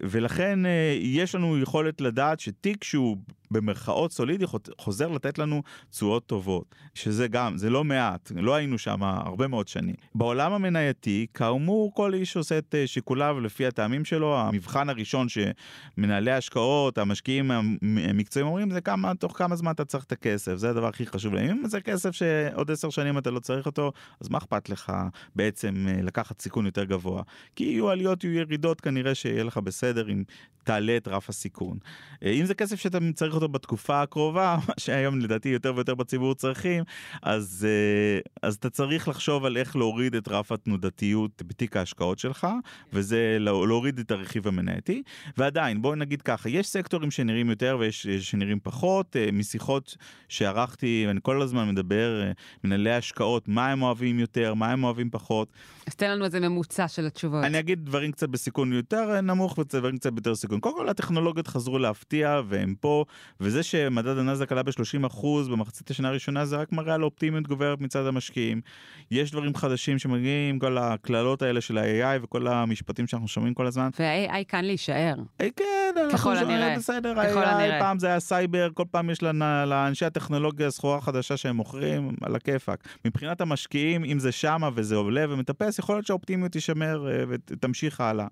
ולכן 0.00 0.66
אה, 0.66 0.96
יש 1.00 1.34
לנו 1.34 1.58
יכולת 1.58 2.00
לדעת 2.00 2.40
שתיק 2.40 2.84
שהוא 2.84 3.16
במרכאות 3.50 4.12
סולידי 4.12 4.46
חוז- 4.46 4.60
חוזר 4.78 5.08
לתת 5.08 5.38
לנו 5.38 5.62
תשואות 5.90 6.26
טובות, 6.26 6.74
שזה 6.94 7.28
גם, 7.28 7.56
זה 7.58 7.70
לא 7.70 7.84
מעט, 7.84 8.32
לא 8.36 8.54
היינו 8.54 8.78
שם 8.78 9.02
הרבה 9.02 9.48
מאוד 9.48 9.68
שנים. 9.68 9.94
בעולם 10.14 10.52
המנייתי, 10.52 11.26
כאמור, 11.34 11.94
כל 11.94 12.14
איש 12.14 12.36
עושה 12.36 12.58
את 12.58 12.74
אה, 12.74 12.86
שיקוליו 12.86 13.40
לפי 13.40 13.66
הטעמים 13.66 14.04
שלו. 14.04 14.38
המבחן 14.38 14.88
הראשון 14.88 15.26
שמנהלי 15.28 16.32
השקעות, 16.32 16.98
המשקיעים 16.98 17.50
המ- 17.50 17.76
המקצועיים 18.08 18.46
אומרים, 18.46 18.70
זה 18.70 18.80
כמה, 18.80 19.14
תוך 19.14 19.38
כמה 19.38 19.56
זמן 19.56 19.72
אתה 19.72 19.84
צריך 19.84 20.04
את 20.04 20.12
הכסף, 20.12 20.56
זה 20.56 20.70
הדבר 20.70 20.86
הכי 20.86 21.06
חשוב 21.06 21.34
להם. 21.34 21.48
אם 21.50 21.68
זה 21.68 21.80
כסף 21.80 22.10
שעוד 22.10 22.70
עשר 22.70 22.90
שנים 22.90 23.18
אתה 23.18 23.30
לא 23.30 23.40
צריך 23.40 23.66
אותו, 23.66 23.92
אז 24.20 24.28
מה 24.28 24.38
אכפת 24.38 24.68
לך 24.68 24.92
בעצם 25.36 25.86
אה, 25.88 26.02
לקחת 26.02 26.40
סיכון 26.40 26.66
יותר 26.66 26.84
גבוה? 26.84 27.22
כי 27.56 27.64
יהיו 27.64 27.90
עליות, 27.90 28.24
יהיו 28.24 28.34
ירידות, 28.40 28.80
כנראה 28.80 29.14
שיהיה 29.14 29.44
לך 29.44 29.58
בסדר 29.58 30.10
אם 30.10 30.22
תעלה 30.64 30.96
את 30.96 31.08
רף 31.08 31.28
הסיכון. 31.28 31.78
אה, 32.24 32.30
אם 32.30 32.44
זה 32.44 32.54
כסף 32.54 32.80
שאתה 32.80 32.98
צריך 33.14 33.34
אותו 33.42 33.52
בתקופה 33.52 34.02
הקרובה, 34.02 34.56
מה 34.68 34.74
שהיום 34.78 35.18
לדעתי 35.18 35.48
יותר 35.48 35.72
ויותר 35.74 35.94
בציבור 35.94 36.34
צריכים, 36.34 36.84
אז, 37.22 37.66
אה, 37.68 38.20
אז 38.42 38.54
אתה 38.54 38.70
צריך 38.70 39.08
לחשוב 39.08 39.44
על 39.44 39.56
איך 39.56 39.76
להוריד 39.76 40.14
את 40.14 40.28
רף 40.28 40.52
התנודתיות 40.52 41.42
בתיק 41.46 41.76
ההשקעות 41.76 42.18
שלך, 42.18 42.46
וזה 42.92 43.36
לא- 43.40 43.68
להוריד 43.68 43.98
את 43.98 44.10
הרכיב 44.10 44.48
המנייתי. 44.48 45.02
ועדיין, 45.36 45.82
בואו 45.82 45.94
נגיד 45.94 46.22
ככה, 46.22 46.48
יש 46.48 46.68
סקטורים 46.68 47.10
שנראים 47.10 47.50
יותר 47.50 47.76
ויש 47.80 48.06
שנראים 48.06 48.58
פחות. 48.62 49.16
אה, 49.16 49.32
משיחות 49.32 49.96
שערכתי, 50.28 51.04
ואני 51.08 51.20
כל 51.22 51.42
הזמן 51.42 51.68
מדבר, 51.68 52.22
אה, 52.22 52.32
מנהלי 52.64 52.92
השקעות, 52.92 53.48
מה 53.48 53.72
הם 53.72 53.82
אוהבים 53.82 54.18
יותר, 54.18 54.54
מה 54.54 54.72
הם 54.72 54.84
אוהבים 54.84 55.10
פחות. 55.10 55.48
אז 55.86 55.94
תן 55.94 56.10
לנו 56.10 56.24
איזה 56.24 56.40
ממוצע 56.40 56.88
של 56.88 57.06
התשובות. 57.06 57.44
אני 57.44 57.58
אגיד 57.58 57.84
דברים 57.84 58.12
קצת 58.12 58.28
בסיכון 58.28 58.72
יותר 58.72 59.20
נמוך 59.20 59.58
ודברים 59.58 59.98
קצת 59.98 60.12
ביותר 60.12 60.34
סיכון. 60.34 60.60
קודם 60.60 60.76
כל 60.76 60.88
הטכנולוגיות 60.88 61.46
חזרו 61.46 61.78
להפתיע 61.78 62.40
והם 62.48 62.74
פה, 62.80 63.04
וזה 63.40 63.62
שמדד 63.62 64.18
הנאסד"ק 64.18 64.52
עלה 64.52 64.62
ב-30% 64.62 65.26
במחצית 65.50 65.90
השנה 65.90 66.08
הראשונה 66.08 66.46
זה 66.46 66.56
רק 66.56 66.72
מראה 66.72 66.94
על 66.94 67.04
אופטימיות 67.04 67.46
גוברת 67.46 67.80
מצד 67.80 68.06
המשקיעים. 68.06 68.60
יש 69.10 69.30
דברים 69.30 69.54
חדשים 69.54 69.98
שמגיעים, 69.98 70.58
כל 70.58 70.78
הקללות 70.78 71.42
האלה 71.42 71.60
של 71.60 71.78
ה-AI 71.78 72.22
וכל 72.22 72.46
המשפטים 72.46 73.06
שאנחנו 73.06 73.28
שומעים 73.28 73.54
כל 73.54 73.66
הזמן. 73.66 73.88
וה-AI 73.98 74.44
כאן 74.48 74.64
להישאר. 74.64 75.14
אה, 75.40 75.48
כן, 75.56 75.64
ככל 76.12 76.36
הנראה. 76.36 76.76
בסדר, 76.76 77.14
ככל 77.14 77.42
AI, 77.42 77.46
הנראה. 77.46 77.80
פעם 77.80 77.98
זה 77.98 78.06
היה 78.06 78.20
סייבר, 78.20 78.68
כל 78.74 78.84
פעם 78.90 79.10
יש 79.10 79.22
לאנשי 79.66 80.04
הטכנולוגיה 80.04 80.70
סחורה 80.70 81.00
חדשה 81.00 81.36
שהם 81.36 81.56
מוכרים, 81.56 82.10
על 82.22 82.36
הכיפאק. 82.36 82.88
מבחינת 83.04 83.40
המשקיעים, 83.40 84.04
אם 84.04 84.18
זה 84.18 84.32
שמה 84.32 84.70
וזה 84.74 84.96
עולה 84.96 85.24
ומטפס, 85.28 85.78
יכול 85.78 85.94
להיות 85.94 86.06
שהאופטימיות 86.06 86.52
תישמר 86.52 87.08
אה, 87.10 87.24
ותמשיך 87.28 88.00
הלאה. 88.00 88.26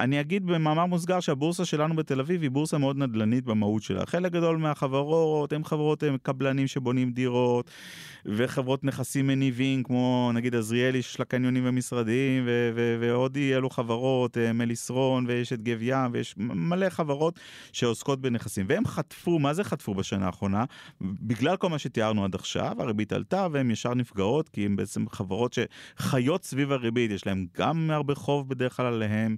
אני 0.00 0.20
אגיד 0.20 0.46
במאמר 0.46 0.86
מוסגר 0.86 1.20
שהבורסה 1.20 1.64
שלנו 1.64 1.96
בתל 1.96 2.20
אביב 2.20 2.42
היא 2.42 2.50
בורסה 2.50 2.78
מאוד 2.78 2.96
נדל"נית 2.96 3.44
במהות 3.44 3.82
שלה. 3.82 4.06
חלק 4.06 4.32
גדול 4.32 4.56
מהחברות 4.56 5.52
הם 5.52 5.64
חברות 5.64 6.02
הם 6.02 6.16
קבלנים 6.22 6.66
שבונים 6.66 7.10
דירות 7.12 7.70
וחברות 8.26 8.84
נכסים 8.84 9.26
מניבים 9.26 9.82
כמו 9.82 10.30
נגיד 10.34 10.54
עזריאלי 10.54 11.02
שיש 11.02 11.18
לה 11.18 11.24
קניונים 11.24 11.62
ומשרדים 11.66 12.42
ו- 12.46 12.70
ו- 12.74 12.96
ועוד 13.00 13.36
אי 13.36 13.54
אלו 13.54 13.70
חברות, 13.70 14.38
אה, 14.38 14.52
מליסרון 14.52 15.24
ויש 15.28 15.52
את 15.52 15.62
גב 15.62 15.78
ים 15.82 16.10
ויש 16.12 16.34
מלא 16.38 16.88
חברות 16.88 17.40
שעוסקות 17.72 18.20
בנכסים 18.20 18.66
והם 18.68 18.86
חטפו, 18.86 19.38
מה 19.38 19.54
זה 19.54 19.64
חטפו 19.64 19.94
בשנה 19.94 20.26
האחרונה? 20.26 20.64
בגלל 21.00 21.56
כל 21.56 21.68
מה 21.68 21.78
שתיארנו 21.78 22.24
עד 22.24 22.34
עכשיו 22.34 22.76
הריבית 22.78 23.12
עלתה 23.12 23.46
והן 23.52 23.70
ישר 23.70 23.94
נפגעות 23.94 24.48
כי 24.48 24.66
הן 24.66 24.76
בעצם 24.76 25.08
חברות 25.08 25.56
שחיות 25.98 26.44
סביב 26.44 26.72
הריבית, 26.72 27.10
יש 27.10 27.26
להן 27.26 27.46
גם 27.56 27.90
הרבה 27.90 28.14
חוב 28.14 28.48
בדרך 28.48 28.76
כלל 28.76 28.86
עליהם 28.86 29.36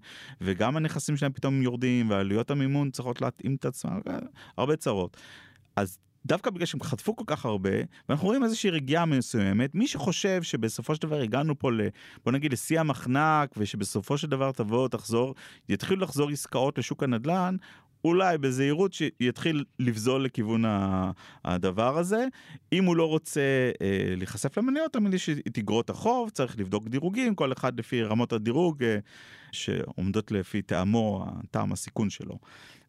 וגם 0.52 0.76
הנכסים 0.76 1.16
שלהם 1.16 1.32
פתאום 1.32 1.62
יורדים 1.62 2.10
ועלויות 2.10 2.50
המימון 2.50 2.90
צריכות 2.90 3.20
להתאים 3.20 3.54
את 3.54 3.64
עצמם, 3.64 4.00
הרבה 4.56 4.76
צרות. 4.76 5.16
אז 5.76 5.98
דווקא 6.26 6.50
בגלל 6.50 6.66
שהם 6.66 6.82
חטפו 6.82 7.16
כל 7.16 7.24
כך 7.26 7.44
הרבה, 7.44 7.70
ואנחנו 8.08 8.26
רואים 8.26 8.44
איזושהי 8.44 8.70
רגיעה 8.70 9.06
מסוימת, 9.06 9.74
מי 9.74 9.86
שחושב 9.86 10.42
שבסופו 10.42 10.94
של 10.94 11.02
דבר 11.02 11.20
הגענו 11.20 11.58
פה 11.58 11.72
ל... 11.72 11.80
בוא 12.24 12.32
נגיד 12.32 12.52
לשיא 12.52 12.80
המחנק, 12.80 13.54
ושבסופו 13.56 14.18
של 14.18 14.28
דבר 14.28 14.52
תבוא, 14.52 14.88
תחזור, 14.88 15.34
יתחילו 15.68 16.02
לחזור 16.02 16.30
עסקאות 16.30 16.78
לשוק 16.78 17.02
הנדל"ן, 17.02 17.56
אולי 18.04 18.38
בזהירות 18.38 18.92
שיתחיל 18.92 19.64
לבזול 19.78 20.24
לכיוון 20.24 20.64
הדבר 21.44 21.98
הזה. 21.98 22.26
אם 22.72 22.84
הוא 22.84 22.96
לא 22.96 23.08
רוצה 23.08 23.40
אה, 23.82 24.14
להיחשף 24.16 24.58
למניות, 24.58 24.92
תמיד 24.92 25.14
יש 25.14 25.30
את 25.30 25.58
אגרות 25.58 25.90
החוב, 25.90 26.30
צריך 26.30 26.58
לבדוק 26.58 26.88
דירוגים, 26.88 27.34
כל 27.34 27.52
אחד 27.52 27.78
לפי 27.78 28.02
רמות 28.02 28.32
הדירוג 28.32 28.82
אה, 28.82 28.98
שעומדות 29.52 30.32
לפי 30.32 30.62
טעמו, 30.62 31.26
טעם 31.50 31.72
הסיכון 31.72 32.10
שלו. 32.10 32.38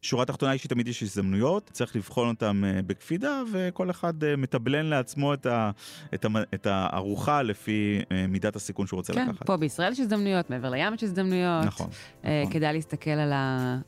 שורה 0.02 0.24
תחתונה 0.24 0.52
היא 0.52 0.60
שתמיד 0.60 0.88
יש 0.88 1.02
הזדמנויות, 1.02 1.70
צריך 1.72 1.96
לבחון 1.96 2.28
אותן 2.28 2.64
אה, 2.64 2.82
בקפידה, 2.86 3.42
וכל 3.52 3.90
אחד 3.90 4.24
אה, 4.24 4.36
מתבלן 4.36 4.86
לעצמו 4.86 5.34
את, 5.34 5.46
ה, 5.46 5.70
את, 6.14 6.24
ה, 6.24 6.28
את 6.54 6.66
הארוחה 6.66 7.42
לפי 7.42 8.00
אה, 8.12 8.26
מידת 8.26 8.56
הסיכון 8.56 8.86
שהוא 8.86 8.96
רוצה 8.98 9.12
כן, 9.12 9.28
לקחת. 9.28 9.46
פה 9.46 9.56
בישראל 9.56 9.92
יש 9.92 10.00
הזדמנויות, 10.00 10.50
מעבר 10.50 10.70
לים 10.70 10.94
יש 10.94 11.02
הזדמנויות. 11.02 11.64
נכון, 11.64 11.88
אה, 12.24 12.40
נכון. 12.42 12.52
כדאי 12.52 12.72
להסתכל 12.72 13.10
על 13.10 13.32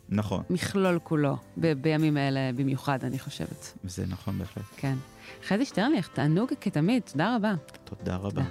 נכון, 0.09 0.43
המכלול 0.51 0.99
כולו, 1.03 1.37
ב- 1.57 1.73
בימים 1.73 2.17
האלה 2.17 2.51
במיוחד, 2.57 3.05
אני 3.05 3.19
חושבת. 3.19 3.79
זה 3.85 4.07
נכון 4.09 4.39
בהחלט. 4.39 4.65
כן. 4.77 4.95
חזי 5.49 5.65
שטרליך, 5.65 6.09
תענוג 6.09 6.51
כתמיד, 6.61 7.03
תודה 7.13 7.37
רבה. 7.37 7.55
תודה 7.85 8.17
רבה. 8.17 8.43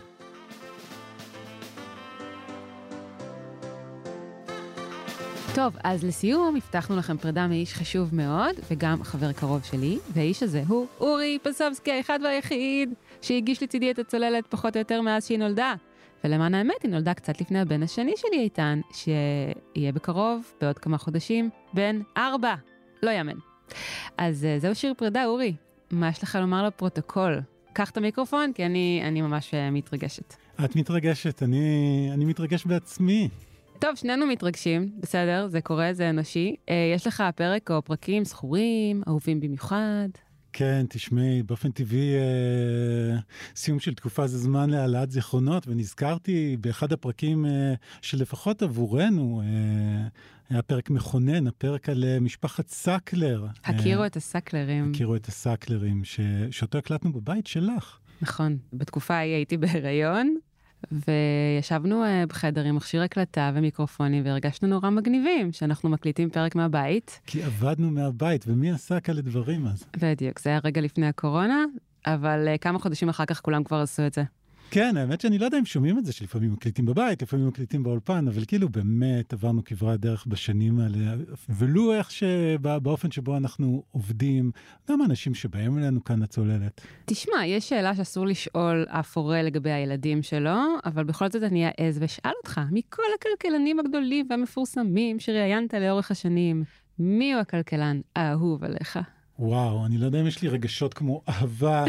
טוב, 5.56 5.78
אז 5.84 6.04
לסיום, 6.04 6.56
הבטחנו 6.56 6.98
לכם 6.98 7.18
פרידה 7.18 7.48
מאיש 7.48 7.74
חשוב 7.74 8.16
מאוד, 8.16 8.56
וגם 8.72 9.04
חבר 9.04 9.32
קרוב 9.32 9.64
שלי, 9.64 9.98
והאיש 10.14 10.44
הזה 10.44 10.64
הוא 10.68 10.88
אורי 11.00 11.38
פסובסקי, 11.44 11.92
האחד 11.92 12.20
והיחיד, 12.24 12.94
שהגיש 13.22 13.64
לצידי 13.64 13.92
את 13.92 14.00
הצוללת 14.00 14.48
פחות 14.48 14.76
או 14.76 14.80
יותר 14.80 15.02
מאז 15.02 15.26
שהיא 15.26 15.40
נולדה. 15.40 15.74
ולמען 16.24 16.54
האמת, 16.54 16.84
היא 16.84 16.92
נולדה 16.92 17.14
קצת 17.14 17.42
לפני 17.42 17.60
הבן 17.60 17.84
השני 17.84 18.14
שלי, 18.16 18.40
איתן, 18.40 18.82
שיהיה 18.94 19.92
בקרוב, 19.92 20.52
בעוד 20.62 20.80
כמה 20.80 20.98
חודשים, 20.98 21.50
בן 21.74 22.02
ארבע. 22.18 22.56
לא 23.04 23.12
יאמן. 23.12 23.38
אז 24.18 24.46
אה, 24.46 24.60
זהו 24.60 24.76
שיר 24.76 24.94
פרידה, 24.98 25.26
אורי. 25.26 25.54
מה 25.92 26.10
יש 26.10 26.24
לך 26.24 26.38
לומר 26.42 26.68
לפרוטוקול? 26.68 27.42
קח 27.74 27.90
את 27.90 27.98
המיקרופון, 27.98 28.54
כי 28.54 28.66
אני, 28.66 29.02
אני 29.08 29.22
ממש 29.22 29.54
אה, 29.54 29.72
מתרגשת. 29.72 30.36
את 30.66 30.76
מתרגשת, 30.76 31.44
אני, 31.44 32.10
אני 32.14 32.26
מתרגש 32.26 32.66
בעצמי. 32.66 33.30
טוב, 33.80 33.96
שנינו 33.96 34.26
מתרגשים, 34.26 34.90
בסדר, 35.00 35.48
זה 35.48 35.62
קורה, 35.62 35.94
זה 35.94 36.10
אנושי. 36.10 36.56
אה, 36.70 36.92
יש 36.96 37.08
לך 37.08 37.24
פרק 37.36 37.72
או 37.72 37.82
פרקים 37.82 38.26
זכורים, 38.26 39.04
אהובים 39.08 39.40
במיוחד. 39.40 40.08
כן, 40.54 40.86
תשמעי, 40.90 41.44
באופן 41.44 41.72
טבעי 41.72 42.16
אה, 42.16 43.18
סיום 43.56 43.80
של 43.80 43.94
תקופה 43.94 44.28
זה 44.28 44.38
זמן 44.38 44.70
להעלאת 44.70 45.12
זיכרונות, 45.12 45.68
ונזכרתי 45.68 46.58
באחד 46.60 46.94
הפרקים 46.94 47.46
אה, 47.46 47.74
שלפחות 48.02 48.62
עבורנו 48.62 49.42
אה, 49.42 50.08
היה 50.50 50.62
פרק 50.62 50.90
מכונן, 50.90 51.48
הפרק 51.48 51.90
על 51.90 52.04
אה, 52.04 52.20
משפחת 52.20 52.68
סקלר. 52.68 53.46
הכירו 53.64 54.02
אה, 54.02 54.08
את 54.08 54.16
הסקלרים. 54.16 54.92
הכירו 54.92 55.16
את 55.16 55.28
הסקלרים, 55.28 56.04
ש... 56.04 56.20
שאותו 56.52 56.78
הקלטנו 56.78 57.14
בבית 57.14 57.48
שלך. 57.48 58.00
נכון, 58.22 58.58
בתקופה 58.74 59.14
ההיא 59.14 59.34
הייתי 59.34 59.58
בהיריון, 59.58 60.36
וישבנו 60.92 62.04
uh, 62.04 62.28
בחדר 62.30 62.64
עם 62.64 62.76
מכשיר 62.76 63.02
הקלטה 63.02 63.52
ומיקרופונים 63.56 64.26
והרגשנו 64.26 64.68
נורא 64.68 64.90
מגניבים 64.90 65.52
שאנחנו 65.52 65.90
מקליטים 65.90 66.30
פרק 66.30 66.56
מהבית. 66.56 67.20
כי 67.26 67.44
עבדנו 67.44 67.92
מהבית, 67.92 68.46
ומי 68.48 68.72
עשה 68.72 69.00
כאלה 69.00 69.22
דברים 69.22 69.68
אז? 69.68 69.86
בדיוק, 70.02 70.40
זה 70.40 70.50
היה 70.50 70.60
רגע 70.64 70.82
לפני 70.82 71.08
הקורונה, 71.08 71.64
אבל 72.06 72.48
uh, 72.56 72.58
כמה 72.58 72.80
חודשים 72.80 73.10
אחר 73.10 73.26
כך 73.26 73.42
כולם 73.42 73.64
כבר 73.64 73.78
עשו 73.78 74.08
את 74.08 74.14
זה. 74.14 74.24
כן, 74.72 74.98
האמת 74.98 75.22
שאני 75.22 75.38
לא 75.38 75.46
יודע 75.46 75.60
אם 75.60 75.66
שומעים 75.66 75.98
את 75.98 76.06
זה, 76.06 76.14
שלפעמים 76.14 76.54
מקליטים 76.54 76.86
בבית, 76.86 77.22
לפעמים 77.22 77.48
מקליטים 77.48 77.84
באולפן, 77.84 78.28
אבל 78.28 78.46
כאילו 78.48 78.70
באמת 78.70 79.34
עברנו 79.34 79.64
כברת 79.64 80.00
דרך 80.00 80.26
בשנים 80.28 80.80
האלה, 80.80 81.16
ולו 81.50 81.94
איך 81.94 82.12
שבאופן 82.12 83.12
שבו 83.12 83.38
אנחנו 83.38 83.84
עובדים, 83.92 84.52
גם 84.90 85.02
האנשים 85.02 85.34
שבאים 85.34 85.78
אלינו 85.78 86.04
כאן 86.04 86.24
לצוללת. 86.24 86.82
תשמע, 87.06 87.46
יש 87.46 87.70
שאלה 87.70 87.96
שאסור 87.96 88.26
לשאול 88.26 88.86
אף 88.90 89.18
הורה 89.18 89.42
לגבי 89.44 89.72
הילדים 89.72 90.22
שלו, 90.22 90.60
אבל 90.86 91.04
בכל 91.04 91.30
זאת 91.30 91.44
אני 91.44 91.68
אעז 91.68 91.98
ואשאל 92.02 92.32
אותך, 92.38 92.62
מכל 92.72 93.04
הכלכלנים 93.20 93.80
הגדולים 93.80 94.28
והמפורסמים 94.30 95.20
שראיינת 95.20 95.74
לאורך 95.74 96.12
השנים, 96.12 96.64
מי 97.00 97.34
הוא 97.34 97.42
הכלכלן 97.42 98.02
האהוב 98.16 98.64
עליך? 98.64 99.00
וואו, 99.40 99.86
אני 99.86 99.98
לא 99.98 100.06
יודע 100.06 100.22
אם 100.22 100.28
יש 100.28 100.42
לי 100.42 100.50
רגשות 100.50 100.94
כמו 100.94 101.22
אהבה. 101.30 101.86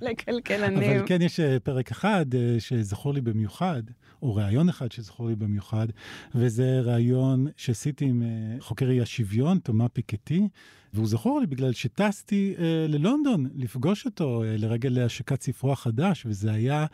לכלכלנים. 0.00 0.98
אבל 0.98 1.06
כן, 1.06 1.22
יש 1.22 1.40
אה, 1.40 1.60
פרק 1.60 1.90
אחד 1.90 2.34
אה, 2.34 2.56
שזכור 2.58 3.14
לי 3.14 3.20
במיוחד, 3.20 3.82
או 4.22 4.34
ראיון 4.34 4.68
אחד 4.68 4.92
שזכור 4.92 5.28
לי 5.28 5.34
במיוחד, 5.34 5.86
וזה 6.34 6.80
ראיון 6.80 7.46
שעשיתי 7.56 8.04
עם 8.04 8.22
אה, 8.22 8.60
חוקר 8.60 8.90
אי 8.90 9.00
השוויון, 9.00 9.58
תומה 9.58 9.88
פיקטי, 9.88 10.48
והוא 10.96 11.06
זכור 11.06 11.40
לי 11.40 11.46
בגלל 11.46 11.72
שטסתי 11.72 12.54
אה, 12.58 12.64
ללונדון 12.88 13.46
לפגוש 13.54 14.06
אותו 14.06 14.42
אה, 14.42 14.56
לרגל 14.58 15.02
השקת 15.02 15.42
ספרו 15.42 15.72
החדש, 15.72 16.26
וזה 16.26 16.52
היה, 16.52 16.86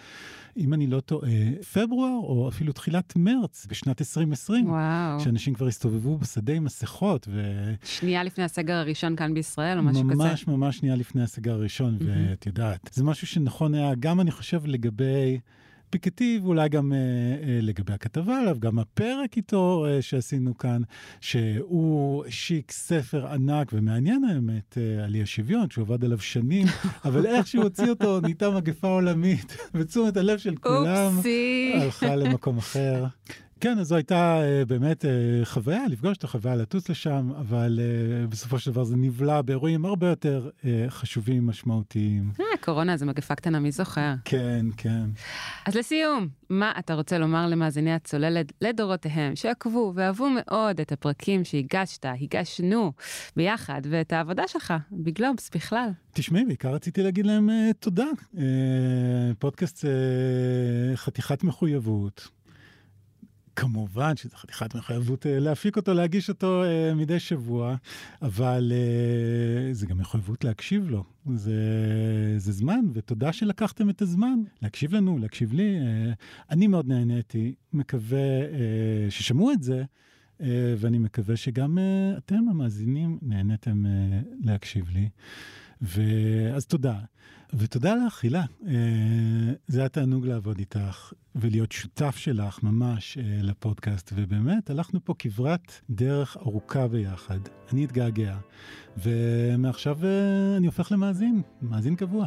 אם 0.56 0.74
אני 0.74 0.86
לא 0.86 1.00
טועה, 1.00 1.30
פברואר 1.72 2.18
או 2.22 2.48
אפילו 2.48 2.72
תחילת 2.72 3.12
מרץ 3.16 3.66
בשנת 3.70 4.00
2020. 4.00 4.70
וואו. 4.70 5.20
שאנשים 5.20 5.54
כבר 5.54 5.66
הסתובבו 5.66 6.18
בשדה 6.18 6.52
עם 6.52 6.64
מסכות. 6.64 7.28
ו... 7.30 7.42
שנייה 7.84 8.24
לפני 8.24 8.44
הסגר 8.44 8.74
הראשון 8.74 9.16
כאן 9.16 9.34
בישראל 9.34 9.78
או 9.78 9.82
משהו 9.82 10.04
ממש, 10.04 10.14
כזה? 10.14 10.24
ממש 10.28 10.46
ממש 10.46 10.76
שנייה 10.76 10.96
לפני 10.96 11.22
הסגר 11.22 11.52
הראשון, 11.52 11.96
Mhm. 12.00 12.04
ואת 12.06 12.46
יודעת, 12.46 12.90
זה 12.92 13.04
משהו 13.04 13.26
שנכון 13.26 13.74
היה 13.74 13.92
גם, 14.00 14.20
אני 14.20 14.30
חושב, 14.30 14.62
לגבי... 14.66 15.38
פיקטי, 15.92 16.40
ואולי 16.42 16.68
גם 16.68 16.92
אה, 16.92 16.98
אה, 16.98 17.58
לגבי 17.62 17.92
הכתבה 17.92 18.38
עליו, 18.38 18.56
גם 18.60 18.78
הפרק 18.78 19.36
איתו 19.36 19.86
אה, 19.88 20.02
שעשינו 20.02 20.58
כאן, 20.58 20.82
שהוא 21.20 22.24
השיק 22.26 22.72
ספר 22.72 23.26
ענק 23.26 23.70
ומעניין 23.72 24.24
האמת 24.24 24.78
אה, 24.78 25.04
על 25.04 25.14
אי 25.14 25.22
השוויון, 25.22 25.70
שהוא 25.70 25.82
עבד 25.82 26.04
עליו 26.04 26.18
שנים, 26.18 26.66
אבל 27.04 27.26
איך 27.26 27.46
שהוא 27.46 27.64
הוציא 27.64 27.90
אותו 27.90 28.20
נהייתה 28.20 28.50
מגפה 28.50 28.88
עולמית, 28.88 29.56
ותשומת 29.74 30.16
הלב 30.16 30.38
של 30.38 30.56
כולם. 30.56 31.20
הלכה 31.74 32.16
למקום 32.16 32.58
אחר. 32.58 33.04
כן, 33.62 33.78
אז 33.78 33.86
זו 33.86 33.94
הייתה 33.94 34.40
uh, 34.40 34.64
באמת 34.64 35.04
uh, 35.04 35.08
חוויה 35.44 35.88
לפגוש 35.88 36.18
את 36.18 36.24
החוויה 36.24 36.56
לטוס 36.56 36.88
לשם, 36.88 37.30
אבל 37.40 37.80
uh, 37.80 38.30
בסופו 38.30 38.58
של 38.58 38.70
דבר 38.70 38.84
זה 38.84 38.96
נבלע 38.96 39.42
באירועים 39.42 39.84
הרבה 39.84 40.08
יותר 40.08 40.50
חשובים, 40.88 41.46
משמעותיים. 41.46 42.32
אה, 42.40 42.44
קורונה 42.60 42.96
זה 42.96 43.06
מגפה 43.06 43.34
קטנה, 43.34 43.60
מי 43.60 43.72
זוכר? 43.72 44.14
כן, 44.24 44.66
כן. 44.76 45.04
אז 45.66 45.74
לסיום, 45.74 46.28
מה 46.50 46.72
אתה 46.78 46.94
רוצה 46.94 47.18
לומר 47.18 47.46
למאזיני 47.46 47.92
הצוללת 47.94 48.52
לדורותיהם, 48.60 49.36
שעקבו 49.36 49.92
ואהבו 49.96 50.28
מאוד 50.30 50.80
את 50.80 50.92
הפרקים 50.92 51.44
שהגשת, 51.44 52.04
הגשנו 52.20 52.92
ביחד, 53.36 53.82
ואת 53.90 54.12
העבודה 54.12 54.42
שלך 54.48 54.74
בגלובס 54.92 55.50
בכלל? 55.54 55.88
תשמעי, 56.12 56.44
בעיקר 56.44 56.74
רציתי 56.74 57.02
להגיד 57.02 57.26
להם 57.26 57.50
uh, 57.50 57.74
תודה. 57.80 58.06
Uh, 58.34 58.38
פודקאסט 59.38 59.84
uh, 59.84 60.96
חתיכת 60.96 61.44
מחויבות. 61.44 62.41
כמובן 63.56 64.16
שזה 64.16 64.36
חתיכת 64.36 64.74
מחויבות 64.74 65.26
אה, 65.26 65.38
להפיק 65.38 65.76
אותו, 65.76 65.94
להגיש 65.94 66.28
אותו 66.28 66.64
אה, 66.64 66.94
מדי 66.94 67.20
שבוע, 67.20 67.76
אבל 68.22 68.72
אה, 68.74 69.74
זה 69.74 69.86
גם 69.86 69.98
מחויבות 69.98 70.44
להקשיב 70.44 70.90
לו. 70.90 71.04
זה, 71.34 71.54
זה 72.36 72.52
זמן, 72.52 72.80
ותודה 72.92 73.32
שלקחתם 73.32 73.90
את 73.90 74.02
הזמן 74.02 74.38
להקשיב 74.62 74.94
לנו, 74.94 75.18
להקשיב 75.18 75.52
לי. 75.52 75.78
אני 76.50 76.66
מאוד 76.66 76.88
נהניתי, 76.88 77.54
מקווה 77.72 78.18
ששמעו 79.10 79.52
את 79.52 79.62
זה, 79.62 79.84
ואני 80.78 80.98
מקווה 80.98 81.36
שגם 81.36 81.78
אתם, 82.18 82.48
המאזינים, 82.50 83.18
נהניתם 83.22 83.84
להקשיב 84.44 84.88
לי. 84.88 85.08
ואז 85.82 86.66
תודה. 86.66 86.94
ותודה 87.54 87.94
לך, 88.06 88.22
הילה. 88.22 88.44
אה, 88.66 88.74
זה 89.66 89.80
היה 89.80 89.88
תענוג 89.88 90.26
לעבוד 90.26 90.58
איתך 90.58 91.12
ולהיות 91.34 91.72
שותף 91.72 92.16
שלך 92.16 92.62
ממש 92.62 93.18
אה, 93.18 93.38
לפודקאסט, 93.42 94.12
ובאמת 94.14 94.70
הלכנו 94.70 95.04
פה 95.04 95.14
כברת 95.18 95.72
דרך 95.90 96.36
ארוכה 96.36 96.88
ביחד. 96.88 97.38
אני 97.72 97.84
אתגעגע, 97.84 98.36
ומעכשיו 98.96 99.98
אה, 100.04 100.56
אני 100.56 100.66
הופך 100.66 100.92
למאזין, 100.92 101.42
מאזין 101.62 101.96
קבוע. 101.96 102.26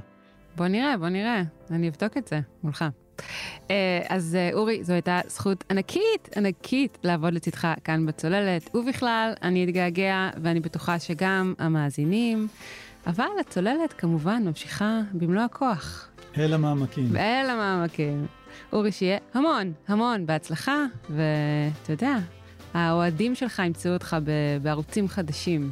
בוא 0.58 0.68
נראה, 0.68 0.98
בוא 0.98 1.10
נראה, 1.10 1.42
אני 1.72 1.90
אבדוק 1.90 2.18
את 2.18 2.28
זה 2.28 2.40
מולך. 2.64 2.86
אה, 3.72 3.76
אז 4.10 4.36
אה, 4.36 4.50
אורי, 4.54 4.84
זו 4.84 4.94
הייתה 4.94 5.20
זכות 5.28 5.64
ענקית, 5.72 6.30
ענקית 6.36 6.98
לעבוד 7.04 7.34
לצדך 7.34 7.68
כאן 7.84 8.06
בצוללת, 8.06 8.76
ובכלל, 8.76 9.34
אני 9.42 9.64
אתגעגע, 9.64 10.30
ואני 10.44 10.60
בטוחה 10.60 11.00
שגם 11.00 11.54
המאזינים, 11.60 12.48
אבל 13.08 13.28
הצוללת 13.40 13.94
כמובן 13.98 14.44
ממשיכה 14.46 15.00
במלוא 15.14 15.42
הכוח. 15.42 16.10
אל 16.38 16.54
המעמקים. 16.54 17.08
ואל 17.12 17.50
המעמקים. 17.50 18.26
אורי, 18.74 18.92
שיהיה 18.92 19.18
המון, 19.34 19.74
המון 19.88 20.26
בהצלחה, 20.26 20.86
ואתה 21.10 21.92
יודע, 21.92 22.18
האוהדים 22.74 23.36
שלך 23.36 23.62
ימצאו 23.66 23.94
אותך 23.94 24.18
בערוצים 24.62 25.08
חדשים, 25.08 25.72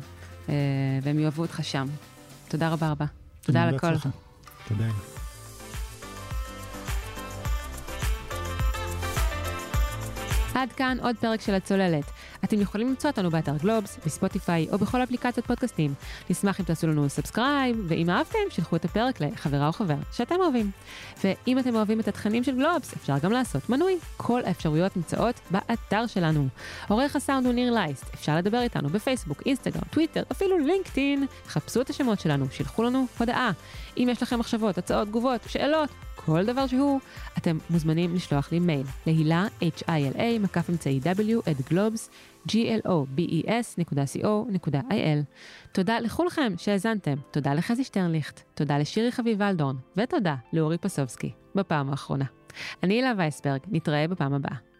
אה, 0.49 0.53
והם 1.01 1.19
יאהבו 1.19 1.41
אותך 1.41 1.59
שם. 1.63 1.85
תודה 2.47 2.69
רבה 2.69 2.91
רבה. 2.91 3.05
תודה 3.41 3.63
על 3.63 3.75
הכל. 3.75 3.93
תודה. 4.67 5.12
עד 10.53 10.71
כאן 10.71 10.97
עוד 11.01 11.15
פרק 11.17 11.41
של 11.41 11.53
הצוללת. 11.53 12.03
אתם 12.43 12.61
יכולים 12.61 12.89
למצוא 12.89 13.09
אותנו 13.09 13.29
באתר 13.31 13.57
גלובס, 13.57 13.99
בספוטיפיי 14.05 14.67
או 14.71 14.77
בכל 14.77 15.03
אפליקציות 15.03 15.47
פודקאסטים. 15.47 15.93
נשמח 16.29 16.59
אם 16.59 16.65
תעשו 16.65 16.87
לנו 16.87 17.09
subscribe, 17.09 17.85
ואם 17.87 18.09
אהבתם, 18.09 18.37
שלחו 18.49 18.75
את 18.75 18.85
הפרק 18.85 19.21
לחברה 19.21 19.67
או 19.67 19.71
חבר 19.71 19.95
שאתם 20.11 20.35
אוהבים. 20.39 20.71
ואם 21.23 21.59
אתם 21.59 21.75
אוהבים 21.75 21.99
את 21.99 22.07
התכנים 22.07 22.43
של 22.43 22.55
גלובס, 22.55 22.93
אפשר 22.93 23.17
גם 23.17 23.31
לעשות 23.31 23.69
מנוי. 23.69 23.97
כל 24.17 24.41
האפשרויות 24.45 24.97
נמצאות 24.97 25.39
באתר 25.51 26.07
שלנו. 26.07 26.47
עורך 26.87 27.15
הסאונד 27.15 27.45
הוא 27.45 27.53
ניר 27.53 27.73
לייסט, 27.73 28.13
אפשר 28.13 28.37
לדבר 28.37 28.61
איתנו 28.61 28.89
בפייסבוק, 28.89 29.41
אינסטגרם, 29.45 29.83
טוויטר, 29.91 30.23
אפילו 30.31 30.57
לינקדאין. 30.57 31.25
חפשו 31.47 31.81
את 31.81 31.89
השמות 31.89 32.19
שלנו, 32.19 32.45
שילחו 32.51 32.83
לנו 32.83 33.05
הודעה. 33.17 33.51
אם 33.97 34.07
יש 34.11 34.23
לכם 34.23 34.39
מחשבות, 34.39 34.77
הצעות, 34.77 35.07
תגובות, 35.07 35.41
שאלות, 35.47 35.89
כל 36.15 36.45
דבר 36.45 36.67
שהוא, 36.67 36.99
אתם 37.37 37.57
מוזמנים 37.69 38.15
לשלוח 38.15 38.51
לי 38.51 38.59
מייל 38.59 38.85
להילה, 39.05 39.47
h-i-l-a, 39.61 40.39
מקף 40.39 40.69
אמצעי 40.69 40.99
w, 41.03 41.07
את 41.51 41.69
גלובס, 41.69 42.09
globes.co.il. 42.47 45.23
תודה 45.71 45.99
לכולכם 45.99 46.53
שהאזנתם, 46.57 47.15
תודה 47.31 47.53
לחזי 47.53 47.83
שטרנליכט, 47.83 48.41
תודה 48.53 48.77
לשירי 48.77 49.11
חביב 49.11 49.41
אלדורן, 49.41 49.75
ותודה 49.97 50.35
לאורי 50.53 50.77
פסובסקי, 50.77 51.31
בפעם 51.55 51.89
האחרונה. 51.89 52.25
אני 52.83 52.93
הילה 52.93 53.13
וייסברג, 53.17 53.59
נתראה 53.67 54.07
בפעם 54.07 54.33
הבאה. 54.33 54.72